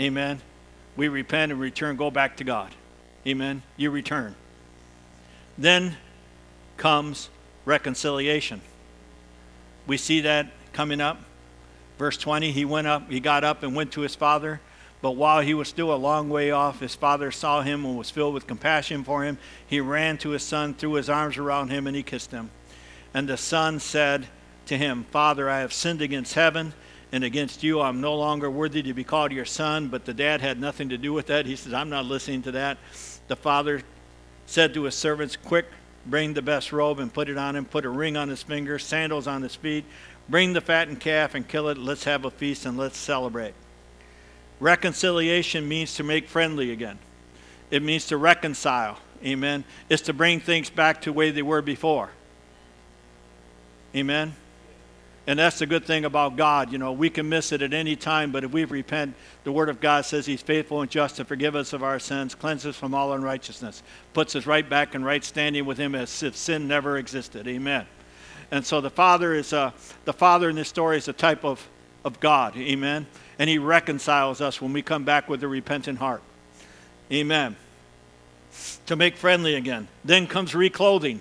Amen. 0.00 0.40
We 0.96 1.08
repent 1.08 1.52
and 1.52 1.60
return, 1.60 1.96
go 1.96 2.10
back 2.10 2.36
to 2.38 2.44
God. 2.44 2.74
Amen. 3.26 3.62
You 3.76 3.90
return. 3.90 4.34
Then 5.56 5.96
comes 6.76 7.30
reconciliation. 7.64 8.60
We 9.86 9.96
see 9.96 10.20
that 10.22 10.48
coming 10.72 11.00
up. 11.00 11.18
Verse 11.98 12.16
20, 12.16 12.52
he 12.52 12.64
went 12.64 12.86
up, 12.86 13.10
he 13.10 13.20
got 13.20 13.44
up 13.44 13.62
and 13.62 13.74
went 13.74 13.92
to 13.92 14.00
his 14.00 14.14
father. 14.14 14.60
But 15.00 15.12
while 15.12 15.42
he 15.42 15.54
was 15.54 15.68
still 15.68 15.92
a 15.92 15.96
long 15.96 16.30
way 16.30 16.50
off, 16.50 16.80
his 16.80 16.94
father 16.94 17.30
saw 17.30 17.62
him 17.62 17.84
and 17.84 17.98
was 17.98 18.10
filled 18.10 18.34
with 18.34 18.46
compassion 18.46 19.04
for 19.04 19.22
him. 19.22 19.38
He 19.66 19.80
ran 19.80 20.16
to 20.18 20.30
his 20.30 20.42
son, 20.42 20.74
threw 20.74 20.94
his 20.94 21.10
arms 21.10 21.36
around 21.36 21.68
him, 21.68 21.86
and 21.86 21.94
he 21.94 22.02
kissed 22.02 22.30
him. 22.30 22.50
And 23.12 23.28
the 23.28 23.36
son 23.36 23.80
said 23.80 24.26
to 24.66 24.78
him, 24.78 25.04
Father, 25.10 25.48
I 25.50 25.60
have 25.60 25.72
sinned 25.72 26.00
against 26.00 26.34
heaven 26.34 26.72
and 27.14 27.22
against 27.22 27.62
you 27.62 27.80
I'm 27.80 28.00
no 28.00 28.16
longer 28.16 28.50
worthy 28.50 28.82
to 28.82 28.92
be 28.92 29.04
called 29.04 29.30
your 29.30 29.44
son. 29.44 29.86
But 29.86 30.04
the 30.04 30.12
dad 30.12 30.40
had 30.40 30.60
nothing 30.60 30.88
to 30.88 30.98
do 30.98 31.12
with 31.12 31.26
that. 31.26 31.46
He 31.46 31.54
says, 31.54 31.72
I'm 31.72 31.88
not 31.88 32.06
listening 32.06 32.42
to 32.42 32.50
that. 32.52 32.76
The 33.28 33.36
father 33.36 33.82
said 34.46 34.74
to 34.74 34.82
his 34.82 34.96
servants, 34.96 35.36
Quick, 35.36 35.66
bring 36.04 36.34
the 36.34 36.42
best 36.42 36.72
robe 36.72 36.98
and 36.98 37.14
put 37.14 37.28
it 37.28 37.38
on 37.38 37.54
him, 37.54 37.66
put 37.66 37.84
a 37.84 37.88
ring 37.88 38.16
on 38.16 38.28
his 38.28 38.42
finger, 38.42 38.80
sandals 38.80 39.28
on 39.28 39.42
his 39.42 39.54
feet, 39.54 39.84
bring 40.28 40.54
the 40.54 40.60
fattened 40.60 40.98
calf 40.98 41.36
and 41.36 41.46
kill 41.46 41.68
it. 41.68 41.78
Let's 41.78 42.02
have 42.02 42.24
a 42.24 42.32
feast 42.32 42.66
and 42.66 42.76
let's 42.76 42.98
celebrate. 42.98 43.54
Reconciliation 44.58 45.68
means 45.68 45.94
to 45.94 46.02
make 46.02 46.26
friendly 46.26 46.72
again, 46.72 46.98
it 47.70 47.80
means 47.80 48.08
to 48.08 48.16
reconcile. 48.16 48.98
Amen. 49.24 49.62
It's 49.88 50.02
to 50.02 50.12
bring 50.12 50.40
things 50.40 50.68
back 50.68 51.00
to 51.02 51.10
the 51.10 51.12
way 51.12 51.30
they 51.30 51.42
were 51.42 51.62
before. 51.62 52.10
Amen. 53.94 54.34
And 55.26 55.38
that's 55.38 55.58
the 55.58 55.66
good 55.66 55.84
thing 55.86 56.04
about 56.04 56.36
God. 56.36 56.70
You 56.70 56.76
know, 56.76 56.92
we 56.92 57.08
can 57.08 57.28
miss 57.28 57.50
it 57.50 57.62
at 57.62 57.72
any 57.72 57.96
time, 57.96 58.30
but 58.30 58.44
if 58.44 58.52
we 58.52 58.64
repent, 58.64 59.14
the 59.44 59.52
Word 59.52 59.70
of 59.70 59.80
God 59.80 60.04
says 60.04 60.26
He's 60.26 60.42
faithful 60.42 60.82
and 60.82 60.90
just 60.90 61.16
to 61.16 61.24
forgive 61.24 61.56
us 61.56 61.72
of 61.72 61.82
our 61.82 61.98
sins, 61.98 62.34
cleanse 62.34 62.66
us 62.66 62.76
from 62.76 62.94
all 62.94 63.14
unrighteousness, 63.14 63.82
puts 64.12 64.36
us 64.36 64.44
right 64.44 64.68
back 64.68 64.94
in 64.94 65.02
right 65.02 65.24
standing 65.24 65.64
with 65.64 65.78
Him 65.78 65.94
as 65.94 66.22
if 66.22 66.36
sin 66.36 66.68
never 66.68 66.98
existed. 66.98 67.48
Amen. 67.48 67.86
And 68.50 68.66
so 68.66 68.82
the 68.82 68.90
Father 68.90 69.34
is 69.34 69.54
uh, 69.54 69.70
the 70.04 70.12
Father 70.12 70.50
in 70.50 70.56
this 70.56 70.68
story 70.68 70.98
is 70.98 71.08
a 71.08 71.14
type 71.14 71.42
of, 71.42 71.66
of 72.04 72.20
God. 72.20 72.54
Amen. 72.58 73.06
And 73.38 73.48
He 73.48 73.56
reconciles 73.56 74.42
us 74.42 74.60
when 74.60 74.74
we 74.74 74.82
come 74.82 75.04
back 75.04 75.30
with 75.30 75.42
a 75.42 75.48
repentant 75.48 75.98
heart. 75.98 76.22
Amen. 77.10 77.56
To 78.86 78.94
make 78.94 79.16
friendly 79.16 79.54
again. 79.54 79.88
Then 80.04 80.26
comes 80.26 80.52
reclothing. 80.52 81.20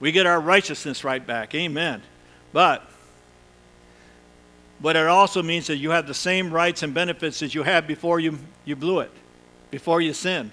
We 0.00 0.10
get 0.10 0.26
our 0.26 0.40
righteousness 0.40 1.04
right 1.04 1.24
back. 1.24 1.54
Amen. 1.54 2.02
But 2.56 2.88
but 4.80 4.96
it 4.96 5.06
also 5.06 5.42
means 5.42 5.66
that 5.66 5.76
you 5.76 5.90
have 5.90 6.06
the 6.06 6.14
same 6.14 6.50
rights 6.50 6.82
and 6.82 6.94
benefits 6.94 7.42
as 7.42 7.54
you 7.54 7.62
had 7.62 7.86
before 7.86 8.18
you, 8.18 8.38
you 8.64 8.74
blew 8.74 9.00
it, 9.00 9.10
before 9.70 10.00
you 10.00 10.14
sinned. 10.14 10.52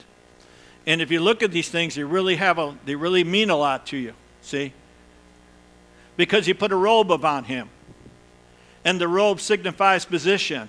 And 0.86 1.02
if 1.02 1.12
you 1.12 1.22
look 1.22 1.42
at 1.42 1.52
these 1.52 1.70
things, 1.70 1.96
they 1.96 2.04
really 2.04 2.36
have 2.36 2.60
a 2.60 2.78
they 2.84 2.96
really 2.96 3.24
mean 3.24 3.50
a 3.50 3.56
lot 3.56 3.86
to 3.88 3.98
you. 3.98 4.16
See? 4.42 4.74
Because 6.18 6.46
he 6.46 6.54
put 6.54 6.74
a 6.74 6.76
robe 6.76 7.10
upon 7.10 7.46
him. 7.46 7.70
And 8.84 9.00
the 9.00 9.08
robe 9.08 9.40
signifies 9.40 10.04
position. 10.04 10.68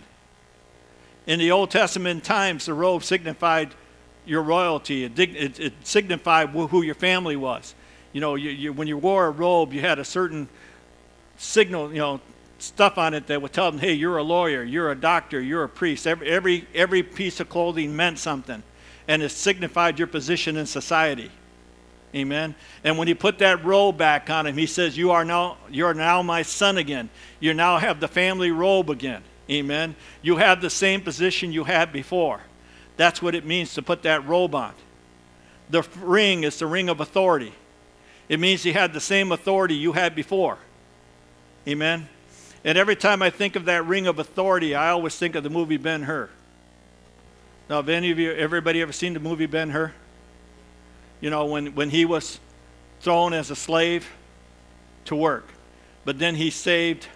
In 1.27 1.41
the 1.41 1.51
Old 1.51 1.73
Testament 1.73 2.23
times, 2.23 2.67
the 2.67 2.75
robe 2.75 3.03
signified 3.03 3.75
your 4.25 4.43
royalty. 4.45 5.03
It, 5.03 5.19
it, 5.19 5.59
it 5.59 5.73
signified 5.83 6.51
who 6.51 6.83
your 6.83 6.95
family 6.95 7.35
was. 7.35 7.75
You 8.13 8.21
know, 8.21 8.37
you, 8.37 8.51
you, 8.51 8.73
when 8.73 8.87
you 8.87 8.97
wore 8.97 9.27
a 9.27 9.31
robe, 9.33 9.73
you 9.73 9.81
had 9.81 9.99
a 9.99 10.05
certain 10.05 10.49
signal, 11.37 11.93
you 11.93 11.99
know, 11.99 12.21
stuff 12.59 12.99
on 12.99 13.15
it 13.15 13.27
that 13.27 13.41
would 13.43 13.53
tell 13.53 13.71
them, 13.71 13.81
hey, 13.81 13.93
you're 13.93 14.19
a 14.19 14.23
lawyer, 14.23 14.63
you're 14.63 14.91
a 14.91 14.95
doctor, 14.95 15.41
you're 15.41 15.65
a 15.65 15.69
priest. 15.69 16.07
Every, 16.07 16.29
every, 16.29 16.67
every 16.75 17.03
piece 17.03 17.41
of 17.41 17.49
clothing 17.49 17.95
meant 17.95 18.19
something, 18.19 18.63
and 19.09 19.23
it 19.23 19.31
signified 19.31 19.99
your 19.99 20.09
position 20.09 20.57
in 20.57 20.67
society. 20.67 21.31
Amen. 22.15 22.55
And 22.85 22.97
when 22.97 23.09
he 23.09 23.15
put 23.15 23.39
that 23.39 23.65
robe 23.65 23.99
back 23.99 24.31
on 24.31 24.47
him, 24.47 24.57
he 24.57 24.67
says, 24.67 24.97
You 24.97 25.11
are 25.11 25.25
now, 25.25 25.57
you 25.69 25.85
are 25.87 25.95
now 25.95 26.23
my 26.23 26.43
son 26.43 26.79
again. 26.79 27.11
You 27.41 27.55
now 27.55 27.79
have 27.79 27.99
the 27.99 28.07
family 28.07 28.53
robe 28.53 28.89
again. 28.89 29.23
Amen. 29.51 29.97
You 30.23 30.37
have 30.37 30.63
the 30.63 30.71
same 30.71 31.01
position 31.01 31.53
you 31.53 31.65
had 31.65 31.93
before. 31.93 32.41
That's 32.97 33.21
what 33.21 33.35
it 33.35 33.45
means 33.45 33.75
to 33.75 33.83
put 33.83 34.03
that 34.03 34.27
robe 34.27 34.55
on. 34.55 34.73
The 35.71 35.83
ring 36.01 36.45
is 36.45 36.59
the 36.59 36.67
ring 36.67 36.89
of 36.89 37.01
authority. 37.01 37.53
It 38.29 38.39
means 38.39 38.65
you 38.65 38.73
had 38.73 38.93
the 38.93 39.01
same 39.01 39.33
authority 39.33 39.75
you 39.75 39.93
had 39.93 40.15
before. 40.15 40.59
Amen? 41.67 42.09
And 42.65 42.79
every 42.79 42.97
time 42.97 43.23
I 43.23 43.31
think 43.31 43.57
of 43.57 43.67
that 43.67 43.87
ring 43.87 44.07
of 44.07 44.19
authority, 44.19 44.75
I 44.75 44.91
always 44.91 45.17
think 45.17 45.35
of 45.35 45.43
the 45.43 45.51
movie 45.51 45.77
Ben 45.77 46.03
Hur. 46.03 46.31
Now, 47.69 47.77
have 47.77 47.89
any 47.89 48.11
of 48.11 48.19
you, 48.19 48.33
everybody 48.33 48.83
ever 48.83 48.93
seen 48.93 49.15
the 49.15 49.21
movie 49.21 49.47
Ben 49.47 49.71
Hur? 49.71 49.93
You 51.21 51.31
know, 51.31 51.47
when, 51.47 51.75
when 51.75 51.91
he 51.91 52.05
was 52.05 52.39
thrown 53.01 53.33
as 53.33 53.51
a 53.51 53.57
slave 53.57 54.11
to 55.07 55.17
work, 55.17 55.47
but 56.05 56.19
then 56.19 56.35
he 56.35 56.51
saved, 56.51 57.07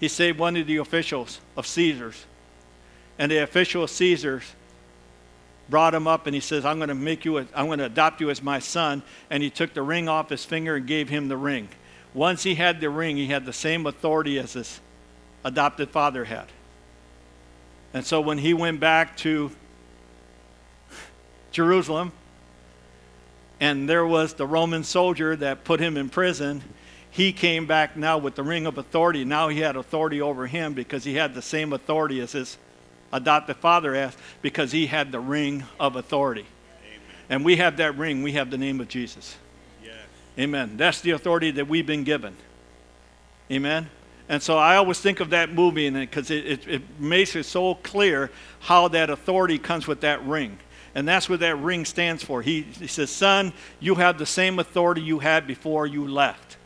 he 0.00 0.08
saved 0.08 0.38
one 0.38 0.56
of 0.56 0.66
the 0.66 0.78
officials 0.78 1.40
of 1.56 1.66
Caesar's. 1.66 2.24
And 3.18 3.30
the 3.30 3.38
official 3.38 3.84
of 3.84 3.90
Caesar's 3.90 4.44
brought 5.68 5.94
him 5.94 6.06
up 6.06 6.26
and 6.26 6.34
he 6.34 6.40
says, 6.40 6.64
I'm 6.64 6.78
going 6.78 6.88
to 6.88 6.94
make 6.94 7.24
you, 7.24 7.38
a, 7.38 7.46
I'm 7.54 7.66
going 7.66 7.78
to 7.78 7.86
adopt 7.86 8.20
you 8.20 8.30
as 8.30 8.42
my 8.42 8.58
son. 8.58 9.02
And 9.30 9.42
he 9.42 9.50
took 9.50 9.74
the 9.74 9.82
ring 9.82 10.08
off 10.08 10.30
his 10.30 10.44
finger 10.44 10.76
and 10.76 10.86
gave 10.86 11.08
him 11.08 11.28
the 11.28 11.36
ring. 11.36 11.68
Once 12.16 12.44
he 12.44 12.54
had 12.54 12.80
the 12.80 12.88
ring, 12.88 13.18
he 13.18 13.26
had 13.26 13.44
the 13.44 13.52
same 13.52 13.84
authority 13.84 14.38
as 14.38 14.54
his 14.54 14.80
adopted 15.44 15.90
father 15.90 16.24
had. 16.24 16.46
And 17.92 18.06
so 18.06 18.22
when 18.22 18.38
he 18.38 18.54
went 18.54 18.80
back 18.80 19.18
to 19.18 19.50
Jerusalem, 21.52 22.12
and 23.60 23.86
there 23.86 24.06
was 24.06 24.32
the 24.32 24.46
Roman 24.46 24.82
soldier 24.82 25.36
that 25.36 25.64
put 25.64 25.78
him 25.78 25.98
in 25.98 26.08
prison, 26.08 26.64
he 27.10 27.34
came 27.34 27.66
back 27.66 27.98
now 27.98 28.16
with 28.16 28.34
the 28.34 28.42
ring 28.42 28.64
of 28.64 28.78
authority. 28.78 29.22
Now 29.26 29.48
he 29.48 29.60
had 29.60 29.76
authority 29.76 30.22
over 30.22 30.46
him 30.46 30.72
because 30.72 31.04
he 31.04 31.16
had 31.16 31.34
the 31.34 31.42
same 31.42 31.74
authority 31.74 32.20
as 32.20 32.32
his 32.32 32.56
adopted 33.12 33.56
father 33.56 33.94
has 33.94 34.16
because 34.40 34.72
he 34.72 34.86
had 34.86 35.12
the 35.12 35.20
ring 35.20 35.64
of 35.78 35.96
authority. 35.96 36.46
Amen. 36.80 37.00
And 37.28 37.44
we 37.44 37.56
have 37.56 37.76
that 37.76 37.98
ring, 37.98 38.22
we 38.22 38.32
have 38.32 38.50
the 38.50 38.58
name 38.58 38.80
of 38.80 38.88
Jesus. 38.88 39.36
Amen. 40.38 40.76
That's 40.76 41.00
the 41.00 41.12
authority 41.12 41.50
that 41.52 41.66
we've 41.66 41.86
been 41.86 42.04
given. 42.04 42.36
Amen. 43.50 43.88
And 44.28 44.42
so 44.42 44.58
I 44.58 44.76
always 44.76 45.00
think 45.00 45.20
of 45.20 45.30
that 45.30 45.52
movie 45.52 45.88
because 45.88 46.30
it, 46.30 46.46
it, 46.46 46.68
it, 46.68 47.00
makes 47.00 47.36
it 47.36 47.44
so 47.44 47.76
clear 47.76 48.30
how 48.60 48.88
that 48.88 49.08
authority 49.08 49.58
comes 49.58 49.86
with 49.86 50.00
that 50.00 50.24
ring. 50.26 50.58
And 50.94 51.06
that's 51.06 51.28
what 51.28 51.40
that 51.40 51.56
ring 51.56 51.84
stands 51.84 52.24
for. 52.24 52.42
He, 52.42 52.62
he 52.62 52.86
says, 52.86 53.10
Son, 53.10 53.52
you 53.80 53.94
have 53.96 54.18
the 54.18 54.26
same 54.26 54.58
authority 54.58 55.00
you 55.00 55.20
had 55.20 55.46
before 55.46 55.86
you 55.86 56.08
left. 56.08 56.56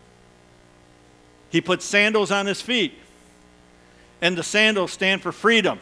He 1.50 1.60
put 1.60 1.82
sandals 1.82 2.30
on 2.30 2.46
his 2.46 2.62
feet. 2.62 2.94
And 4.22 4.36
the 4.36 4.42
sandals 4.42 4.92
stand 4.92 5.22
for 5.22 5.32
freedom. 5.32 5.80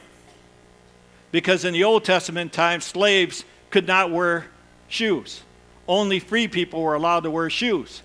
Because 1.31 1.65
in 1.65 1.75
the 1.75 1.85
Old 1.85 2.05
Testament 2.05 2.53
times, 2.53 2.85
slaves 2.85 3.45
could 3.71 3.87
not 3.87 4.11
wear 4.11 4.47
shoes 4.89 5.43
only 5.89 6.21
free 6.21 6.47
people 6.47 6.83
were 6.83 6.95
allowed 6.95 7.21
to 7.21 7.31
wear 7.31 7.51
shoes. 7.51 8.03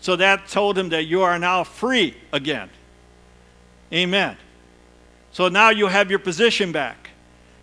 So 0.00 0.16
that 0.16 0.48
told 0.48 0.76
him 0.76 0.90
that 0.90 1.04
you 1.04 1.22
are 1.22 1.38
now 1.38 1.64
free 1.64 2.16
again. 2.32 2.68
Amen. 3.92 4.36
So 5.32 5.48
now 5.48 5.70
you 5.70 5.86
have 5.86 6.10
your 6.10 6.18
position 6.18 6.72
back, 6.72 7.10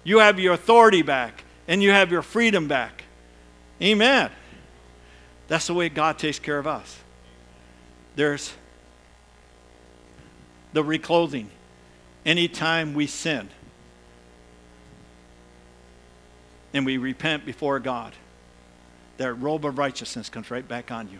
you 0.03 0.19
have 0.19 0.39
your 0.39 0.53
authority 0.53 1.03
back, 1.03 1.43
and 1.67 1.83
you 1.83 1.91
have 1.91 2.11
your 2.11 2.21
freedom 2.21 2.67
back. 2.67 3.03
Amen. 3.81 4.31
That's 5.47 5.67
the 5.67 5.73
way 5.73 5.89
God 5.89 6.17
takes 6.17 6.39
care 6.39 6.57
of 6.57 6.65
us. 6.65 6.97
There's 8.15 8.53
the 10.73 10.83
reclothing. 10.83 11.47
Anytime 12.25 12.93
we 12.93 13.07
sin 13.07 13.49
and 16.73 16.85
we 16.85 16.97
repent 16.97 17.45
before 17.45 17.79
God, 17.79 18.13
that 19.21 19.33
robe 19.35 19.65
of 19.65 19.77
righteousness 19.77 20.29
comes 20.29 20.49
right 20.49 20.67
back 20.67 20.91
on 20.91 21.07
you 21.09 21.19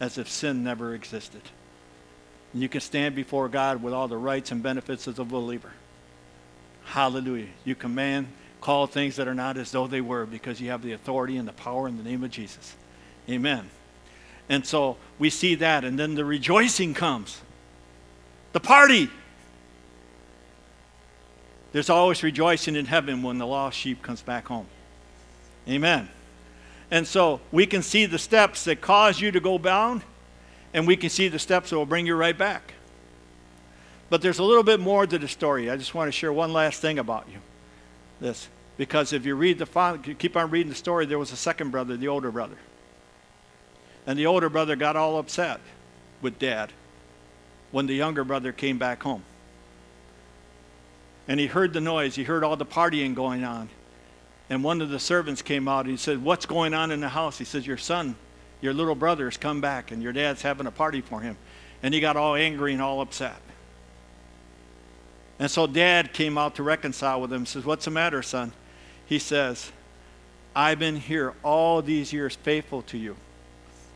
as 0.00 0.18
if 0.18 0.28
sin 0.28 0.64
never 0.64 0.94
existed. 0.94 1.42
And 2.52 2.60
you 2.60 2.68
can 2.68 2.80
stand 2.80 3.14
before 3.14 3.48
God 3.48 3.82
with 3.82 3.94
all 3.94 4.08
the 4.08 4.16
rights 4.16 4.50
and 4.50 4.62
benefits 4.62 5.06
of 5.06 5.18
a 5.20 5.24
believer. 5.24 5.72
Hallelujah. 6.86 7.46
You 7.64 7.76
command, 7.76 8.26
call 8.60 8.88
things 8.88 9.16
that 9.16 9.28
are 9.28 9.34
not 9.34 9.56
as 9.56 9.70
though 9.70 9.86
they 9.86 10.00
were 10.00 10.26
because 10.26 10.60
you 10.60 10.70
have 10.70 10.82
the 10.82 10.92
authority 10.92 11.36
and 11.36 11.46
the 11.46 11.52
power 11.52 11.86
in 11.86 11.96
the 11.96 12.02
name 12.02 12.24
of 12.24 12.32
Jesus. 12.32 12.74
Amen. 13.28 13.70
And 14.48 14.66
so 14.66 14.96
we 15.20 15.30
see 15.30 15.54
that, 15.56 15.84
and 15.84 15.96
then 15.96 16.16
the 16.16 16.24
rejoicing 16.24 16.94
comes. 16.94 17.40
The 18.52 18.58
party. 18.58 19.08
There's 21.70 21.90
always 21.90 22.24
rejoicing 22.24 22.74
in 22.74 22.86
heaven 22.86 23.22
when 23.22 23.38
the 23.38 23.46
lost 23.46 23.78
sheep 23.78 24.02
comes 24.02 24.22
back 24.22 24.48
home. 24.48 24.66
Amen. 25.68 26.08
And 26.90 27.06
so 27.06 27.40
we 27.52 27.66
can 27.66 27.82
see 27.82 28.06
the 28.06 28.18
steps 28.18 28.64
that 28.64 28.80
cause 28.80 29.20
you 29.20 29.30
to 29.30 29.40
go 29.40 29.58
bound, 29.58 30.02
and 30.74 30.86
we 30.86 30.96
can 30.96 31.10
see 31.10 31.28
the 31.28 31.38
steps 31.38 31.70
that 31.70 31.76
will 31.76 31.86
bring 31.86 32.06
you 32.06 32.16
right 32.16 32.36
back. 32.36 32.74
But 34.08 34.22
there's 34.22 34.40
a 34.40 34.44
little 34.44 34.64
bit 34.64 34.80
more 34.80 35.06
to 35.06 35.18
the 35.18 35.28
story. 35.28 35.70
I 35.70 35.76
just 35.76 35.94
want 35.94 36.08
to 36.08 36.12
share 36.12 36.32
one 36.32 36.52
last 36.52 36.80
thing 36.80 36.98
about 36.98 37.26
you. 37.32 37.38
This. 38.20 38.48
Because 38.76 39.12
if 39.12 39.26
you 39.26 39.34
read 39.34 39.58
the 39.58 40.14
keep 40.18 40.36
on 40.36 40.50
reading 40.50 40.70
the 40.70 40.76
story, 40.76 41.06
there 41.06 41.18
was 41.18 41.32
a 41.32 41.36
second 41.36 41.70
brother, 41.70 41.96
the 41.96 42.08
older 42.08 42.30
brother. 42.30 42.56
And 44.06 44.18
the 44.18 44.26
older 44.26 44.48
brother 44.48 44.74
got 44.74 44.96
all 44.96 45.18
upset 45.18 45.60
with 46.22 46.38
dad 46.38 46.72
when 47.70 47.86
the 47.86 47.94
younger 47.94 48.24
brother 48.24 48.52
came 48.52 48.78
back 48.78 49.02
home. 49.02 49.22
And 51.28 51.38
he 51.38 51.46
heard 51.46 51.72
the 51.72 51.80
noise, 51.80 52.16
he 52.16 52.24
heard 52.24 52.42
all 52.42 52.56
the 52.56 52.66
partying 52.66 53.14
going 53.14 53.44
on. 53.44 53.68
And 54.50 54.64
one 54.64 54.82
of 54.82 54.90
the 54.90 54.98
servants 54.98 55.42
came 55.42 55.68
out 55.68 55.84
and 55.84 55.92
he 55.92 55.96
said, 55.96 56.22
What's 56.22 56.44
going 56.44 56.74
on 56.74 56.90
in 56.90 57.00
the 57.00 57.08
house? 57.08 57.38
He 57.38 57.44
says, 57.44 57.64
Your 57.64 57.78
son, 57.78 58.16
your 58.60 58.74
little 58.74 58.96
brother 58.96 59.26
has 59.26 59.36
come 59.36 59.60
back 59.60 59.92
and 59.92 60.02
your 60.02 60.12
dad's 60.12 60.42
having 60.42 60.66
a 60.66 60.72
party 60.72 61.00
for 61.00 61.20
him. 61.20 61.38
And 61.84 61.94
he 61.94 62.00
got 62.00 62.16
all 62.16 62.34
angry 62.34 62.72
and 62.72 62.82
all 62.82 63.00
upset. 63.00 63.40
And 65.38 65.48
so 65.50 65.68
dad 65.68 66.12
came 66.12 66.36
out 66.36 66.56
to 66.56 66.64
reconcile 66.64 67.20
with 67.20 67.32
him. 67.32 67.46
Says, 67.46 67.64
"What's 67.64 67.86
the 67.86 67.92
matter, 67.92 68.22
son?" 68.22 68.52
He 69.06 69.18
says, 69.18 69.70
"I've 70.54 70.80
been 70.80 70.96
here 70.96 71.32
all 71.42 71.80
these 71.80 72.12
years 72.12 72.34
faithful 72.34 72.82
to 72.82 72.98
you. 72.98 73.16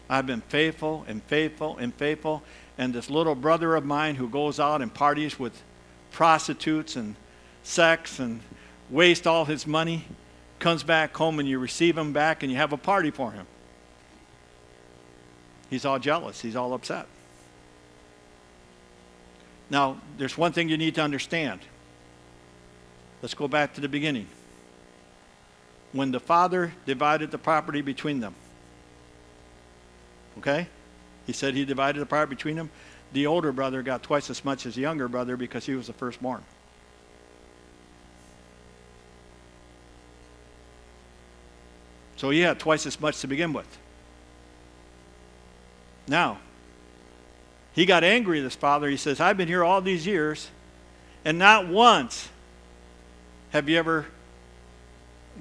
I've 0.08 0.26
been 0.26 0.40
faithful 0.40 1.04
and 1.08 1.22
faithful 1.24 1.76
and 1.76 1.92
faithful, 1.94 2.42
and 2.78 2.94
this 2.94 3.10
little 3.10 3.34
brother 3.34 3.74
of 3.74 3.84
mine 3.84 4.14
who 4.14 4.28
goes 4.28 4.60
out 4.60 4.80
and 4.80 4.94
parties 4.94 5.38
with 5.38 5.62
prostitutes 6.12 6.96
and 6.96 7.16
sex 7.62 8.18
and 8.18 8.40
waste 8.88 9.26
all 9.26 9.44
his 9.44 9.66
money 9.66 10.06
comes 10.58 10.82
back 10.82 11.16
home 11.16 11.38
and 11.38 11.48
you 11.48 11.58
receive 11.58 11.96
him 11.96 12.12
back 12.12 12.42
and 12.42 12.50
you 12.50 12.58
have 12.58 12.72
a 12.72 12.76
party 12.76 13.10
for 13.10 13.32
him. 13.32 13.46
He's 15.70 15.84
all 15.84 15.98
jealous, 15.98 16.40
he's 16.40 16.56
all 16.56 16.72
upset. 16.74 17.06
Now, 19.70 19.98
there's 20.18 20.36
one 20.36 20.52
thing 20.52 20.68
you 20.68 20.76
need 20.76 20.94
to 20.96 21.00
understand. 21.00 21.60
Let's 23.22 23.34
go 23.34 23.48
back 23.48 23.74
to 23.74 23.80
the 23.80 23.88
beginning. 23.88 24.28
When 25.92 26.10
the 26.10 26.20
father 26.20 26.74
divided 26.86 27.30
the 27.30 27.38
property 27.38 27.80
between 27.80 28.20
them, 28.20 28.34
okay? 30.38 30.68
He 31.26 31.32
said 31.32 31.54
he 31.54 31.64
divided 31.64 32.00
the 32.00 32.06
property 32.06 32.36
between 32.36 32.56
them. 32.56 32.70
The 33.12 33.26
older 33.26 33.52
brother 33.52 33.82
got 33.82 34.02
twice 34.02 34.28
as 34.28 34.44
much 34.44 34.66
as 34.66 34.74
the 34.74 34.82
younger 34.82 35.08
brother 35.08 35.36
because 35.36 35.64
he 35.64 35.74
was 35.74 35.86
the 35.86 35.92
firstborn. 35.92 36.42
So 42.24 42.30
had 42.30 42.58
twice 42.58 42.86
as 42.86 42.98
much 42.98 43.20
to 43.20 43.26
begin 43.26 43.52
with. 43.52 43.66
Now, 46.08 46.38
he 47.74 47.84
got 47.84 48.02
angry 48.02 48.38
at 48.38 48.44
his 48.44 48.54
father. 48.54 48.88
He 48.88 48.96
says, 48.96 49.20
I've 49.20 49.36
been 49.36 49.46
here 49.46 49.62
all 49.62 49.82
these 49.82 50.06
years, 50.06 50.48
and 51.26 51.38
not 51.38 51.68
once 51.68 52.30
have 53.50 53.68
you 53.68 53.76
ever 53.76 54.06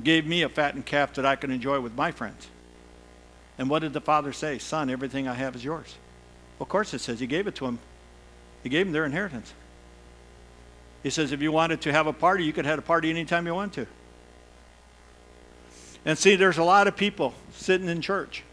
gave 0.04 0.26
me 0.26 0.42
a 0.42 0.50
fattened 0.50 0.86
calf 0.86 1.14
that 1.14 1.26
I 1.26 1.38
can 1.38 1.52
enjoy 1.52 1.80
with 1.80 1.96
my 1.96 2.12
friends. 2.12 2.50
And 3.58 3.70
what 3.70 3.80
did 3.80 3.94
the 3.94 4.02
father 4.02 4.34
say? 4.34 4.60
Son, 4.60 4.90
everything 4.90 5.26
I 5.26 5.36
have 5.36 5.56
is 5.56 5.64
yours. 5.64 5.96
Of 6.60 6.68
course 6.68 6.94
it 6.94 7.00
says 7.00 7.18
he 7.18 7.28
gave 7.28 7.48
it 7.48 7.56
to 7.56 7.66
him. 7.66 7.80
He 8.62 8.68
gave 8.68 8.88
him 8.88 8.92
their 8.92 9.06
inheritance. 9.06 9.54
He 11.02 11.12
says 11.12 11.32
if 11.32 11.42
you 11.42 11.54
wanted 11.54 11.80
to 11.80 11.94
have 11.94 12.08
a 12.08 12.14
party, 12.14 12.44
you 12.44 12.52
could 12.52 12.66
have 12.66 12.80
a 12.80 12.82
party 12.82 13.10
anytime 13.10 13.48
you 13.48 13.56
want 13.56 13.72
to. 13.76 13.88
And 16.06 16.18
see, 16.18 16.36
there's 16.36 16.58
a 16.58 16.64
lot 16.64 16.88
of 16.88 16.96
people 16.96 17.34
sitting 17.52 17.88
in 17.88 18.02
church. 18.02 18.44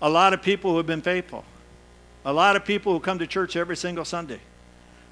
A 0.00 0.08
lot 0.08 0.32
of 0.32 0.42
people 0.42 0.70
who 0.70 0.76
have 0.78 0.86
been 0.86 1.02
faithful. 1.02 1.44
A 2.24 2.32
lot 2.32 2.56
of 2.56 2.64
people 2.64 2.92
who 2.92 3.00
come 3.00 3.18
to 3.18 3.26
church 3.26 3.56
every 3.56 3.76
single 3.76 4.04
Sunday. 4.04 4.40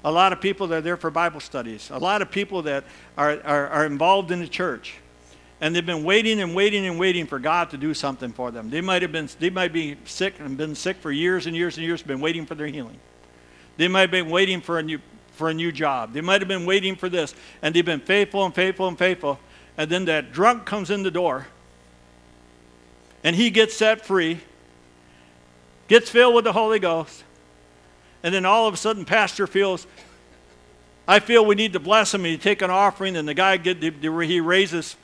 A 0.03 0.11
lot 0.11 0.31
of 0.33 0.41
people 0.41 0.67
that 0.67 0.77
are 0.77 0.81
there 0.81 0.97
for 0.97 1.11
Bible 1.11 1.39
studies. 1.39 1.89
A 1.91 1.97
lot 1.97 2.21
of 2.21 2.31
people 2.31 2.61
that 2.63 2.83
are, 3.17 3.41
are, 3.43 3.67
are 3.67 3.85
involved 3.85 4.31
in 4.31 4.39
the 4.39 4.47
church. 4.47 4.95
And 5.61 5.75
they've 5.75 5.85
been 5.85 6.05
waiting 6.05 6.39
and 6.39 6.55
waiting 6.55 6.85
and 6.85 6.97
waiting 6.97 7.27
for 7.27 7.37
God 7.37 7.69
to 7.71 7.77
do 7.77 7.93
something 7.93 8.31
for 8.31 8.49
them. 8.49 8.69
They 8.69 8.79
might 8.79 9.01
have 9.01 9.11
been 9.11 9.27
they 9.39 9.49
might 9.49 9.73
be 9.73 9.97
sick 10.05 10.35
and 10.39 10.57
been 10.57 10.73
sick 10.73 10.97
for 10.97 11.11
years 11.11 11.47
and 11.47 11.55
years 11.55 11.75
and 11.75 11.85
years, 11.85 12.01
been 12.01 12.21
waiting 12.21 12.45
for 12.45 12.55
their 12.55 12.67
healing. 12.67 12.97
They 13.75 13.89
might 13.89 14.01
have 14.01 14.11
been 14.11 14.29
waiting 14.29 14.61
for 14.61 14.79
a 14.79 14.83
new 14.83 14.99
for 15.33 15.49
a 15.49 15.53
new 15.53 15.73
job. 15.73 16.13
They 16.13 16.21
might 16.21 16.41
have 16.41 16.47
been 16.47 16.65
waiting 16.65 16.95
for 16.95 17.09
this. 17.09 17.35
And 17.61 17.75
they've 17.75 17.85
been 17.85 17.99
faithful 17.99 18.45
and 18.45 18.55
faithful 18.55 18.87
and 18.87 18.97
faithful. 18.97 19.37
And 19.79 19.89
then 19.89 20.05
that 20.05 20.31
drunk 20.31 20.65
comes 20.65 20.91
in 20.91 21.01
the 21.01 21.09
door. 21.09 21.47
And 23.23 23.35
he 23.35 23.49
gets 23.49 23.75
set 23.75 24.05
free 24.05 24.41
gets 25.89 26.09
filled 26.09 26.35
with 26.35 26.45
the 26.45 26.53
Holy 26.53 26.79
Ghost, 26.79 27.23
and 28.23 28.33
then 28.33 28.45
all 28.45 28.67
of 28.67 28.73
a 28.73 28.77
sudden, 28.77 29.03
pastor 29.03 29.47
feels, 29.47 29.85
I 31.07 31.19
feel 31.19 31.45
we 31.45 31.55
need 31.55 31.73
to 31.73 31.79
bless 31.79 32.13
him. 32.13 32.21
And 32.21 32.31
he 32.31 32.37
take 32.37 32.61
an 32.61 32.69
offering, 32.69 33.17
and 33.17 33.27
the 33.27 33.33
guy 33.33 33.57
get 33.57 33.81
he 33.81 34.39
raises 34.39 34.95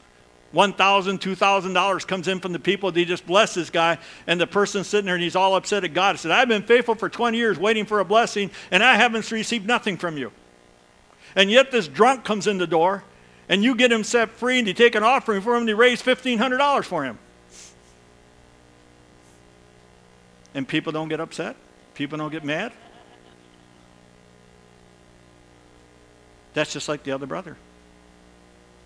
$1,000, 0.54 1.20
$2,000 1.20 2.08
comes 2.08 2.28
in 2.28 2.40
from 2.40 2.54
the 2.54 2.60
people. 2.60 2.92
They 2.92 3.04
just 3.04 3.26
bless 3.26 3.56
this 3.56 3.70
guy. 3.70 3.98
And 4.28 4.40
the 4.40 4.48
person 4.48 4.84
sitting 4.84 5.08
there 5.08 5.16
and 5.16 5.24
he's 5.24 5.36
all 5.36 5.56
upset 5.56 5.84
at 5.84 5.94
God. 5.94 6.16
He 6.16 6.20
said, 6.20 6.32
I've 6.32 6.48
been 6.48 6.64
faithful 6.64 6.96
for 6.96 7.10
20 7.10 7.38
years 7.38 7.58
waiting 7.58 7.86
for 7.86 8.00
a 8.00 8.06
blessing, 8.06 8.52
and 8.70 8.84
I 8.84 8.96
haven't 8.96 9.30
received 9.32 9.66
nothing 9.66 9.98
from 9.98 10.18
you. 10.18 10.32
And 11.36 11.50
yet 11.50 11.72
this 11.72 11.88
drunk 11.88 12.24
comes 12.24 12.48
in 12.48 12.60
the 12.60 12.68
door, 12.68 13.04
and 13.48 13.64
you 13.64 13.76
get 13.76 13.92
him 13.92 14.04
set 14.04 14.32
free, 14.32 14.60
and 14.60 14.68
you 14.68 14.74
take 14.74 14.96
an 14.96 15.04
offering 15.04 15.42
for 15.42 15.56
him, 15.56 15.62
and 15.62 15.70
you 15.70 15.76
raise 15.76 16.02
$1,500 16.02 16.86
for 16.86 17.04
him. 17.04 17.20
and 20.56 20.66
people 20.66 20.92
don't 20.94 21.10
get 21.10 21.20
upset? 21.20 21.56
People 21.94 22.18
don't 22.18 22.32
get 22.32 22.44
mad? 22.44 22.72
That's 26.54 26.72
just 26.72 26.88
like 26.88 27.04
the 27.04 27.12
other 27.12 27.26
brother. 27.28 27.58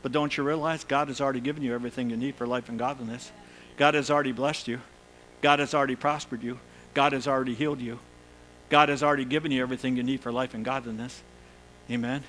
But 0.01 0.12
don't 0.12 0.36
you 0.36 0.43
realize 0.43 0.84
God 0.84 1.07
has 1.10 1.22
already 1.22 1.39
given 1.39 1.62
you 1.62 1.74
everything 1.74 2.10
you 2.10 2.18
need 2.18 2.36
for 2.36 2.47
life 2.47 2.68
and 2.68 2.80
godliness? 2.80 3.32
God 3.78 3.93
has 3.93 4.10
already 4.10 4.32
blessed 4.32 4.68
you. 4.68 4.82
God 5.41 5.60
has 5.60 5.76
already 5.76 5.95
prospered 5.95 6.41
you. 6.41 6.60
God 6.95 7.14
has 7.14 7.28
already 7.28 7.53
healed 7.53 7.80
you. 7.80 7.99
God 8.70 8.89
has 8.89 9.03
already 9.03 9.26
given 9.26 9.51
you 9.51 9.62
everything 9.62 9.95
you 9.95 10.03
need 10.03 10.22
for 10.22 10.32
life 10.32 10.55
and 10.55 10.66
godliness. 10.66 11.22
Amen. 11.91 12.24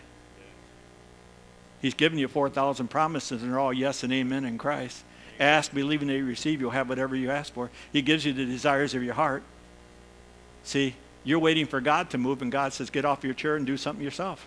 He's 1.80 1.94
given 1.94 2.18
you 2.18 2.28
4,000 2.28 2.88
promises, 2.88 3.42
and 3.42 3.52
they're 3.52 3.58
all 3.58 3.72
yes 3.72 4.02
and 4.02 4.12
amen 4.12 4.44
in 4.44 4.58
Christ. 4.58 5.02
Ask, 5.38 5.72
believing 5.72 6.08
that 6.08 6.16
you 6.16 6.26
receive, 6.26 6.60
you'll 6.60 6.70
have 6.70 6.88
whatever 6.88 7.16
you 7.16 7.30
ask 7.30 7.52
for. 7.52 7.70
He 7.92 8.02
gives 8.02 8.26
you 8.26 8.32
the 8.32 8.44
desires 8.44 8.94
of 8.94 9.02
your 9.02 9.14
heart. 9.14 9.42
See, 10.62 10.94
you're 11.24 11.38
waiting 11.38 11.66
for 11.66 11.80
God 11.80 12.10
to 12.10 12.18
move, 12.18 12.42
and 12.42 12.52
God 12.52 12.72
says, 12.74 12.90
get 12.90 13.06
off 13.06 13.24
your 13.24 13.32
chair 13.32 13.56
and 13.56 13.66
do 13.66 13.78
something 13.78 14.04
yourself. 14.04 14.46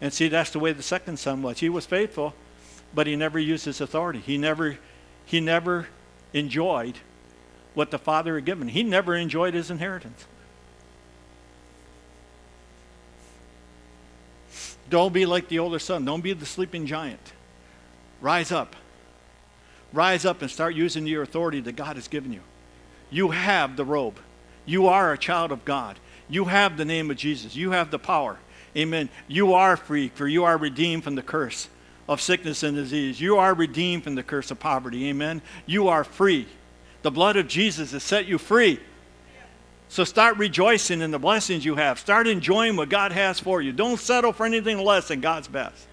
And 0.00 0.12
see, 0.12 0.28
that's 0.28 0.50
the 0.50 0.58
way 0.58 0.72
the 0.72 0.82
second 0.82 1.18
son 1.18 1.42
was. 1.42 1.58
He 1.58 1.68
was 1.68 1.84
faithful, 1.84 2.34
but 2.94 3.06
he 3.06 3.16
never 3.16 3.38
used 3.38 3.64
his 3.64 3.80
authority. 3.80 4.20
He 4.20 4.38
never, 4.38 4.78
he 5.26 5.40
never 5.40 5.88
enjoyed 6.32 6.98
what 7.74 7.90
the 7.90 7.98
father 7.98 8.36
had 8.36 8.44
given. 8.44 8.68
He 8.68 8.82
never 8.82 9.14
enjoyed 9.14 9.54
his 9.54 9.70
inheritance. 9.70 10.26
Don't 14.90 15.12
be 15.12 15.26
like 15.26 15.48
the 15.48 15.58
older 15.58 15.78
son. 15.78 16.04
Don't 16.04 16.22
be 16.22 16.32
the 16.32 16.46
sleeping 16.46 16.86
giant. 16.86 17.32
Rise 18.20 18.52
up. 18.52 18.74
Rise 19.92 20.24
up 20.24 20.42
and 20.42 20.50
start 20.50 20.74
using 20.74 21.06
your 21.06 21.22
authority 21.22 21.60
that 21.60 21.76
God 21.76 21.96
has 21.96 22.08
given 22.08 22.32
you. 22.32 22.40
You 23.10 23.30
have 23.30 23.76
the 23.76 23.84
robe. 23.84 24.18
You 24.66 24.86
are 24.88 25.12
a 25.12 25.18
child 25.18 25.50
of 25.50 25.64
God. 25.64 25.98
You 26.28 26.44
have 26.46 26.76
the 26.76 26.84
name 26.84 27.10
of 27.10 27.16
Jesus. 27.16 27.56
You 27.56 27.70
have 27.70 27.90
the 27.90 27.98
power. 27.98 28.38
Amen. 28.76 29.08
You 29.26 29.54
are 29.54 29.76
free, 29.76 30.08
for 30.14 30.28
you 30.28 30.44
are 30.44 30.58
redeemed 30.58 31.04
from 31.04 31.14
the 31.14 31.22
curse 31.22 31.68
of 32.08 32.20
sickness 32.20 32.62
and 32.62 32.76
disease. 32.76 33.20
You 33.20 33.38
are 33.38 33.54
redeemed 33.54 34.04
from 34.04 34.14
the 34.14 34.22
curse 34.22 34.50
of 34.50 34.60
poverty. 34.60 35.08
Amen. 35.08 35.40
You 35.66 35.88
are 35.88 36.04
free. 36.04 36.46
The 37.02 37.10
blood 37.10 37.36
of 37.36 37.48
Jesus 37.48 37.92
has 37.92 38.02
set 38.02 38.26
you 38.26 38.38
free. 38.38 38.80
So 39.88 40.04
start 40.04 40.36
rejoicing 40.36 41.00
in 41.00 41.10
the 41.10 41.18
blessings 41.18 41.64
you 41.64 41.76
have. 41.76 41.98
Start 41.98 42.26
enjoying 42.26 42.76
what 42.76 42.88
God 42.88 43.12
has 43.12 43.40
for 43.40 43.62
you. 43.62 43.72
Don't 43.72 43.98
settle 43.98 44.32
for 44.32 44.44
anything 44.44 44.78
less 44.78 45.08
than 45.08 45.20
God's 45.20 45.48
best. 45.48 45.86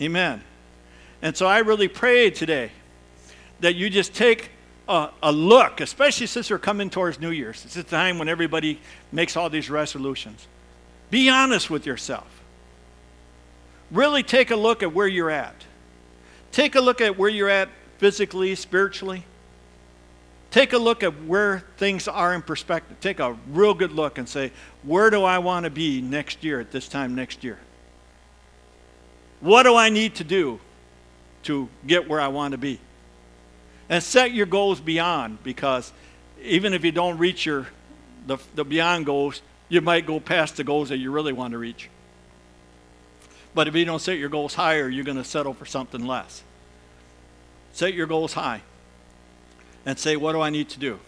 Amen. 0.00 0.42
And 1.22 1.36
so 1.36 1.46
I 1.46 1.58
really 1.58 1.88
pray 1.88 2.30
today 2.30 2.70
that 3.60 3.74
you 3.74 3.90
just 3.90 4.14
take 4.14 4.50
a, 4.88 5.10
a, 5.22 5.32
look, 5.32 5.80
especially 5.80 6.26
since 6.26 6.50
we're 6.50 6.58
coming 6.58 6.90
towards 6.90 7.20
New 7.20 7.30
Year's. 7.30 7.64
It's 7.64 7.76
a 7.76 7.82
time 7.82 8.18
when 8.18 8.28
everybody 8.28 8.80
makes 9.12 9.36
all 9.36 9.50
these 9.50 9.68
resolutions. 9.68 10.46
Be 11.10 11.28
honest 11.28 11.70
with 11.70 11.86
yourself. 11.86 12.42
Really 13.90 14.22
take 14.22 14.50
a 14.50 14.56
look 14.56 14.82
at 14.82 14.92
where 14.92 15.08
you're 15.08 15.30
at. 15.30 15.64
Take 16.52 16.74
a 16.74 16.80
look 16.80 17.00
at 17.00 17.18
where 17.18 17.28
you're 17.28 17.48
at 17.48 17.68
physically, 17.98 18.54
spiritually. 18.54 19.24
Take 20.58 20.72
a 20.72 20.78
look 20.78 21.04
at 21.04 21.22
where 21.22 21.62
things 21.76 22.08
are 22.08 22.34
in 22.34 22.42
perspective. 22.42 22.98
Take 23.00 23.20
a 23.20 23.38
real 23.50 23.74
good 23.74 23.92
look 23.92 24.18
and 24.18 24.28
say, 24.28 24.50
where 24.82 25.08
do 25.08 25.22
I 25.22 25.38
want 25.38 25.62
to 25.62 25.70
be 25.70 26.00
next 26.00 26.42
year 26.42 26.58
at 26.58 26.72
this 26.72 26.88
time 26.88 27.14
next 27.14 27.44
year? 27.44 27.60
What 29.38 29.62
do 29.62 29.76
I 29.76 29.88
need 29.88 30.16
to 30.16 30.24
do 30.24 30.58
to 31.44 31.68
get 31.86 32.08
where 32.08 32.20
I 32.20 32.26
want 32.26 32.50
to 32.52 32.58
be. 32.58 32.80
And 33.88 34.02
set 34.02 34.32
your 34.32 34.46
goals 34.46 34.80
beyond 34.80 35.44
because 35.44 35.92
even 36.42 36.74
if 36.74 36.84
you 36.84 36.90
don't 36.90 37.18
reach 37.18 37.46
your 37.46 37.68
the, 38.26 38.38
the 38.56 38.64
beyond 38.64 39.06
goals, 39.06 39.40
you 39.68 39.80
might 39.80 40.06
go 40.06 40.18
past 40.18 40.56
the 40.56 40.64
goals 40.64 40.88
that 40.88 40.98
you 40.98 41.12
really 41.12 41.32
want 41.32 41.52
to 41.52 41.58
reach. 41.58 41.88
But 43.54 43.68
if 43.68 43.76
you 43.76 43.84
don't 43.84 44.00
set 44.00 44.18
your 44.18 44.28
goals 44.28 44.54
higher, 44.54 44.88
you're 44.88 45.04
going 45.04 45.18
to 45.18 45.24
settle 45.24 45.54
for 45.54 45.66
something 45.66 46.04
less. 46.04 46.42
Set 47.72 47.94
your 47.94 48.08
goals 48.08 48.32
high 48.32 48.62
and 49.88 49.98
say, 49.98 50.16
what 50.16 50.32
do 50.32 50.42
I 50.42 50.50
need 50.50 50.68
to 50.68 50.78
do? 50.78 51.00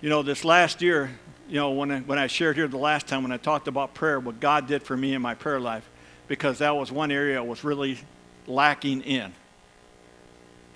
You 0.00 0.08
know, 0.08 0.22
this 0.22 0.44
last 0.44 0.80
year, 0.80 1.10
you 1.48 1.56
know, 1.56 1.72
when 1.72 1.90
I, 1.90 1.98
when 1.98 2.16
I 2.16 2.28
shared 2.28 2.54
here 2.54 2.68
the 2.68 2.76
last 2.76 3.08
time 3.08 3.24
when 3.24 3.32
I 3.32 3.38
talked 3.38 3.66
about 3.66 3.92
prayer, 3.92 4.20
what 4.20 4.38
God 4.38 4.68
did 4.68 4.84
for 4.84 4.96
me 4.96 5.14
in 5.14 5.20
my 5.20 5.34
prayer 5.34 5.58
life, 5.58 5.84
because 6.28 6.58
that 6.58 6.76
was 6.76 6.92
one 6.92 7.10
area 7.10 7.38
I 7.38 7.40
was 7.40 7.64
really 7.64 7.98
lacking 8.46 9.00
in. 9.02 9.32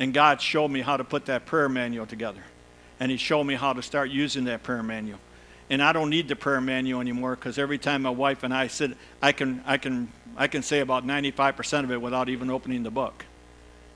And 0.01 0.13
God 0.13 0.41
showed 0.41 0.67
me 0.67 0.81
how 0.81 0.97
to 0.97 1.05
put 1.05 1.27
that 1.27 1.47
prayer 1.47 1.69
manual 1.69 2.07
together. 2.07 2.43
And 2.99 3.09
He 3.09 3.19
showed 3.19 3.45
me 3.45 3.55
how 3.55 3.73
to 3.73 3.81
start 3.81 4.11
using 4.11 4.43
that 4.47 4.65
prayer 4.65 4.83
manual. 4.83 5.21
And 5.71 5.81
I 5.81 5.93
don't 5.93 6.11
need 6.11 6.27
the 6.27 6.35
prayer 6.35 6.61
manual 6.61 7.01
anymore 7.01 7.37
because 7.37 7.57
every 7.57 7.79
time 7.79 8.03
my 8.03 8.11
wife 8.11 8.43
and 8.43 8.53
I 8.53 8.67
sit, 8.67 8.97
I 9.23 9.31
can, 9.31 9.63
I 9.65 9.79
can, 9.79 10.11
I 10.37 10.49
can 10.49 10.65
say 10.65 10.81
about 10.81 11.07
95% 11.07 11.85
of 11.85 11.93
it 11.93 12.03
without 12.03 12.29
even 12.29 12.51
opening 12.51 12.83
the 12.83 12.91
book 12.91 13.25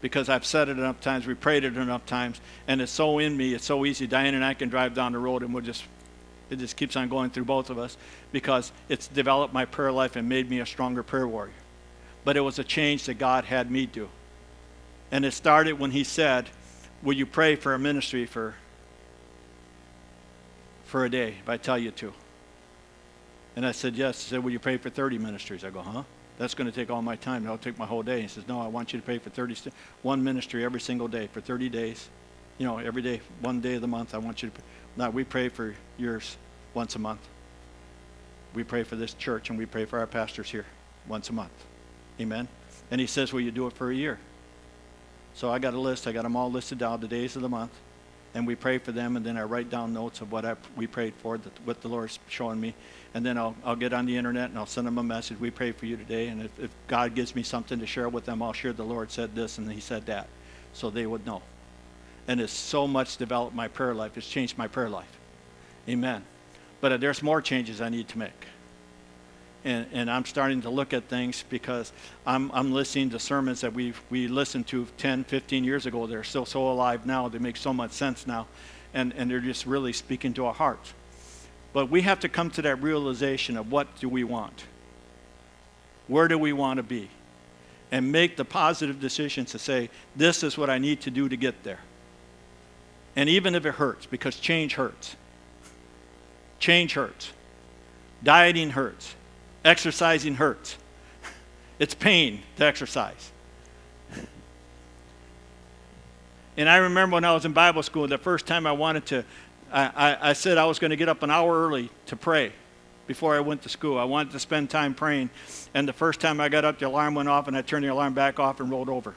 because 0.00 0.28
I've 0.28 0.44
said 0.44 0.68
it 0.68 0.78
enough 0.78 1.00
times, 1.00 1.26
we 1.26 1.34
prayed 1.34 1.64
it 1.64 1.76
enough 1.76 2.06
times, 2.06 2.40
and 2.66 2.80
it's 2.80 2.92
so 2.92 3.18
in 3.18 3.36
me, 3.36 3.54
it's 3.54 3.64
so 3.64 3.84
easy. 3.84 4.06
Diane 4.06 4.34
and 4.34 4.44
I 4.44 4.54
can 4.54 4.68
drive 4.68 4.94
down 4.94 5.12
the 5.12 5.18
road 5.18 5.42
and 5.42 5.52
we'll 5.52 5.64
just, 5.64 5.84
it 6.50 6.56
just 6.56 6.76
keeps 6.76 6.96
on 6.96 7.08
going 7.08 7.30
through 7.30 7.44
both 7.44 7.70
of 7.70 7.78
us 7.78 7.96
because 8.32 8.72
it's 8.88 9.08
developed 9.08 9.52
my 9.52 9.64
prayer 9.64 9.92
life 9.92 10.16
and 10.16 10.28
made 10.28 10.48
me 10.48 10.60
a 10.60 10.66
stronger 10.66 11.02
prayer 11.02 11.26
warrior. 11.26 11.52
But 12.24 12.36
it 12.36 12.40
was 12.40 12.58
a 12.58 12.64
change 12.64 13.04
that 13.04 13.14
God 13.14 13.44
had 13.44 13.70
me 13.70 13.86
do. 13.86 14.08
And 15.10 15.24
it 15.24 15.32
started 15.32 15.78
when 15.78 15.90
He 15.90 16.04
said, 16.04 16.48
Will 17.02 17.14
you 17.14 17.26
pray 17.26 17.54
for 17.54 17.74
a 17.74 17.78
ministry 17.78 18.26
for, 18.26 18.54
for 20.84 21.04
a 21.04 21.10
day 21.10 21.36
if 21.40 21.48
I 21.48 21.56
tell 21.56 21.78
you 21.78 21.90
to? 21.92 22.12
And 23.56 23.64
I 23.64 23.72
said, 23.72 23.96
Yes. 23.96 24.22
He 24.22 24.30
said, 24.30 24.44
Will 24.44 24.50
you 24.50 24.58
pray 24.58 24.76
for 24.76 24.90
30 24.90 25.18
ministries? 25.18 25.64
I 25.64 25.70
go, 25.70 25.80
Huh? 25.80 26.02
That's 26.38 26.54
going 26.54 26.70
to 26.70 26.74
take 26.74 26.88
all 26.88 27.02
my 27.02 27.16
time. 27.16 27.42
That'll 27.42 27.58
take 27.58 27.78
my 27.78 27.84
whole 27.84 28.04
day. 28.04 28.22
He 28.22 28.28
says, 28.28 28.46
No, 28.46 28.60
I 28.60 28.68
want 28.68 28.92
you 28.92 29.00
to 29.00 29.04
pray 29.04 29.18
for 29.18 29.28
30, 29.28 29.70
one 30.02 30.22
ministry 30.22 30.64
every 30.64 30.80
single 30.80 31.08
day 31.08 31.26
for 31.26 31.40
30 31.40 31.68
days. 31.68 32.08
You 32.58 32.66
know, 32.66 32.78
every 32.78 33.02
day, 33.02 33.20
one 33.40 33.60
day 33.60 33.74
of 33.74 33.80
the 33.80 33.88
month, 33.88 34.14
I 34.14 34.18
want 34.18 34.42
you 34.42 34.50
to. 34.50 34.62
Now, 34.96 35.10
we 35.10 35.24
pray 35.24 35.48
for 35.48 35.74
yours 35.96 36.36
once 36.74 36.94
a 36.94 36.98
month. 36.98 37.20
We 38.54 38.64
pray 38.64 38.84
for 38.84 38.96
this 38.96 39.14
church 39.14 39.50
and 39.50 39.58
we 39.58 39.66
pray 39.66 39.84
for 39.84 39.98
our 39.98 40.06
pastors 40.06 40.50
here 40.50 40.64
once 41.06 41.28
a 41.28 41.32
month. 41.32 41.52
Amen. 42.20 42.48
And 42.90 43.00
he 43.00 43.06
says, 43.06 43.32
Will 43.32 43.40
you 43.40 43.50
do 43.50 43.66
it 43.66 43.72
for 43.72 43.90
a 43.90 43.94
year? 43.94 44.18
So 45.34 45.50
I 45.50 45.58
got 45.58 45.74
a 45.74 45.78
list. 45.78 46.06
I 46.06 46.12
got 46.12 46.22
them 46.22 46.36
all 46.36 46.50
listed 46.50 46.78
down, 46.78 47.00
the 47.00 47.08
days 47.08 47.34
of 47.34 47.42
the 47.42 47.48
month. 47.48 47.72
And 48.34 48.46
we 48.46 48.54
pray 48.54 48.78
for 48.78 48.92
them, 48.92 49.16
and 49.16 49.24
then 49.24 49.36
I 49.36 49.42
write 49.42 49.70
down 49.70 49.94
notes 49.94 50.20
of 50.20 50.30
what 50.30 50.44
I, 50.44 50.56
we 50.76 50.86
prayed 50.86 51.14
for, 51.14 51.38
that, 51.38 51.52
what 51.64 51.80
the 51.80 51.88
Lord's 51.88 52.18
showing 52.28 52.60
me 52.60 52.74
and 53.14 53.24
then 53.24 53.38
I'll, 53.38 53.56
I'll 53.64 53.76
get 53.76 53.92
on 53.92 54.06
the 54.06 54.16
internet 54.16 54.50
and 54.50 54.58
I'll 54.58 54.66
send 54.66 54.86
them 54.86 54.98
a 54.98 55.02
message. 55.02 55.40
We 55.40 55.50
pray 55.50 55.72
for 55.72 55.86
you 55.86 55.96
today. 55.96 56.28
And 56.28 56.42
if, 56.42 56.58
if 56.58 56.70
God 56.86 57.14
gives 57.14 57.34
me 57.34 57.42
something 57.42 57.78
to 57.78 57.86
share 57.86 58.08
with 58.08 58.24
them, 58.24 58.42
I'll 58.42 58.52
share 58.52 58.72
the 58.72 58.84
Lord 58.84 59.10
said 59.10 59.34
this 59.34 59.58
and 59.58 59.70
he 59.70 59.80
said 59.80 60.06
that 60.06 60.28
so 60.72 60.90
they 60.90 61.06
would 61.06 61.24
know. 61.24 61.42
And 62.26 62.40
it's 62.40 62.52
so 62.52 62.86
much 62.86 63.16
developed 63.16 63.54
my 63.54 63.68
prayer 63.68 63.94
life. 63.94 64.18
It's 64.18 64.28
changed 64.28 64.58
my 64.58 64.68
prayer 64.68 64.90
life. 64.90 65.18
Amen. 65.88 66.22
But 66.80 66.92
uh, 66.92 66.96
there's 66.98 67.22
more 67.22 67.40
changes 67.40 67.80
I 67.80 67.88
need 67.88 68.08
to 68.08 68.18
make. 68.18 68.46
And, 69.68 69.86
and 69.92 70.10
I'm 70.10 70.24
starting 70.24 70.62
to 70.62 70.70
look 70.70 70.94
at 70.94 71.10
things 71.10 71.44
because 71.50 71.92
I'm, 72.26 72.50
I'm 72.52 72.72
listening 72.72 73.10
to 73.10 73.18
sermons 73.18 73.60
that 73.60 73.74
we 73.74 73.92
we 74.08 74.26
listened 74.26 74.66
to 74.68 74.86
10, 74.96 75.24
15 75.24 75.62
years 75.62 75.84
ago. 75.84 76.06
They're 76.06 76.24
still 76.24 76.46
so 76.46 76.70
alive 76.70 77.04
now. 77.04 77.28
They 77.28 77.38
make 77.38 77.58
so 77.58 77.74
much 77.74 77.90
sense 77.90 78.26
now. 78.26 78.46
And, 78.94 79.12
and 79.12 79.30
they're 79.30 79.40
just 79.40 79.66
really 79.66 79.92
speaking 79.92 80.32
to 80.34 80.46
our 80.46 80.54
hearts. 80.54 80.94
But 81.74 81.90
we 81.90 82.00
have 82.00 82.18
to 82.20 82.30
come 82.30 82.50
to 82.52 82.62
that 82.62 82.82
realization 82.82 83.58
of 83.58 83.70
what 83.70 83.94
do 84.00 84.08
we 84.08 84.24
want? 84.24 84.64
Where 86.06 86.28
do 86.28 86.38
we 86.38 86.54
want 86.54 86.78
to 86.78 86.82
be? 86.82 87.10
And 87.92 88.10
make 88.10 88.38
the 88.38 88.46
positive 88.46 88.98
decision 88.98 89.44
to 89.44 89.58
say, 89.58 89.90
this 90.16 90.42
is 90.42 90.56
what 90.56 90.70
I 90.70 90.78
need 90.78 91.02
to 91.02 91.10
do 91.10 91.28
to 91.28 91.36
get 91.36 91.62
there. 91.62 91.80
And 93.16 93.28
even 93.28 93.54
if 93.54 93.66
it 93.66 93.74
hurts, 93.74 94.06
because 94.06 94.36
change 94.40 94.76
hurts. 94.76 95.14
Change 96.58 96.94
hurts. 96.94 97.32
Dieting 98.22 98.70
hurts. 98.70 99.14
Exercising 99.64 100.34
hurts. 100.34 100.76
It's 101.78 101.94
pain 101.94 102.42
to 102.56 102.64
exercise. 102.64 103.32
And 106.56 106.68
I 106.68 106.78
remember 106.78 107.14
when 107.14 107.24
I 107.24 107.32
was 107.32 107.44
in 107.44 107.52
Bible 107.52 107.84
school, 107.84 108.08
the 108.08 108.18
first 108.18 108.46
time 108.46 108.66
I 108.66 108.72
wanted 108.72 109.06
to 109.06 109.24
I, 109.72 110.16
I, 110.20 110.32
said 110.32 110.56
I 110.56 110.64
was 110.64 110.78
going 110.78 110.90
to 110.90 110.96
get 110.96 111.08
up 111.08 111.22
an 111.22 111.30
hour 111.30 111.66
early 111.66 111.90
to 112.06 112.16
pray 112.16 112.52
before 113.06 113.36
I 113.36 113.40
went 113.40 113.62
to 113.62 113.68
school. 113.68 113.98
I 113.98 114.04
wanted 114.04 114.32
to 114.32 114.38
spend 114.38 114.70
time 114.70 114.94
praying. 114.94 115.30
And 115.74 115.86
the 115.86 115.92
first 115.92 116.20
time 116.20 116.40
I 116.40 116.48
got 116.48 116.64
up, 116.64 116.78
the 116.78 116.86
alarm 116.86 117.14
went 117.14 117.28
off, 117.28 117.48
and 117.48 117.56
I 117.56 117.62
turned 117.62 117.84
the 117.84 117.88
alarm 117.88 118.14
back 118.14 118.40
off 118.40 118.60
and 118.60 118.70
rolled 118.70 118.88
over. 118.88 119.14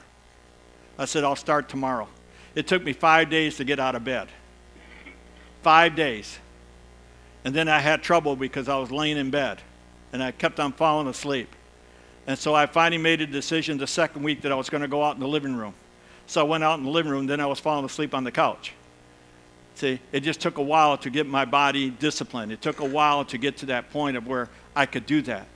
I 0.98 1.06
said, 1.06 1.24
I'll 1.24 1.36
start 1.36 1.68
tomorrow. 1.68 2.08
It 2.54 2.66
took 2.66 2.82
me 2.84 2.92
five 2.92 3.30
days 3.30 3.56
to 3.56 3.64
get 3.64 3.80
out 3.80 3.94
of 3.94 4.04
bed. 4.04 4.28
Five 5.62 5.96
days. 5.96 6.38
And 7.44 7.54
then 7.54 7.68
I 7.68 7.78
had 7.78 8.02
trouble 8.02 8.36
because 8.36 8.68
I 8.68 8.76
was 8.76 8.90
laying 8.90 9.16
in 9.16 9.30
bed 9.30 9.62
and 10.12 10.22
I 10.22 10.30
kept 10.30 10.60
on 10.60 10.72
falling 10.72 11.08
asleep. 11.08 11.48
And 12.26 12.38
so 12.38 12.54
I 12.54 12.66
finally 12.66 13.02
made 13.02 13.20
a 13.20 13.26
decision 13.26 13.78
the 13.78 13.86
second 13.86 14.22
week 14.22 14.42
that 14.42 14.52
I 14.52 14.54
was 14.54 14.70
going 14.70 14.82
to 14.82 14.88
go 14.88 15.02
out 15.02 15.14
in 15.14 15.20
the 15.20 15.28
living 15.28 15.56
room. 15.56 15.74
So 16.26 16.40
I 16.40 16.44
went 16.44 16.62
out 16.62 16.78
in 16.78 16.84
the 16.84 16.90
living 16.90 17.10
room, 17.10 17.26
then 17.26 17.40
I 17.40 17.46
was 17.46 17.58
falling 17.58 17.84
asleep 17.84 18.14
on 18.14 18.24
the 18.24 18.30
couch. 18.30 18.72
See, 19.74 19.98
it 20.12 20.20
just 20.20 20.40
took 20.40 20.58
a 20.58 20.62
while 20.62 20.96
to 20.98 21.10
get 21.10 21.26
my 21.26 21.44
body 21.44 21.90
disciplined. 21.90 22.52
It 22.52 22.60
took 22.60 22.80
a 22.80 22.84
while 22.84 23.24
to 23.26 23.38
get 23.38 23.56
to 23.58 23.66
that 23.66 23.90
point 23.90 24.16
of 24.16 24.26
where 24.26 24.48
I 24.76 24.86
could 24.86 25.06
do 25.06 25.22
that. 25.22 25.46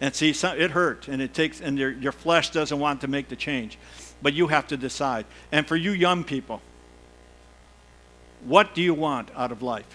And 0.00 0.14
see, 0.14 0.30
it 0.30 0.70
hurt, 0.70 1.08
and 1.08 1.20
it 1.20 1.34
takes, 1.34 1.60
and 1.60 1.78
your, 1.78 1.90
your 1.90 2.12
flesh 2.12 2.50
doesn't 2.50 2.78
want 2.78 3.00
to 3.02 3.08
make 3.08 3.28
the 3.28 3.36
change, 3.36 3.78
but 4.22 4.32
you 4.32 4.46
have 4.46 4.68
to 4.68 4.76
decide. 4.76 5.26
And 5.50 5.66
for 5.66 5.76
you 5.76 5.90
young 5.90 6.24
people, 6.24 6.62
what 8.44 8.74
do 8.74 8.82
you 8.82 8.94
want 8.94 9.30
out 9.34 9.50
of 9.50 9.62
life? 9.62 9.86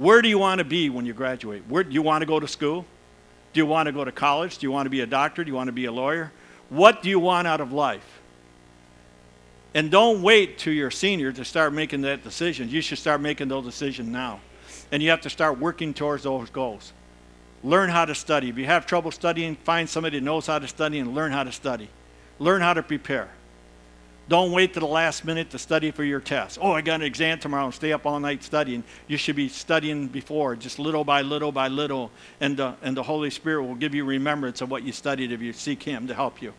Where 0.00 0.22
do 0.22 0.30
you 0.30 0.38
want 0.38 0.60
to 0.60 0.64
be 0.64 0.88
when 0.88 1.04
you 1.04 1.12
graduate? 1.12 1.62
Where 1.68 1.84
do 1.84 1.92
you 1.92 2.00
want 2.00 2.22
to 2.22 2.26
go 2.26 2.40
to 2.40 2.48
school? 2.48 2.86
Do 3.52 3.60
you 3.60 3.66
want 3.66 3.86
to 3.86 3.92
go 3.92 4.02
to 4.02 4.10
college? 4.10 4.56
Do 4.56 4.66
you 4.66 4.72
want 4.72 4.86
to 4.86 4.90
be 4.90 5.02
a 5.02 5.06
doctor? 5.06 5.44
Do 5.44 5.50
you 5.50 5.54
want 5.54 5.68
to 5.68 5.72
be 5.72 5.84
a 5.84 5.92
lawyer? 5.92 6.32
What 6.70 7.02
do 7.02 7.10
you 7.10 7.20
want 7.20 7.46
out 7.46 7.60
of 7.60 7.74
life? 7.74 8.22
And 9.74 9.90
don't 9.90 10.22
wait 10.22 10.56
till 10.56 10.72
you're 10.72 10.90
senior 10.90 11.32
to 11.32 11.44
start 11.44 11.74
making 11.74 12.00
that 12.00 12.24
decision. 12.24 12.70
You 12.70 12.80
should 12.80 12.96
start 12.96 13.20
making 13.20 13.48
those 13.48 13.66
decisions 13.66 14.08
now. 14.08 14.40
And 14.90 15.02
you 15.02 15.10
have 15.10 15.20
to 15.20 15.28
start 15.28 15.58
working 15.58 15.92
towards 15.92 16.22
those 16.22 16.48
goals. 16.48 16.94
Learn 17.62 17.90
how 17.90 18.06
to 18.06 18.14
study. 18.14 18.48
If 18.48 18.56
you 18.56 18.64
have 18.64 18.86
trouble 18.86 19.10
studying, 19.10 19.54
find 19.54 19.86
somebody 19.86 20.18
that 20.18 20.24
knows 20.24 20.46
how 20.46 20.58
to 20.58 20.66
study 20.66 20.98
and 20.98 21.14
learn 21.14 21.30
how 21.30 21.44
to 21.44 21.52
study. 21.52 21.90
Learn 22.38 22.62
how 22.62 22.72
to 22.72 22.82
prepare. 22.82 23.28
Don't 24.30 24.52
wait 24.52 24.74
to 24.74 24.80
the 24.80 24.86
last 24.86 25.24
minute 25.24 25.50
to 25.50 25.58
study 25.58 25.90
for 25.90 26.04
your 26.04 26.20
test. 26.20 26.56
Oh, 26.62 26.70
I 26.70 26.82
got 26.82 27.00
an 27.00 27.02
exam 27.02 27.40
tomorrow 27.40 27.64
and 27.64 27.74
stay 27.74 27.92
up 27.92 28.06
all 28.06 28.20
night 28.20 28.44
studying. 28.44 28.84
You 29.08 29.16
should 29.16 29.34
be 29.34 29.48
studying 29.48 30.06
before, 30.06 30.54
just 30.54 30.78
little 30.78 31.02
by 31.02 31.22
little 31.22 31.50
by 31.50 31.66
little. 31.66 32.12
And, 32.40 32.60
uh, 32.60 32.74
and 32.80 32.96
the 32.96 33.02
Holy 33.02 33.30
Spirit 33.30 33.64
will 33.64 33.74
give 33.74 33.92
you 33.92 34.04
remembrance 34.04 34.60
of 34.60 34.70
what 34.70 34.84
you 34.84 34.92
studied 34.92 35.32
if 35.32 35.42
you 35.42 35.52
seek 35.52 35.82
Him 35.82 36.06
to 36.06 36.14
help 36.14 36.40
you. 36.40 36.54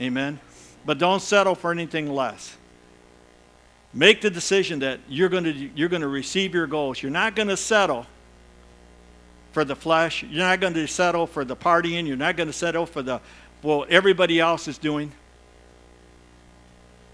Amen. 0.00 0.40
But 0.84 0.98
don't 0.98 1.22
settle 1.22 1.54
for 1.54 1.70
anything 1.70 2.12
less. 2.12 2.56
Make 3.92 4.20
the 4.20 4.30
decision 4.30 4.80
that 4.80 4.98
you're 5.08 5.28
going 5.28 5.44
to, 5.44 5.52
you're 5.52 5.88
going 5.88 6.02
to 6.02 6.08
receive 6.08 6.52
your 6.52 6.66
goals. 6.66 7.00
You're 7.00 7.12
not 7.12 7.36
going 7.36 7.46
to 7.46 7.56
settle 7.56 8.06
for 9.52 9.64
the 9.64 9.76
flesh. 9.76 10.24
You're 10.24 10.44
not 10.48 10.58
going 10.58 10.74
to 10.74 10.88
settle 10.88 11.28
for 11.28 11.44
the 11.44 11.54
partying. 11.54 12.08
You're 12.08 12.16
not 12.16 12.36
going 12.36 12.48
to 12.48 12.52
settle 12.52 12.86
for 12.86 13.02
the, 13.02 13.20
well, 13.62 13.86
everybody 13.88 14.40
else 14.40 14.66
is 14.66 14.78
doing. 14.78 15.12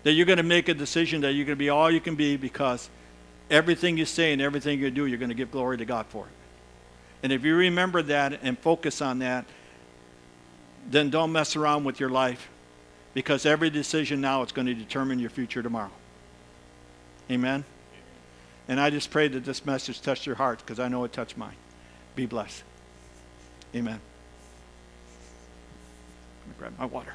That 0.02 0.12
you're 0.12 0.26
going 0.26 0.38
to 0.38 0.42
make 0.42 0.68
a 0.68 0.74
decision 0.74 1.20
that 1.22 1.32
you're 1.32 1.44
going 1.44 1.56
to 1.56 1.58
be 1.58 1.68
all 1.68 1.90
you 1.90 2.00
can 2.00 2.14
be 2.14 2.36
because 2.36 2.88
everything 3.50 3.98
you 3.98 4.06
say 4.06 4.32
and 4.32 4.40
everything 4.40 4.78
you 4.78 4.90
do, 4.90 5.06
you're 5.06 5.18
going 5.18 5.30
to 5.30 5.34
give 5.34 5.50
glory 5.50 5.76
to 5.78 5.84
God 5.84 6.06
for 6.06 6.26
it. 6.26 6.32
And 7.22 7.32
if 7.32 7.44
you 7.44 7.54
remember 7.54 8.02
that 8.02 8.40
and 8.42 8.58
focus 8.58 9.02
on 9.02 9.18
that, 9.18 9.44
then 10.88 11.10
don't 11.10 11.32
mess 11.32 11.56
around 11.56 11.84
with 11.84 12.00
your 12.00 12.08
life 12.08 12.48
because 13.12 13.44
every 13.44 13.70
decision 13.70 14.20
now 14.20 14.42
is 14.42 14.52
going 14.52 14.66
to 14.66 14.74
determine 14.74 15.18
your 15.18 15.30
future 15.30 15.62
tomorrow. 15.62 15.90
Amen? 17.30 17.64
And 18.68 18.80
I 18.80 18.90
just 18.90 19.10
pray 19.10 19.28
that 19.28 19.44
this 19.44 19.66
message 19.66 20.00
touched 20.00 20.26
your 20.26 20.36
hearts 20.36 20.62
because 20.62 20.80
I 20.80 20.88
know 20.88 21.04
it 21.04 21.12
touched 21.12 21.36
mine. 21.36 21.56
Be 22.14 22.26
blessed. 22.26 22.62
Amen. 23.74 24.00
Let 26.40 26.48
me 26.48 26.54
grab 26.58 26.78
my 26.78 26.86
water. 26.86 27.14